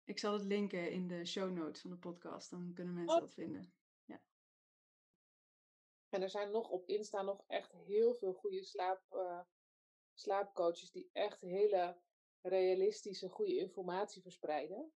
Ik 0.03 0.19
zal 0.19 0.33
het 0.33 0.43
linken 0.43 0.91
in 0.91 1.07
de 1.07 1.25
show 1.25 1.51
notes 1.51 1.81
van 1.81 1.89
de 1.89 1.97
podcast, 1.97 2.49
dan 2.49 2.71
kunnen 2.73 2.93
mensen 2.93 3.15
oh. 3.15 3.21
dat 3.21 3.33
vinden. 3.33 3.73
En 6.09 6.21
er 6.21 6.29
zijn 6.29 6.51
nog 6.51 6.69
op 6.69 6.87
Insta 6.87 7.21
nog 7.21 7.43
echt 7.47 7.71
heel 7.71 8.13
veel 8.13 8.33
goede 8.33 8.63
slaap, 8.63 9.01
uh, 9.11 9.41
slaapcoaches 10.13 10.91
die 10.91 11.09
echt 11.13 11.41
hele 11.41 11.97
realistische, 12.41 13.29
goede 13.29 13.57
informatie 13.57 14.21
verspreiden. 14.21 14.91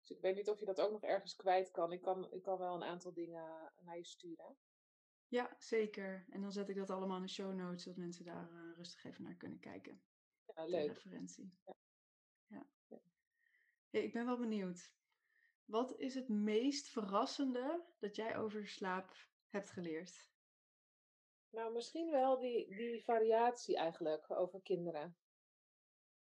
Dus 0.00 0.16
ik 0.16 0.20
weet 0.20 0.34
niet 0.34 0.48
of 0.48 0.58
je 0.58 0.64
dat 0.64 0.80
ook 0.80 0.90
nog 0.90 1.02
ergens 1.02 1.36
kwijt 1.36 1.70
kan. 1.70 1.92
Ik 1.92 2.02
kan, 2.02 2.32
ik 2.32 2.42
kan 2.42 2.58
wel 2.58 2.74
een 2.74 2.84
aantal 2.84 3.12
dingen 3.12 3.72
naar 3.80 3.96
je 3.96 4.04
sturen. 4.04 4.56
Ja, 5.28 5.56
zeker. 5.58 6.26
En 6.30 6.40
dan 6.40 6.52
zet 6.52 6.68
ik 6.68 6.76
dat 6.76 6.90
allemaal 6.90 7.16
in 7.16 7.22
de 7.22 7.28
show 7.28 7.54
notes, 7.54 7.82
zodat 7.82 7.98
mensen 7.98 8.24
daar 8.24 8.50
uh, 8.52 8.76
rustig 8.76 9.04
even 9.04 9.22
naar 9.22 9.36
kunnen 9.36 9.58
kijken. 9.58 10.02
Ja, 10.54 10.64
leuk. 10.64 10.88
referentie. 10.88 11.58
Ja. 11.64 11.76
ja. 12.46 12.66
ja. 13.90 14.00
ik 14.00 14.12
ben 14.12 14.26
wel 14.26 14.38
benieuwd. 14.38 14.92
Wat 15.64 15.98
is 15.98 16.14
het 16.14 16.28
meest 16.28 16.88
verrassende 16.88 17.84
dat 17.98 18.16
jij 18.16 18.36
over 18.36 18.68
slaap 18.68 19.16
hebt 19.54 19.70
geleerd? 19.70 20.30
Nou, 21.50 21.72
misschien 21.72 22.10
wel 22.10 22.38
die, 22.38 22.74
die 22.76 23.04
variatie 23.04 23.76
eigenlijk 23.76 24.30
over 24.30 24.62
kinderen 24.62 25.16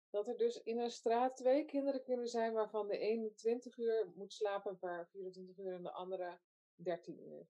dat 0.09 0.28
er 0.28 0.38
dus 0.38 0.61
in 0.63 0.80
een 0.80 0.91
straat 0.91 1.36
twee 1.36 1.65
kinderen 1.65 2.03
kunnen 2.03 2.28
zijn 2.28 2.53
waarvan 2.53 2.88
de 2.88 2.97
ene 2.97 3.34
20 3.34 3.78
uur 3.78 4.11
moet 4.15 4.34
slapen 4.34 4.78
per 4.78 5.07
24 5.11 5.57
uur 5.57 5.74
en 5.74 5.84
de 5.84 5.91
andere 5.91 6.39
13 6.76 7.19
uur. 7.19 7.47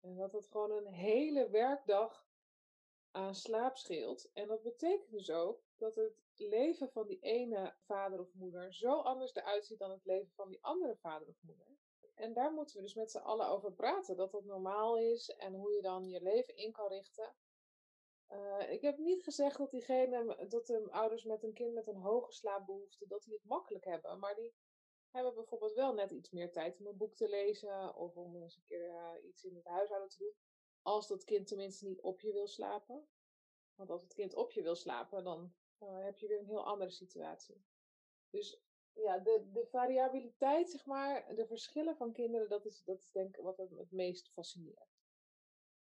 En 0.00 0.16
dat 0.16 0.32
het 0.32 0.46
gewoon 0.46 0.70
een 0.70 0.92
hele 0.92 1.50
werkdag 1.50 2.26
aan 3.10 3.34
slaap 3.34 3.76
scheelt. 3.76 4.30
En 4.32 4.48
dat 4.48 4.62
betekent 4.62 5.10
dus 5.10 5.30
ook 5.30 5.62
dat 5.76 5.94
het 5.94 6.16
leven 6.34 6.90
van 6.90 7.06
die 7.06 7.20
ene 7.20 7.74
vader 7.86 8.20
of 8.20 8.34
moeder 8.34 8.74
zo 8.74 9.00
anders 9.00 9.34
eruit 9.34 9.66
ziet 9.66 9.78
dan 9.78 9.90
het 9.90 10.04
leven 10.04 10.32
van 10.34 10.48
die 10.48 10.64
andere 10.64 10.96
vader 10.96 11.28
of 11.28 11.36
moeder. 11.40 11.76
En 12.14 12.32
daar 12.32 12.52
moeten 12.52 12.76
we 12.76 12.82
dus 12.82 12.94
met 12.94 13.10
z'n 13.10 13.18
allen 13.18 13.48
over 13.48 13.72
praten. 13.72 14.16
Dat 14.16 14.30
dat 14.30 14.44
normaal 14.44 14.98
is 14.98 15.28
en 15.28 15.54
hoe 15.54 15.72
je 15.72 15.82
dan 15.82 16.08
je 16.08 16.22
leven 16.22 16.56
in 16.56 16.72
kan 16.72 16.88
richten. 16.88 17.34
Uh, 18.28 18.72
ik 18.72 18.80
heb 18.80 18.98
niet 18.98 19.22
gezegd 19.22 19.58
dat 19.58 19.70
diegene, 19.70 20.46
dat 20.48 20.66
de 20.66 20.90
ouders 20.90 21.24
met 21.24 21.42
een 21.42 21.52
kind 21.52 21.74
met 21.74 21.86
een 21.86 21.96
hoge 21.96 22.32
slaapbehoefte, 22.32 23.06
dat 23.06 23.22
die 23.22 23.34
het 23.34 23.44
makkelijk 23.44 23.84
hebben. 23.84 24.18
Maar 24.18 24.34
die 24.34 24.54
hebben 25.10 25.34
bijvoorbeeld 25.34 25.72
wel 25.72 25.94
net 25.94 26.10
iets 26.10 26.30
meer 26.30 26.52
tijd 26.52 26.80
om 26.80 26.86
een 26.86 26.96
boek 26.96 27.14
te 27.14 27.28
lezen 27.28 27.94
of 27.94 28.16
om 28.16 28.42
eens 28.42 28.56
een 28.56 28.64
keer 28.64 28.88
uh, 28.88 29.24
iets 29.24 29.44
in 29.44 29.54
het 29.54 29.66
huishouden 29.66 30.08
te 30.08 30.18
doen. 30.18 30.34
Als 30.82 31.08
dat 31.08 31.24
kind 31.24 31.46
tenminste 31.46 31.86
niet 31.86 32.00
op 32.00 32.20
je 32.20 32.32
wil 32.32 32.46
slapen. 32.46 33.08
Want 33.74 33.90
als 33.90 34.02
het 34.02 34.14
kind 34.14 34.34
op 34.34 34.52
je 34.52 34.62
wil 34.62 34.74
slapen, 34.74 35.24
dan 35.24 35.54
uh, 35.80 36.04
heb 36.04 36.18
je 36.18 36.28
weer 36.28 36.38
een 36.38 36.46
heel 36.46 36.66
andere 36.66 36.90
situatie. 36.90 37.64
Dus 38.30 38.62
ja, 38.94 39.18
de, 39.18 39.50
de 39.52 39.66
variabiliteit, 39.70 40.70
zeg 40.70 40.86
maar, 40.86 41.34
de 41.34 41.46
verschillen 41.46 41.96
van 41.96 42.12
kinderen, 42.12 42.48
dat 42.48 42.66
is, 42.66 42.82
dat 42.84 42.98
is 42.98 43.10
denk 43.10 43.36
ik 43.36 43.42
wat 43.42 43.56
het, 43.56 43.70
het 43.70 43.90
meest 43.90 44.32
fascineert. 44.32 44.92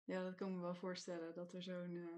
Ja, 0.04 0.22
dat 0.22 0.34
kan 0.34 0.54
me 0.54 0.60
wel 0.60 0.74
voorstellen. 0.74 1.34
Dat 1.34 1.52
er 1.52 1.62
zo'n, 1.62 1.94
uh, 1.94 2.16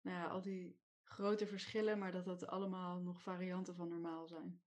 nou 0.00 0.16
ja, 0.16 0.28
al 0.28 0.40
die 0.40 0.80
grote 1.02 1.46
verschillen, 1.46 1.98
maar 1.98 2.12
dat 2.12 2.24
dat 2.24 2.46
allemaal 2.46 3.00
nog 3.00 3.22
varianten 3.22 3.74
van 3.74 3.88
normaal 3.88 4.26
zijn. 4.26 4.62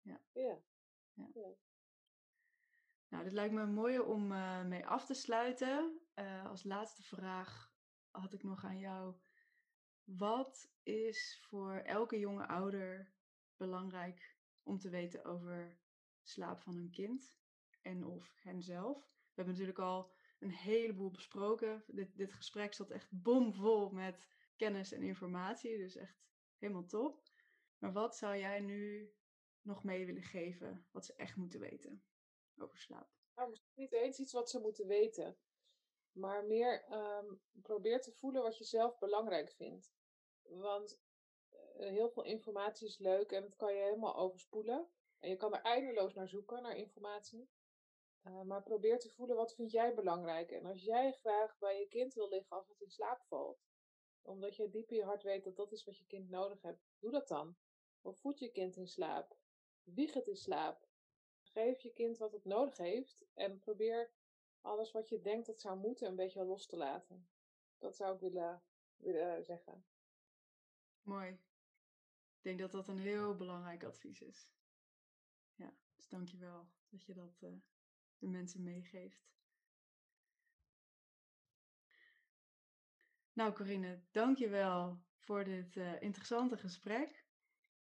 Ja. 0.00 0.20
Ja. 0.32 0.62
ja. 1.12 1.30
ja. 1.34 1.56
Nou, 3.08 3.24
dit 3.24 3.32
lijkt 3.32 3.54
me 3.54 3.66
mooi 3.66 3.98
om 3.98 4.32
uh, 4.32 4.64
mee 4.64 4.86
af 4.86 5.06
te 5.06 5.14
sluiten. 5.14 6.00
Uh, 6.14 6.46
als 6.46 6.64
laatste 6.64 7.02
vraag 7.02 7.72
had 8.10 8.32
ik 8.32 8.42
nog 8.42 8.64
aan 8.64 8.78
jou. 8.78 9.14
Wat 10.04 10.70
is 10.82 11.44
voor 11.48 11.74
elke 11.76 12.18
jonge 12.18 12.46
ouder 12.46 13.12
belangrijk 13.56 14.37
om 14.68 14.78
te 14.78 14.88
weten 14.88 15.24
over 15.24 15.78
slaap 16.22 16.60
van 16.60 16.76
een 16.76 16.90
kind 16.90 17.36
en 17.82 18.06
of 18.06 18.38
henzelf? 18.42 18.98
We 18.98 19.34
hebben 19.34 19.54
natuurlijk 19.54 19.78
al 19.78 20.12
een 20.38 20.50
heleboel 20.50 21.10
besproken. 21.10 21.84
Dit, 21.86 22.16
dit 22.16 22.32
gesprek 22.32 22.74
zat 22.74 22.90
echt 22.90 23.08
bomvol 23.22 23.90
met 23.90 24.26
kennis 24.56 24.92
en 24.92 25.02
informatie, 25.02 25.76
dus 25.76 25.96
echt 25.96 26.20
helemaal 26.58 26.86
top. 26.86 27.22
Maar 27.78 27.92
wat 27.92 28.16
zou 28.16 28.36
jij 28.36 28.60
nu 28.60 29.12
nog 29.62 29.84
mee 29.84 30.06
willen 30.06 30.22
geven 30.22 30.86
wat 30.90 31.04
ze 31.04 31.14
echt 31.14 31.36
moeten 31.36 31.60
weten 31.60 32.04
over 32.56 32.78
slaap? 32.78 33.10
Nou, 33.34 33.48
misschien 33.48 33.72
niet 33.74 33.92
eens 33.92 34.18
iets 34.18 34.32
wat 34.32 34.50
ze 34.50 34.60
moeten 34.60 34.86
weten, 34.86 35.38
maar 36.12 36.44
meer 36.44 36.92
um, 36.92 37.40
probeer 37.62 38.00
te 38.00 38.12
voelen 38.12 38.42
wat 38.42 38.58
je 38.58 38.64
zelf 38.64 38.98
belangrijk 38.98 39.50
vindt. 39.50 39.92
Want 40.42 41.00
heel 41.78 42.10
veel 42.10 42.24
informatie 42.24 42.86
is 42.86 42.98
leuk 42.98 43.32
en 43.32 43.42
dat 43.42 43.56
kan 43.56 43.74
je 43.74 43.82
helemaal 43.82 44.16
overspoelen. 44.16 44.88
En 45.18 45.28
je 45.28 45.36
kan 45.36 45.54
er 45.54 45.62
eindeloos 45.62 46.14
naar 46.14 46.28
zoeken, 46.28 46.62
naar 46.62 46.76
informatie. 46.76 47.48
Uh, 48.24 48.42
maar 48.42 48.62
probeer 48.62 48.98
te 48.98 49.10
voelen 49.10 49.36
wat 49.36 49.54
vind 49.54 49.70
jij 49.70 49.94
belangrijk. 49.94 50.50
En 50.50 50.64
als 50.64 50.82
jij 50.82 51.12
graag 51.12 51.58
bij 51.58 51.78
je 51.78 51.88
kind 51.88 52.14
wil 52.14 52.28
liggen 52.28 52.56
als 52.56 52.68
het 52.68 52.80
in 52.80 52.90
slaap 52.90 53.22
valt, 53.28 53.66
omdat 54.22 54.56
je 54.56 54.70
diep 54.70 54.90
in 54.90 54.96
je 54.96 55.04
hart 55.04 55.22
weet 55.22 55.44
dat 55.44 55.56
dat 55.56 55.72
is 55.72 55.84
wat 55.84 55.98
je 55.98 56.06
kind 56.06 56.30
nodig 56.30 56.62
hebt, 56.62 56.82
doe 56.98 57.10
dat 57.10 57.28
dan. 57.28 57.56
Of 58.00 58.18
voed 58.18 58.38
je 58.38 58.50
kind 58.50 58.76
in 58.76 58.88
slaap. 58.88 59.36
Wieg 59.82 60.14
het 60.14 60.26
in 60.26 60.36
slaap. 60.36 60.88
Geef 61.42 61.80
je 61.80 61.92
kind 61.92 62.18
wat 62.18 62.32
het 62.32 62.44
nodig 62.44 62.76
heeft 62.76 63.24
en 63.34 63.58
probeer 63.58 64.10
alles 64.60 64.92
wat 64.92 65.08
je 65.08 65.20
denkt 65.20 65.46
dat 65.46 65.60
zou 65.60 65.78
moeten 65.78 66.08
een 66.08 66.16
beetje 66.16 66.44
los 66.44 66.66
te 66.66 66.76
laten. 66.76 67.28
Dat 67.78 67.96
zou 67.96 68.14
ik 68.14 68.20
willen, 68.20 68.62
willen 68.96 69.44
zeggen. 69.44 69.84
Mooi. 71.02 71.38
Ik 72.38 72.44
denk 72.44 72.58
dat 72.58 72.72
dat 72.72 72.88
een 72.88 72.98
heel 72.98 73.36
belangrijk 73.36 73.84
advies 73.84 74.20
is. 74.20 74.50
Ja, 75.54 75.74
dus 75.96 76.08
dankjewel 76.08 76.68
dat 76.88 77.04
je 77.04 77.14
dat 77.14 77.42
uh, 77.42 77.50
de 78.18 78.28
mensen 78.28 78.62
meegeeft. 78.62 79.28
Nou 83.32 83.52
Corinne, 83.52 84.02
dankjewel 84.10 85.02
voor 85.18 85.44
dit 85.44 85.76
uh, 85.76 86.02
interessante 86.02 86.56
gesprek. 86.56 87.26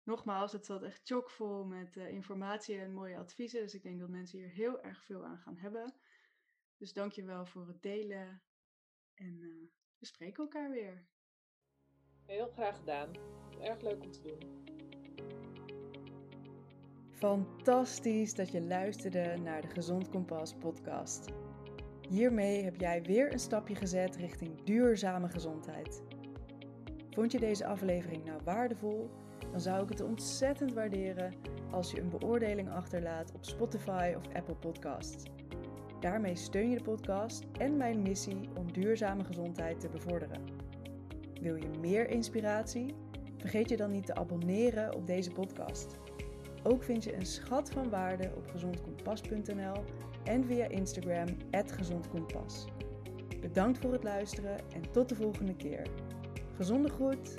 Nogmaals, 0.02 0.52
het 0.52 0.66
zat 0.66 0.82
echt 0.82 1.00
chockvol 1.08 1.64
met 1.64 1.96
uh, 1.96 2.08
informatie 2.08 2.78
en 2.78 2.92
mooie 2.92 3.18
adviezen. 3.18 3.60
Dus 3.60 3.74
ik 3.74 3.82
denk 3.82 4.00
dat 4.00 4.08
mensen 4.08 4.38
hier 4.38 4.48
heel 4.48 4.82
erg 4.82 5.04
veel 5.04 5.24
aan 5.24 5.38
gaan 5.38 5.56
hebben. 5.56 5.94
Dus 6.76 6.92
dankjewel 6.92 7.46
voor 7.46 7.66
het 7.66 7.82
delen. 7.82 8.42
En 9.14 9.40
uh, 9.40 9.68
we 9.98 10.06
spreken 10.06 10.42
elkaar 10.42 10.70
weer. 10.70 11.06
Heel 12.26 12.50
graag 12.54 12.76
gedaan. 12.76 13.08
Erg 13.60 13.80
leuk 13.80 14.02
om 14.02 14.10
te 14.10 14.20
doen. 14.22 14.38
Fantastisch 17.10 18.34
dat 18.34 18.52
je 18.52 18.62
luisterde 18.62 19.36
naar 19.42 19.60
de 19.60 19.68
Gezond 19.68 20.08
Kompas 20.08 20.54
podcast. 20.54 21.24
Hiermee 22.08 22.62
heb 22.62 22.76
jij 22.76 23.02
weer 23.02 23.32
een 23.32 23.38
stapje 23.38 23.74
gezet 23.74 24.16
richting 24.16 24.62
duurzame 24.64 25.28
gezondheid. 25.28 26.02
Vond 27.10 27.32
je 27.32 27.38
deze 27.38 27.66
aflevering 27.66 28.24
nou 28.24 28.40
waardevol? 28.44 29.10
Dan 29.50 29.60
zou 29.60 29.82
ik 29.82 29.88
het 29.88 30.00
ontzettend 30.00 30.72
waarderen 30.72 31.34
als 31.70 31.90
je 31.90 32.00
een 32.00 32.10
beoordeling 32.10 32.70
achterlaat 32.70 33.32
op 33.34 33.44
Spotify 33.44 34.14
of 34.16 34.34
Apple 34.34 34.56
Podcasts. 34.56 35.24
Daarmee 36.00 36.36
steun 36.36 36.70
je 36.70 36.76
de 36.76 36.82
podcast 36.82 37.44
en 37.58 37.76
mijn 37.76 38.02
missie 38.02 38.48
om 38.56 38.72
duurzame 38.72 39.24
gezondheid 39.24 39.80
te 39.80 39.88
bevorderen. 39.88 40.55
Wil 41.46 41.56
je 41.56 41.78
meer 41.80 42.10
inspiratie? 42.10 42.94
Vergeet 43.36 43.68
je 43.68 43.76
dan 43.76 43.90
niet 43.90 44.06
te 44.06 44.14
abonneren 44.14 44.94
op 44.94 45.06
deze 45.06 45.30
podcast. 45.30 45.96
Ook 46.62 46.82
vind 46.82 47.04
je 47.04 47.14
een 47.14 47.26
schat 47.26 47.70
van 47.70 47.90
waarde 47.90 48.32
op 48.36 48.46
gezondkompas.nl 48.46 49.84
en 50.24 50.44
via 50.44 50.68
Instagram 50.68 51.26
@gezondkompas. 51.66 52.64
Bedankt 53.40 53.78
voor 53.78 53.92
het 53.92 54.02
luisteren 54.02 54.58
en 54.58 54.90
tot 54.92 55.08
de 55.08 55.14
volgende 55.14 55.56
keer. 55.56 55.86
Gezonde 56.56 56.88
groet. 56.88 57.34